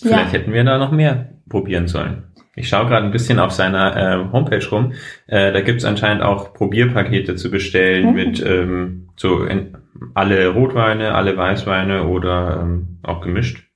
Vielleicht 0.00 0.32
ja. 0.32 0.38
hätten 0.38 0.54
wir 0.54 0.64
da 0.64 0.78
noch 0.78 0.90
mehr 0.90 1.34
probieren 1.50 1.86
sollen. 1.86 2.29
Ich 2.56 2.68
schaue 2.68 2.86
gerade 2.86 3.06
ein 3.06 3.12
bisschen 3.12 3.38
auf 3.38 3.52
seiner 3.52 3.96
äh, 3.96 4.32
Homepage 4.32 4.66
rum. 4.70 4.92
Äh, 5.26 5.52
da 5.52 5.60
gibt 5.60 5.80
es 5.80 5.84
anscheinend 5.84 6.22
auch 6.22 6.52
Probierpakete 6.52 7.36
zu 7.36 7.50
bestellen 7.50 8.08
mhm. 8.08 8.14
mit 8.14 8.44
ähm, 8.44 9.08
so 9.16 9.44
in, 9.44 9.76
alle 10.14 10.48
Rotweine, 10.48 11.14
alle 11.14 11.36
Weißweine 11.36 12.04
oder 12.04 12.60
ähm, 12.62 12.98
auch 13.02 13.20
gemischt. 13.20 13.66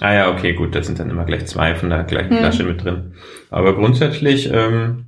Ah 0.00 0.14
ja, 0.14 0.30
okay, 0.30 0.52
gut, 0.52 0.74
da 0.74 0.82
sind 0.82 1.00
dann 1.00 1.10
immer 1.10 1.24
gleich 1.24 1.46
zwei 1.46 1.74
von 1.74 1.90
der 1.90 2.04
gleichen 2.04 2.34
mhm. 2.34 2.38
Flasche 2.38 2.64
mit 2.64 2.84
drin. 2.84 3.14
Aber 3.50 3.74
grundsätzlich, 3.74 4.52
ähm, 4.52 5.06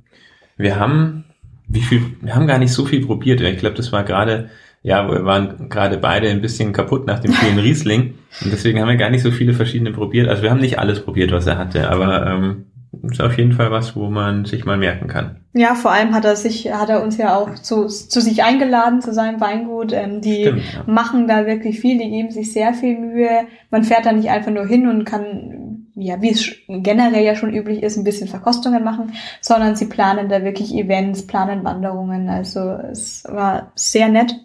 wir 0.57 0.79
haben, 0.79 1.25
wie 1.67 1.81
viel, 1.81 2.01
wir 2.21 2.35
haben 2.35 2.47
gar 2.47 2.57
nicht 2.57 2.73
so 2.73 2.85
viel 2.85 3.05
probiert. 3.05 3.39
Ich 3.39 3.59
glaube, 3.59 3.75
das 3.75 3.91
war 3.91 4.03
gerade 4.03 4.49
ja, 4.83 5.09
wir 5.09 5.25
waren 5.25 5.69
gerade 5.69 5.97
beide 5.97 6.29
ein 6.29 6.41
bisschen 6.41 6.73
kaputt 6.73 7.05
nach 7.05 7.19
dem 7.19 7.33
vielen 7.33 7.59
Riesling. 7.59 8.15
Und 8.43 8.51
deswegen 8.51 8.79
haben 8.79 8.87
wir 8.89 8.95
gar 8.95 9.09
nicht 9.09 9.21
so 9.21 9.31
viele 9.31 9.53
verschiedene 9.53 9.91
probiert. 9.91 10.27
Also 10.27 10.41
wir 10.41 10.49
haben 10.49 10.61
nicht 10.61 10.79
alles 10.79 11.03
probiert, 11.03 11.31
was 11.31 11.45
er 11.45 11.57
hatte, 11.57 11.89
aber 11.89 12.25
ähm, 12.25 12.65
ist 13.03 13.21
auf 13.21 13.37
jeden 13.37 13.53
Fall 13.53 13.71
was, 13.71 13.95
wo 13.95 14.09
man 14.09 14.45
sich 14.45 14.65
mal 14.65 14.77
merken 14.77 15.07
kann. 15.07 15.37
Ja, 15.53 15.75
vor 15.75 15.91
allem 15.91 16.13
hat 16.13 16.25
er 16.25 16.35
sich, 16.35 16.71
hat 16.71 16.89
er 16.89 17.03
uns 17.03 17.17
ja 17.17 17.37
auch 17.37 17.55
zu, 17.55 17.87
zu 17.87 18.21
sich 18.21 18.43
eingeladen, 18.43 19.01
zu 19.01 19.13
seinem 19.13 19.39
Weingut. 19.39 19.93
Ähm, 19.93 20.21
die 20.21 20.41
Stimmt, 20.41 20.61
ja. 20.73 20.83
machen 20.87 21.27
da 21.27 21.45
wirklich 21.45 21.79
viel, 21.79 21.97
die 21.97 22.09
geben 22.09 22.31
sich 22.31 22.51
sehr 22.51 22.73
viel 22.73 22.97
Mühe. 22.97 23.47
Man 23.69 23.83
fährt 23.83 24.05
da 24.05 24.11
nicht 24.11 24.29
einfach 24.29 24.51
nur 24.51 24.65
hin 24.65 24.87
und 24.87 25.05
kann, 25.05 25.87
ja, 25.95 26.21
wie 26.21 26.31
es 26.31 26.51
generell 26.67 27.23
ja 27.23 27.35
schon 27.35 27.53
üblich 27.53 27.83
ist, 27.83 27.97
ein 27.97 28.03
bisschen 28.03 28.27
Verkostungen 28.27 28.83
machen, 28.83 29.13
sondern 29.41 29.75
sie 29.75 29.85
planen 29.85 30.27
da 30.27 30.43
wirklich 30.43 30.73
Events, 30.73 31.27
planen 31.27 31.63
Wanderungen. 31.63 32.29
Also 32.29 32.59
es 32.91 33.23
war 33.29 33.71
sehr 33.75 34.09
nett. 34.09 34.35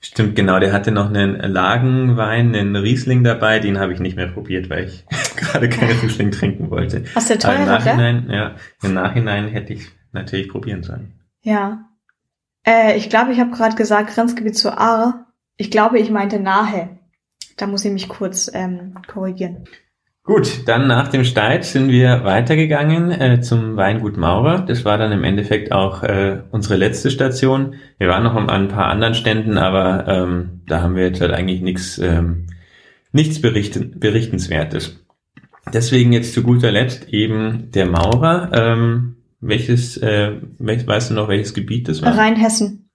Stimmt, 0.00 0.36
genau. 0.36 0.60
Der 0.60 0.72
hatte 0.72 0.92
noch 0.92 1.08
einen 1.08 1.36
Lagenwein, 1.40 2.54
einen 2.54 2.76
Riesling 2.76 3.24
dabei. 3.24 3.58
Den 3.58 3.78
habe 3.78 3.92
ich 3.92 4.00
nicht 4.00 4.16
mehr 4.16 4.28
probiert, 4.28 4.70
weil 4.70 4.84
ich 4.84 5.04
gerade 5.36 5.68
keinen 5.68 5.98
Riesling 6.02 6.30
trinken 6.30 6.70
wollte. 6.70 7.04
Was 7.14 7.28
der 7.28 7.38
teure, 7.38 7.56
Im 7.56 7.66
Nachhinein, 7.66 8.30
ja, 8.30 8.54
im 8.82 8.94
Nachhinein 8.94 9.48
hätte 9.48 9.72
ich 9.72 9.86
natürlich 10.12 10.48
probieren 10.48 10.82
sollen. 10.82 11.12
Ja. 11.42 11.88
Äh, 12.64 12.96
ich 12.96 13.10
glaube, 13.10 13.32
ich 13.32 13.40
habe 13.40 13.50
gerade 13.50 13.76
gesagt 13.76 14.14
Grenzgebiet 14.14 14.56
zu 14.56 14.76
Aar. 14.76 15.26
Ich 15.56 15.70
glaube, 15.70 15.98
ich 15.98 16.10
meinte 16.10 16.38
nahe. 16.38 16.90
Da 17.56 17.66
muss 17.66 17.84
ich 17.84 17.92
mich 17.92 18.08
kurz 18.08 18.50
ähm, 18.54 18.94
korrigieren. 19.08 19.64
Gut, 20.28 20.68
dann 20.68 20.86
nach 20.88 21.08
dem 21.08 21.24
Steit 21.24 21.64
sind 21.64 21.88
wir 21.88 22.22
weitergegangen 22.22 23.10
äh, 23.12 23.40
zum 23.40 23.78
Weingut 23.78 24.18
Maurer. 24.18 24.58
Das 24.58 24.84
war 24.84 24.98
dann 24.98 25.10
im 25.10 25.24
Endeffekt 25.24 25.72
auch 25.72 26.02
äh, 26.02 26.42
unsere 26.50 26.76
letzte 26.76 27.10
Station. 27.10 27.76
Wir 27.96 28.08
waren 28.08 28.24
noch 28.24 28.34
an 28.34 28.50
ein 28.50 28.68
paar 28.68 28.88
anderen 28.88 29.14
Ständen, 29.14 29.56
aber 29.56 30.06
ähm, 30.06 30.60
da 30.66 30.82
haben 30.82 30.96
wir 30.96 31.04
jetzt 31.04 31.22
halt 31.22 31.32
eigentlich 31.32 31.62
nichts 31.62 31.96
ähm, 31.96 32.44
nichts 33.10 33.40
berichten, 33.40 33.98
berichtenswertes. 33.98 35.02
Deswegen 35.72 36.12
jetzt 36.12 36.34
zu 36.34 36.42
guter 36.42 36.72
Letzt 36.72 37.08
eben 37.08 37.70
der 37.70 37.86
Maurer. 37.86 38.50
Ähm, 38.52 39.16
welches, 39.40 39.96
äh, 39.96 40.32
welches, 40.58 40.86
weißt 40.86 41.08
du 41.08 41.14
noch, 41.14 41.28
welches 41.28 41.54
Gebiet 41.54 41.88
das 41.88 42.02
war? 42.02 42.14
Rheinhessen. 42.14 42.87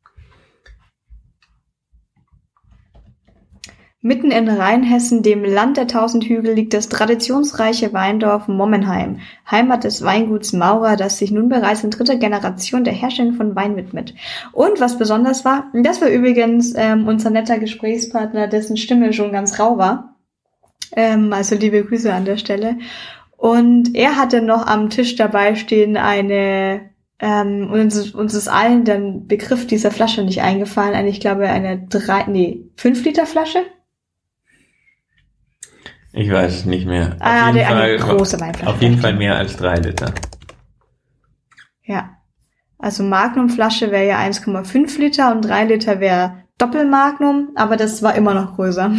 Mitten 4.05 4.31
in 4.31 4.49
Rheinhessen, 4.49 5.23
dem 5.23 5.45
Land 5.45 5.77
der 5.77 5.87
tausend 5.87 6.25
Hügel, 6.25 6.53
liegt 6.53 6.73
das 6.73 6.89
traditionsreiche 6.89 7.93
Weindorf 7.93 8.49
Mommenheim, 8.49 9.19
Heimat 9.49 9.85
des 9.85 10.03
Weinguts 10.03 10.51
Maurer, 10.51 10.97
das 10.97 11.19
sich 11.19 11.31
nun 11.31 11.47
bereits 11.47 11.85
in 11.85 11.89
dritter 11.89 12.17
Generation 12.17 12.83
der 12.83 12.91
Herstellung 12.91 13.35
von 13.35 13.55
Wein 13.55 13.77
widmet. 13.77 14.13
Und 14.51 14.81
was 14.81 14.97
besonders 14.97 15.45
war, 15.45 15.71
das 15.71 16.01
war 16.01 16.09
übrigens 16.09 16.73
ähm, 16.75 17.07
unser 17.07 17.29
netter 17.29 17.59
Gesprächspartner, 17.59 18.49
dessen 18.49 18.75
Stimme 18.75 19.13
schon 19.13 19.31
ganz 19.31 19.57
rau 19.57 19.77
war. 19.77 20.17
Ähm, 20.97 21.31
also 21.31 21.55
liebe 21.55 21.85
Grüße 21.85 22.13
an 22.13 22.25
der 22.25 22.35
Stelle. 22.35 22.79
Und 23.37 23.95
er 23.95 24.17
hatte 24.17 24.41
noch 24.41 24.67
am 24.67 24.89
Tisch 24.89 25.15
dabei 25.15 25.55
stehen 25.55 25.95
eine 25.95 26.89
ähm, 27.19 27.71
uns, 27.71 28.11
uns 28.11 28.33
ist 28.33 28.49
allen 28.49 28.83
der 28.83 28.99
Begriff 28.99 29.65
dieser 29.65 29.91
Flasche 29.91 30.23
nicht 30.23 30.41
eingefallen. 30.41 30.93
Eine, 30.93 31.07
ich 31.07 31.21
glaube, 31.21 31.47
eine 31.47 31.87
drei, 31.87 32.25
nee, 32.27 32.65
fünf 32.75 33.05
Liter 33.05 33.25
Flasche. 33.25 33.59
Ich 36.13 36.31
weiß 36.31 36.53
es 36.53 36.65
nicht 36.65 36.85
mehr. 36.85 37.15
Ah, 37.19 37.49
auf 37.49 37.55
jeden 37.55 37.67
Fall, 37.67 37.81
eine 37.81 37.97
große 37.97 38.39
Weinflasche. 38.39 38.69
Auf 38.69 38.81
jeden 38.81 38.97
Fall 38.99 39.13
mehr 39.15 39.35
als 39.35 39.57
drei 39.57 39.75
Liter. 39.75 40.13
Ja. 41.83 42.17
Also 42.77 43.01
Magnumflasche 43.03 43.91
wäre 43.91 44.07
ja 44.07 44.19
1,5 44.19 44.99
Liter 44.99 45.33
und 45.33 45.41
drei 45.41 45.63
Liter 45.63 45.99
wäre 45.99 46.43
Doppelmagnum, 46.57 47.49
aber 47.55 47.77
das 47.77 48.03
war 48.03 48.15
immer 48.15 48.33
noch 48.33 48.55
größer. 48.55 48.91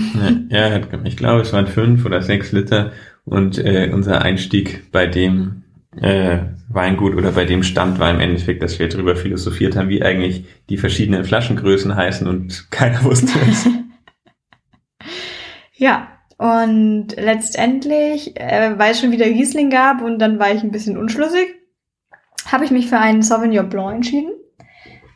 Ja, 0.48 0.68
ja 0.68 0.80
ich 1.04 1.16
glaube, 1.16 1.42
es 1.42 1.52
waren 1.52 1.66
fünf 1.66 2.04
oder 2.04 2.20
sechs 2.20 2.50
Liter 2.50 2.92
und 3.24 3.58
äh, 3.58 3.90
unser 3.92 4.22
Einstieg 4.22 4.90
bei 4.90 5.06
dem 5.06 5.62
äh, 6.00 6.38
Weingut 6.68 7.14
oder 7.14 7.30
bei 7.30 7.44
dem 7.44 7.62
Stand 7.62 8.00
war 8.00 8.10
im 8.10 8.20
Endeffekt, 8.20 8.62
dass 8.62 8.78
wir 8.78 8.88
darüber 8.88 9.14
philosophiert 9.14 9.76
haben, 9.76 9.88
wie 9.88 10.02
eigentlich 10.02 10.46
die 10.68 10.78
verschiedenen 10.78 11.24
Flaschengrößen 11.24 11.94
heißen 11.94 12.26
und 12.26 12.70
keiner 12.72 13.04
wusste 13.04 13.38
es. 13.48 13.68
ja, 15.76 16.08
und 16.44 17.16
letztendlich, 17.16 18.38
äh, 18.38 18.78
weil 18.78 18.92
es 18.92 19.00
schon 19.00 19.12
wieder 19.12 19.24
Riesling 19.24 19.70
gab 19.70 20.02
und 20.02 20.18
dann 20.18 20.38
war 20.38 20.52
ich 20.52 20.62
ein 20.62 20.72
bisschen 20.72 20.98
unschlüssig, 20.98 21.54
habe 22.52 22.66
ich 22.66 22.70
mich 22.70 22.86
für 22.90 22.98
einen 22.98 23.22
Sauvignon 23.22 23.70
Blanc 23.70 23.94
entschieden. 23.94 24.32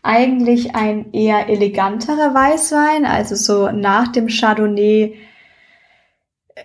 Eigentlich 0.03 0.75
ein 0.75 1.13
eher 1.13 1.51
eleganterer 1.51 2.33
Weißwein, 2.33 3.05
also 3.05 3.35
so 3.35 3.71
nach 3.71 4.09
dem 4.09 4.29
Chardonnay 4.29 5.17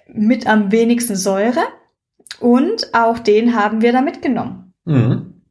mit 0.08 0.48
am 0.48 0.72
wenigsten 0.72 1.18
Säure. 1.18 1.64
Und 2.40 2.94
auch 2.94 3.20
den 3.20 3.58
haben 3.58 3.82
wir 3.82 3.92
da 3.92 4.00
mitgenommen. 4.00 4.74
Mhm. 4.86 5.42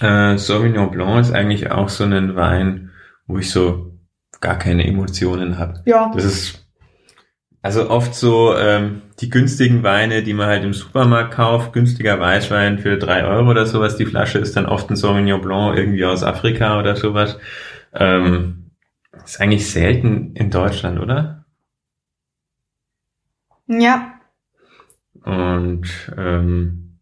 Äh, 0.00 0.36
Sauvignon 0.36 0.90
Blanc 0.90 1.20
ist 1.20 1.32
eigentlich 1.32 1.70
auch 1.70 1.88
so 1.88 2.02
ein 2.02 2.34
Wein, 2.34 2.90
wo 3.28 3.38
ich 3.38 3.52
so 3.52 3.92
gar 4.40 4.58
keine 4.58 4.84
Emotionen 4.84 5.58
habe. 5.58 5.80
Ja. 5.86 6.10
Das 6.12 6.24
ist 6.24 6.67
also 7.60 7.90
oft 7.90 8.14
so 8.14 8.56
ähm, 8.56 9.02
die 9.20 9.30
günstigen 9.30 9.82
Weine, 9.82 10.22
die 10.22 10.34
man 10.34 10.46
halt 10.46 10.64
im 10.64 10.72
Supermarkt 10.72 11.34
kauft, 11.34 11.72
günstiger 11.72 12.18
Weißwein 12.20 12.78
für 12.78 12.98
drei 12.98 13.24
Euro 13.24 13.50
oder 13.50 13.66
sowas. 13.66 13.96
Die 13.96 14.06
Flasche 14.06 14.38
ist 14.38 14.56
dann 14.56 14.66
oft 14.66 14.90
ein 14.90 14.96
Sauvignon 14.96 15.40
Blanc 15.40 15.76
irgendwie 15.76 16.04
aus 16.04 16.22
Afrika 16.22 16.78
oder 16.78 16.94
sowas. 16.94 17.38
Ähm, 17.92 18.70
ist 19.24 19.40
eigentlich 19.40 19.70
selten 19.70 20.34
in 20.34 20.50
Deutschland, 20.50 21.00
oder? 21.00 21.44
Ja. 23.66 24.14
Und 25.24 26.12
ähm, 26.16 27.00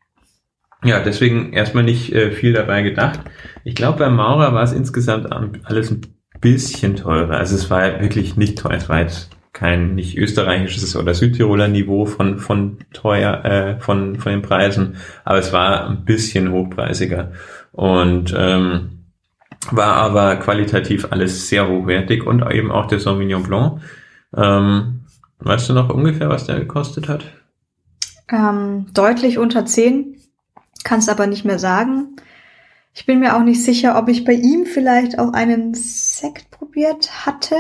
ja, 0.83 1.01
deswegen 1.01 1.53
erstmal 1.53 1.85
nicht 1.85 2.13
äh, 2.13 2.33
viel 2.33 2.53
dabei 2.53 2.83
gedacht. 2.83 3.21
Ich 3.65 3.75
glaube, 3.75 3.99
beim 3.99 4.17
Maurer 4.17 4.55
war 4.55 4.63
es 4.63 4.73
insgesamt 4.73 5.31
alles 5.65 5.91
ein 5.91 6.01
bisschen 6.41 6.97
teurer. 6.97 7.37
Also 7.37 7.55
es 7.57 7.71
war 7.71 8.01
wirklich 8.01 8.37
nicht 8.37 8.59
teuer. 8.59 8.75
Es 8.75 8.89
war 8.89 9.01
jetzt 9.01 9.36
kein 9.57 9.95
nicht 9.95 10.19
österreichisches 10.19 10.95
oder 10.97 11.15
Südtiroler 11.15 11.69
Niveau 11.69 12.05
von 12.05 12.39
von 12.39 12.77
teuer 12.93 13.43
äh, 13.45 13.81
von 13.81 14.17
von 14.21 14.33
den 14.33 14.43
Preisen, 14.43 14.97
aber 15.25 15.39
es 15.39 15.51
war 15.51 15.89
ein 15.89 16.05
bisschen 16.05 16.53
hochpreisiger 16.53 17.33
und 17.73 18.35
ähm, 18.37 18.91
war 19.71 19.95
aber 19.95 20.37
qualitativ 20.37 21.09
alles 21.11 21.49
sehr 21.49 21.69
hochwertig 21.69 22.27
und 22.27 22.45
eben 22.53 22.71
auch 22.71 22.87
der 22.87 23.01
Sauvignon 23.01 23.43
Blanc. 23.45 23.81
Ähm, 24.37 25.07
weißt 25.39 25.71
du 25.71 25.73
noch 25.73 25.89
ungefähr, 25.89 26.29
was 26.29 26.45
der 26.45 26.61
gekostet 26.61 27.09
hat? 27.09 27.25
Ähm, 28.31 28.89
deutlich 28.93 29.39
unter 29.39 29.65
10, 29.65 30.17
kannst 30.85 31.09
aber 31.09 31.27
nicht 31.27 31.47
mehr 31.47 31.59
sagen. 31.59 32.17
Ich 32.93 33.07
bin 33.07 33.21
mir 33.21 33.37
auch 33.37 33.43
nicht 33.43 33.65
sicher, 33.65 33.99
ob 33.99 34.09
ich 34.11 34.25
bei 34.25 34.35
ihm 34.35 34.67
vielleicht 34.67 35.19
auch 35.19 35.33
einen 35.33 35.73
Sekt 35.73 36.51
probiert 36.51 37.25
hatte. 37.25 37.57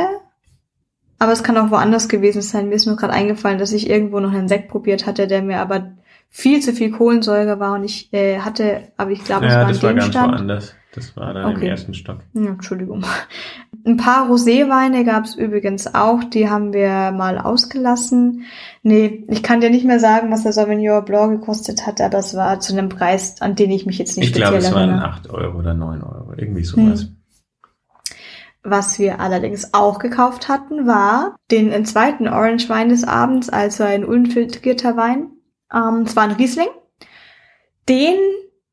Aber 1.18 1.32
es 1.32 1.42
kann 1.42 1.56
auch 1.56 1.70
woanders 1.70 2.08
gewesen 2.08 2.42
sein. 2.42 2.68
Mir 2.68 2.74
ist 2.74 2.86
nur 2.86 2.96
gerade 2.96 3.12
eingefallen, 3.14 3.58
dass 3.58 3.72
ich 3.72 3.88
irgendwo 3.88 4.20
noch 4.20 4.32
einen 4.32 4.48
Sekt 4.48 4.68
probiert 4.68 5.06
hatte, 5.06 5.26
der 5.26 5.42
mir 5.42 5.60
aber 5.60 5.92
viel 6.28 6.60
zu 6.60 6.72
viel 6.72 6.90
Kohlensäure 6.90 7.58
war 7.60 7.74
und 7.74 7.84
ich 7.84 8.12
äh, 8.12 8.40
hatte, 8.40 8.82
aber 8.98 9.10
ich 9.12 9.24
glaube, 9.24 9.46
ja, 9.46 9.50
es 9.50 9.56
war 9.56 9.68
das 9.68 9.82
war 9.82 9.94
ganz 9.94 10.06
Stand. 10.08 10.32
woanders. 10.32 10.74
Das 10.94 11.14
war 11.16 11.34
dann 11.34 11.52
Okay. 11.54 11.66
im 11.66 11.70
ersten 11.70 11.94
Stock. 11.94 12.18
Ja, 12.34 12.46
Entschuldigung. 12.50 13.04
Ein 13.86 13.98
paar 13.98 14.28
Roséweine 14.28 15.04
gab 15.04 15.24
es 15.24 15.34
übrigens 15.36 15.94
auch, 15.94 16.24
die 16.24 16.48
haben 16.50 16.72
wir 16.72 17.12
mal 17.12 17.38
ausgelassen. 17.38 18.44
Nee, 18.82 19.24
ich 19.28 19.42
kann 19.42 19.60
dir 19.60 19.70
nicht 19.70 19.84
mehr 19.84 20.00
sagen, 20.00 20.30
was 20.32 20.42
der 20.42 20.52
Sauvignon 20.52 21.04
Blanc 21.04 21.40
gekostet 21.40 21.86
hat, 21.86 22.00
aber 22.00 22.18
es 22.18 22.34
war 22.34 22.60
zu 22.60 22.72
einem 22.72 22.88
Preis, 22.88 23.40
an 23.40 23.54
den 23.54 23.70
ich 23.70 23.86
mich 23.86 23.98
jetzt 23.98 24.16
nicht 24.16 24.28
Ich 24.28 24.32
glaube, 24.34 24.54
speziell 24.54 24.70
es 24.70 24.74
waren 24.76 24.88
erinnere. 24.90 25.08
acht 25.08 25.30
Euro 25.30 25.58
oder 25.58 25.74
neun 25.74 26.02
Euro, 26.02 26.32
irgendwie 26.36 26.64
sowas. 26.64 27.02
Hm. 27.02 27.15
Was 28.68 28.98
wir 28.98 29.20
allerdings 29.20 29.74
auch 29.74 30.00
gekauft 30.00 30.48
hatten, 30.48 30.88
war 30.88 31.36
den 31.52 31.84
zweiten 31.84 32.26
Orange 32.26 32.68
Wein 32.68 32.88
des 32.88 33.04
Abends, 33.04 33.48
also 33.48 33.84
ein 33.84 34.04
unfiltrierter 34.04 34.96
Wein. 34.96 35.30
Ähm, 35.72 36.02
es 36.06 36.16
war 36.16 36.24
ein 36.24 36.32
Riesling. 36.32 36.68
Den 37.88 38.16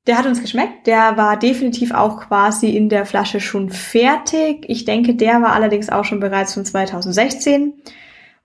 Der 0.08 0.18
hat 0.18 0.26
uns 0.26 0.42
geschmeckt. 0.42 0.88
Der 0.88 1.16
war 1.16 1.38
definitiv 1.38 1.92
auch 1.92 2.28
quasi 2.28 2.76
in 2.76 2.90
der 2.90 3.06
Flasche 3.06 3.40
schon 3.40 3.70
fertig. 3.70 4.66
Ich 4.68 4.84
denke, 4.84 5.16
der 5.16 5.42
war 5.42 5.54
allerdings 5.54 5.90
auch 5.90 6.04
schon 6.04 6.20
bereits 6.20 6.56
von 6.56 6.66
2016. 6.66 7.74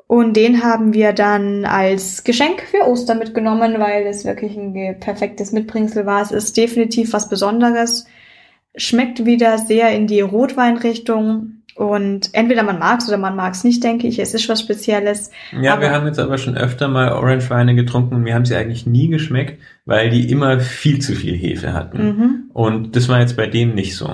Und 0.07 0.37
den 0.37 0.63
haben 0.63 0.93
wir 0.93 1.13
dann 1.13 1.65
als 1.65 2.25
Geschenk 2.25 2.63
für 2.63 2.87
Ostern 2.87 3.19
mitgenommen, 3.19 3.81
weil 3.81 4.07
es 4.07 4.25
wirklich 4.25 4.57
ein 4.57 5.01
perfektes 5.01 5.53
Mitbringsel 5.53 6.07
war. 6.07 6.23
Es 6.23 6.31
ist 6.31 6.57
definitiv 6.57 7.13
was 7.13 7.29
Besonderes. 7.29 8.07
Schmeckt 8.79 9.27
wieder 9.27 9.59
sehr 9.59 9.95
in 9.95 10.07
die 10.07 10.21
Rotweinrichtung. 10.21 11.59
Und 11.75 12.31
entweder 12.33 12.65
man 12.65 12.81
mag 12.81 13.01
es 13.01 13.09
oder 13.09 13.19
man 13.19 13.37
mag 13.37 13.55
es 13.55 13.63
nicht, 13.63 13.85
denke 13.85 14.09
ich. 14.09 14.19
Es 14.19 14.35
ist 14.35 14.49
was 14.49 14.61
Spezielles. 14.61 15.31
Ja, 15.61 15.75
aber 15.75 15.83
wir 15.83 15.91
haben 15.93 16.07
jetzt 16.07 16.19
aber 16.19 16.37
schon 16.37 16.57
öfter 16.57 16.89
mal 16.89 17.13
Orange-Weine 17.13 17.77
getrunken 17.77 18.17
und 18.17 18.23
mir 18.23 18.35
haben 18.35 18.45
sie 18.45 18.57
eigentlich 18.57 18.85
nie 18.85 19.09
geschmeckt, 19.09 19.61
weil 19.85 20.11
die 20.11 20.29
immer 20.29 20.59
viel 20.59 20.99
zu 21.01 21.15
viel 21.15 21.37
Hefe 21.37 21.75
hatten. 21.75 22.03
Mhm. 22.03 22.51
Und 22.53 22.97
das 22.97 23.09
war 23.09 23.21
jetzt 23.21 23.37
bei 23.37 23.47
dem 23.47 23.77
nicht 23.77 23.95
so. 23.95 24.09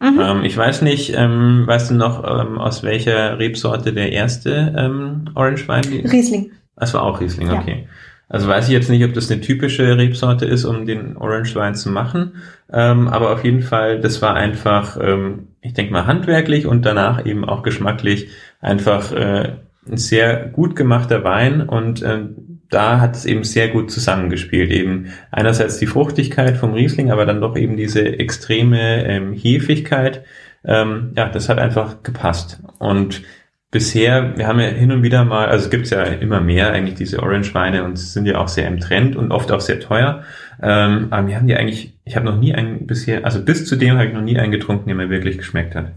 Mhm. 0.00 0.18
Ähm, 0.18 0.44
ich 0.44 0.56
weiß 0.56 0.80
nicht, 0.80 1.12
ähm, 1.14 1.64
weißt 1.66 1.90
du 1.90 1.94
noch, 1.94 2.24
ähm, 2.24 2.58
aus 2.58 2.82
welcher 2.82 3.38
Rebsorte 3.38 3.92
der 3.92 4.12
erste 4.12 4.74
ähm, 4.74 5.26
Orange-Wein? 5.34 5.84
Riesling. 6.10 6.52
Das 6.76 6.94
war 6.94 7.02
auch 7.02 7.20
Riesling, 7.20 7.50
okay. 7.50 7.84
Ja. 7.84 7.88
Also 8.30 8.46
weiß 8.46 8.68
ich 8.68 8.72
jetzt 8.72 8.88
nicht, 8.88 9.04
ob 9.04 9.12
das 9.12 9.30
eine 9.30 9.40
typische 9.40 9.98
Rebsorte 9.98 10.46
ist, 10.46 10.64
um 10.64 10.86
den 10.86 11.16
Orange 11.16 11.56
Wein 11.56 11.74
zu 11.74 11.90
machen. 11.90 12.36
Ähm, 12.72 13.08
aber 13.08 13.32
auf 13.32 13.44
jeden 13.44 13.62
Fall, 13.62 14.00
das 14.00 14.22
war 14.22 14.34
einfach, 14.34 14.96
ähm, 15.02 15.48
ich 15.60 15.74
denke 15.74 15.92
mal, 15.92 16.06
handwerklich 16.06 16.64
und 16.66 16.86
danach 16.86 17.26
eben 17.26 17.44
auch 17.44 17.64
geschmacklich 17.64 18.28
einfach 18.60 19.10
äh, 19.10 19.56
ein 19.90 19.96
sehr 19.96 20.46
gut 20.46 20.76
gemachter 20.76 21.24
Wein 21.24 21.62
und 21.62 22.02
äh, 22.02 22.20
da 22.68 23.00
hat 23.00 23.16
es 23.16 23.26
eben 23.26 23.42
sehr 23.42 23.68
gut 23.68 23.90
zusammengespielt. 23.90 24.70
Eben 24.70 25.06
einerseits 25.32 25.78
die 25.78 25.86
Fruchtigkeit 25.86 26.56
vom 26.56 26.72
Riesling, 26.72 27.10
aber 27.10 27.26
dann 27.26 27.40
doch 27.40 27.56
eben 27.56 27.76
diese 27.76 28.00
extreme 28.20 29.04
ähm, 29.06 29.32
Hefigkeit. 29.32 30.22
Ähm, 30.64 31.12
ja, 31.16 31.28
das 31.28 31.48
hat 31.48 31.58
einfach 31.58 32.04
gepasst. 32.04 32.60
Und 32.78 33.22
bisher, 33.70 34.36
wir 34.36 34.46
haben 34.46 34.58
ja 34.58 34.66
hin 34.66 34.90
und 34.90 35.02
wieder 35.02 35.24
mal, 35.24 35.48
also 35.48 35.66
es 35.66 35.70
gibt 35.70 35.88
ja 35.90 36.02
immer 36.02 36.40
mehr 36.40 36.72
eigentlich 36.72 36.96
diese 36.96 37.22
Orange-Weine 37.22 37.84
und 37.84 37.98
sind 37.98 38.26
ja 38.26 38.38
auch 38.38 38.48
sehr 38.48 38.66
im 38.66 38.80
Trend 38.80 39.16
und 39.16 39.30
oft 39.30 39.52
auch 39.52 39.60
sehr 39.60 39.80
teuer. 39.80 40.22
Ähm, 40.60 41.08
aber 41.10 41.28
wir 41.28 41.36
haben 41.36 41.46
die 41.46 41.56
eigentlich, 41.56 41.98
ich 42.04 42.16
habe 42.16 42.26
noch 42.26 42.36
nie 42.36 42.54
einen 42.54 42.86
bisher, 42.86 43.24
also 43.24 43.42
bis 43.44 43.66
zu 43.66 43.76
dem 43.76 43.96
habe 43.96 44.08
ich 44.08 44.14
noch 44.14 44.22
nie 44.22 44.38
einen 44.38 44.52
getrunken, 44.52 44.86
der 44.86 44.96
mir 44.96 45.10
wirklich 45.10 45.38
geschmeckt 45.38 45.74
hat. 45.74 45.92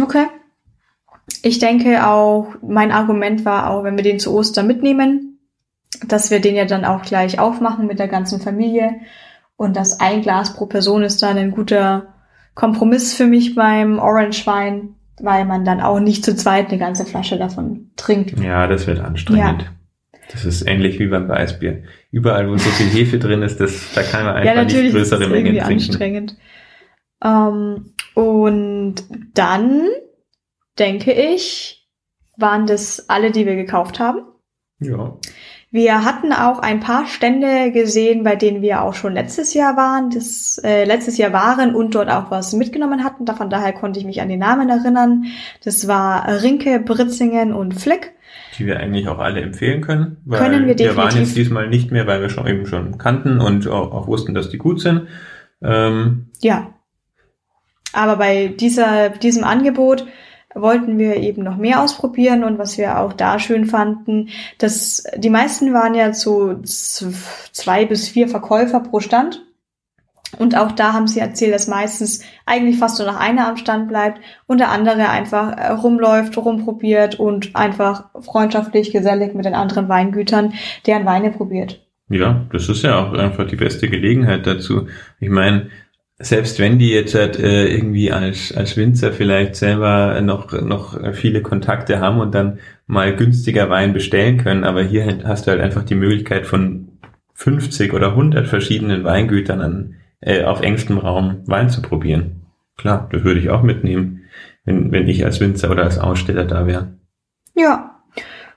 Okay. 0.00 0.26
Ich 1.42 1.58
denke 1.58 2.06
auch, 2.06 2.54
mein 2.60 2.90
Argument 2.90 3.44
war 3.44 3.70
auch, 3.70 3.84
wenn 3.84 3.96
wir 3.96 4.04
den 4.04 4.18
zu 4.18 4.34
Ostern 4.34 4.66
mitnehmen, 4.66 5.38
dass 6.06 6.30
wir 6.30 6.40
den 6.40 6.56
ja 6.56 6.64
dann 6.64 6.84
auch 6.84 7.02
gleich 7.02 7.38
aufmachen 7.38 7.86
mit 7.86 7.98
der 7.98 8.08
ganzen 8.08 8.40
Familie 8.40 8.96
und 9.56 9.76
das 9.76 10.00
ein 10.00 10.22
Glas 10.22 10.54
pro 10.54 10.66
Person 10.66 11.02
ist 11.02 11.22
dann 11.22 11.38
ein 11.38 11.50
guter 11.50 12.14
Kompromiss 12.54 13.14
für 13.14 13.26
mich 13.26 13.54
beim 13.54 13.98
Orange 13.98 14.46
Wein, 14.46 14.96
weil 15.22 15.44
man 15.44 15.64
dann 15.64 15.80
auch 15.80 16.00
nicht 16.00 16.24
zu 16.24 16.34
zweit 16.34 16.68
eine 16.68 16.78
ganze 16.78 17.04
Flasche 17.04 17.38
davon 17.38 17.90
trinkt. 17.96 18.38
Ja, 18.38 18.66
das 18.66 18.86
wird 18.86 19.00
anstrengend. 19.00 19.62
Ja. 19.62 19.68
Das 20.32 20.44
ist 20.44 20.62
ähnlich 20.62 20.98
wie 21.00 21.08
beim 21.08 21.28
Weißbier. 21.28 21.82
Überall, 22.12 22.48
wo 22.48 22.56
so 22.56 22.70
viel 22.70 22.86
Hefe 22.86 23.18
drin 23.18 23.42
ist, 23.42 23.58
das, 23.58 23.92
da 23.94 24.02
kann 24.02 24.24
man 24.24 24.36
einfach 24.36 24.54
ja, 24.54 24.64
nicht 24.64 24.92
größere 24.92 25.24
ist 25.24 25.30
Mengen 25.30 25.56
trinken. 25.56 25.72
Anstrengend. 25.72 26.36
Ähm, 27.22 27.94
und 28.14 28.94
dann 29.34 29.88
denke 30.78 31.12
ich, 31.12 31.88
waren 32.36 32.66
das 32.66 33.08
alle, 33.08 33.32
die 33.32 33.44
wir 33.44 33.56
gekauft 33.56 33.98
haben. 33.98 34.22
Ja. 34.78 35.16
Wir 35.72 36.04
hatten 36.04 36.32
auch 36.32 36.58
ein 36.58 36.80
paar 36.80 37.06
Stände 37.06 37.70
gesehen, 37.70 38.24
bei 38.24 38.34
denen 38.34 38.60
wir 38.60 38.82
auch 38.82 38.94
schon 38.94 39.12
letztes 39.12 39.54
Jahr 39.54 39.76
waren, 39.76 40.10
das 40.10 40.60
äh, 40.64 40.84
letztes 40.84 41.16
Jahr 41.16 41.32
waren 41.32 41.76
und 41.76 41.94
dort 41.94 42.10
auch 42.10 42.28
was 42.32 42.52
mitgenommen 42.54 43.04
hatten. 43.04 43.24
Davon 43.24 43.50
daher 43.50 43.72
konnte 43.72 44.00
ich 44.00 44.04
mich 44.04 44.20
an 44.20 44.28
die 44.28 44.36
Namen 44.36 44.68
erinnern. 44.68 45.26
Das 45.62 45.86
war 45.86 46.42
Rinke, 46.42 46.80
Britzingen 46.80 47.52
und 47.52 47.74
Flick. 47.74 48.14
Die 48.58 48.66
wir 48.66 48.80
eigentlich 48.80 49.06
auch 49.06 49.20
alle 49.20 49.42
empfehlen 49.42 49.80
können. 49.80 50.16
Weil 50.24 50.40
können 50.40 50.66
wir 50.66 50.74
definitiv. 50.74 50.96
Wir 50.96 50.96
waren 50.96 51.16
jetzt 51.16 51.36
diesmal 51.36 51.68
nicht 51.68 51.92
mehr, 51.92 52.08
weil 52.08 52.20
wir 52.20 52.30
schon 52.30 52.48
eben 52.48 52.66
schon 52.66 52.98
kannten 52.98 53.40
und 53.40 53.68
auch, 53.68 53.92
auch 53.92 54.08
wussten, 54.08 54.34
dass 54.34 54.50
die 54.50 54.58
gut 54.58 54.80
sind. 54.80 55.06
Ähm, 55.62 56.26
ja. 56.40 56.74
Aber 57.92 58.16
bei 58.16 58.48
dieser, 58.48 59.10
diesem 59.10 59.44
Angebot 59.44 60.06
wollten 60.54 60.98
wir 60.98 61.16
eben 61.16 61.42
noch 61.42 61.56
mehr 61.56 61.82
ausprobieren 61.82 62.44
und 62.44 62.58
was 62.58 62.76
wir 62.76 62.98
auch 62.98 63.12
da 63.12 63.38
schön 63.38 63.66
fanden, 63.66 64.28
dass 64.58 65.04
die 65.16 65.30
meisten 65.30 65.72
waren 65.72 65.94
ja 65.94 66.12
zu 66.12 66.60
zwei 66.64 67.84
bis 67.84 68.08
vier 68.08 68.28
Verkäufer 68.28 68.80
pro 68.80 69.00
Stand. 69.00 69.42
Und 70.38 70.56
auch 70.56 70.70
da 70.70 70.92
haben 70.92 71.08
sie 71.08 71.18
erzählt, 71.18 71.52
dass 71.52 71.66
meistens 71.66 72.22
eigentlich 72.46 72.78
fast 72.78 72.98
nur 72.98 73.08
noch 73.08 73.18
einer 73.18 73.48
am 73.48 73.56
Stand 73.56 73.88
bleibt 73.88 74.20
und 74.46 74.58
der 74.58 74.70
andere 74.70 75.08
einfach 75.08 75.56
äh, 75.56 75.72
rumläuft, 75.72 76.36
rumprobiert 76.38 77.18
und 77.18 77.56
einfach 77.56 78.04
freundschaftlich, 78.20 78.92
gesellig 78.92 79.34
mit 79.34 79.44
den 79.44 79.54
anderen 79.54 79.88
Weingütern 79.88 80.54
deren 80.86 81.04
Weine 81.04 81.32
probiert. 81.32 81.84
Ja, 82.08 82.46
das 82.52 82.68
ist 82.68 82.82
ja 82.82 82.98
auch 82.98 83.12
einfach 83.12 83.46
die 83.46 83.56
beste 83.56 83.88
Gelegenheit 83.88 84.46
dazu. 84.46 84.86
Ich 85.18 85.30
meine, 85.30 85.70
selbst 86.20 86.58
wenn 86.58 86.78
die 86.78 86.90
jetzt 86.90 87.14
halt, 87.14 87.38
äh, 87.38 87.66
irgendwie 87.66 88.12
als, 88.12 88.54
als 88.54 88.76
Winzer 88.76 89.12
vielleicht 89.12 89.56
selber 89.56 90.20
noch, 90.20 90.52
noch 90.52 91.14
viele 91.14 91.42
Kontakte 91.42 91.98
haben 91.98 92.20
und 92.20 92.34
dann 92.34 92.58
mal 92.86 93.16
günstiger 93.16 93.70
Wein 93.70 93.92
bestellen 93.92 94.36
können, 94.36 94.64
aber 94.64 94.82
hier 94.82 95.20
hast 95.24 95.46
du 95.46 95.50
halt 95.50 95.60
einfach 95.60 95.82
die 95.82 95.94
Möglichkeit 95.94 96.46
von 96.46 96.88
50 97.34 97.94
oder 97.94 98.08
100 98.10 98.46
verschiedenen 98.46 99.02
Weingütern 99.02 99.60
an, 99.62 99.94
äh, 100.20 100.44
auf 100.44 100.60
engstem 100.60 100.98
Raum 100.98 101.42
Wein 101.46 101.70
zu 101.70 101.80
probieren. 101.80 102.42
Klar, 102.76 103.08
das 103.10 103.24
würde 103.24 103.40
ich 103.40 103.48
auch 103.48 103.62
mitnehmen, 103.62 104.24
wenn, 104.64 104.92
wenn 104.92 105.08
ich 105.08 105.24
als 105.24 105.40
Winzer 105.40 105.70
oder 105.70 105.84
als 105.84 105.98
Aussteller 105.98 106.44
da 106.44 106.66
wäre. 106.66 106.98
Ja, 107.54 108.02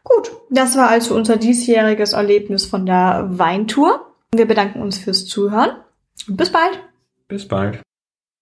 gut. 0.03 0.32
Das 0.49 0.78
war 0.78 0.89
also 0.89 1.16
unser 1.16 1.38
diesjähriges 1.38 2.14
Erlebnis 2.14 2.66
von 2.66 2.86
der 2.86 3.30
Weintour. 3.32 4.14
Wir 4.34 4.47
bedanken 4.47 4.82
uns 4.82 4.97
fürs 4.97 5.26
Zuhören. 5.26 5.72
Bis 6.28 6.51
bald. 6.51 6.80
Bis 7.34 7.47
bald. 7.47 7.81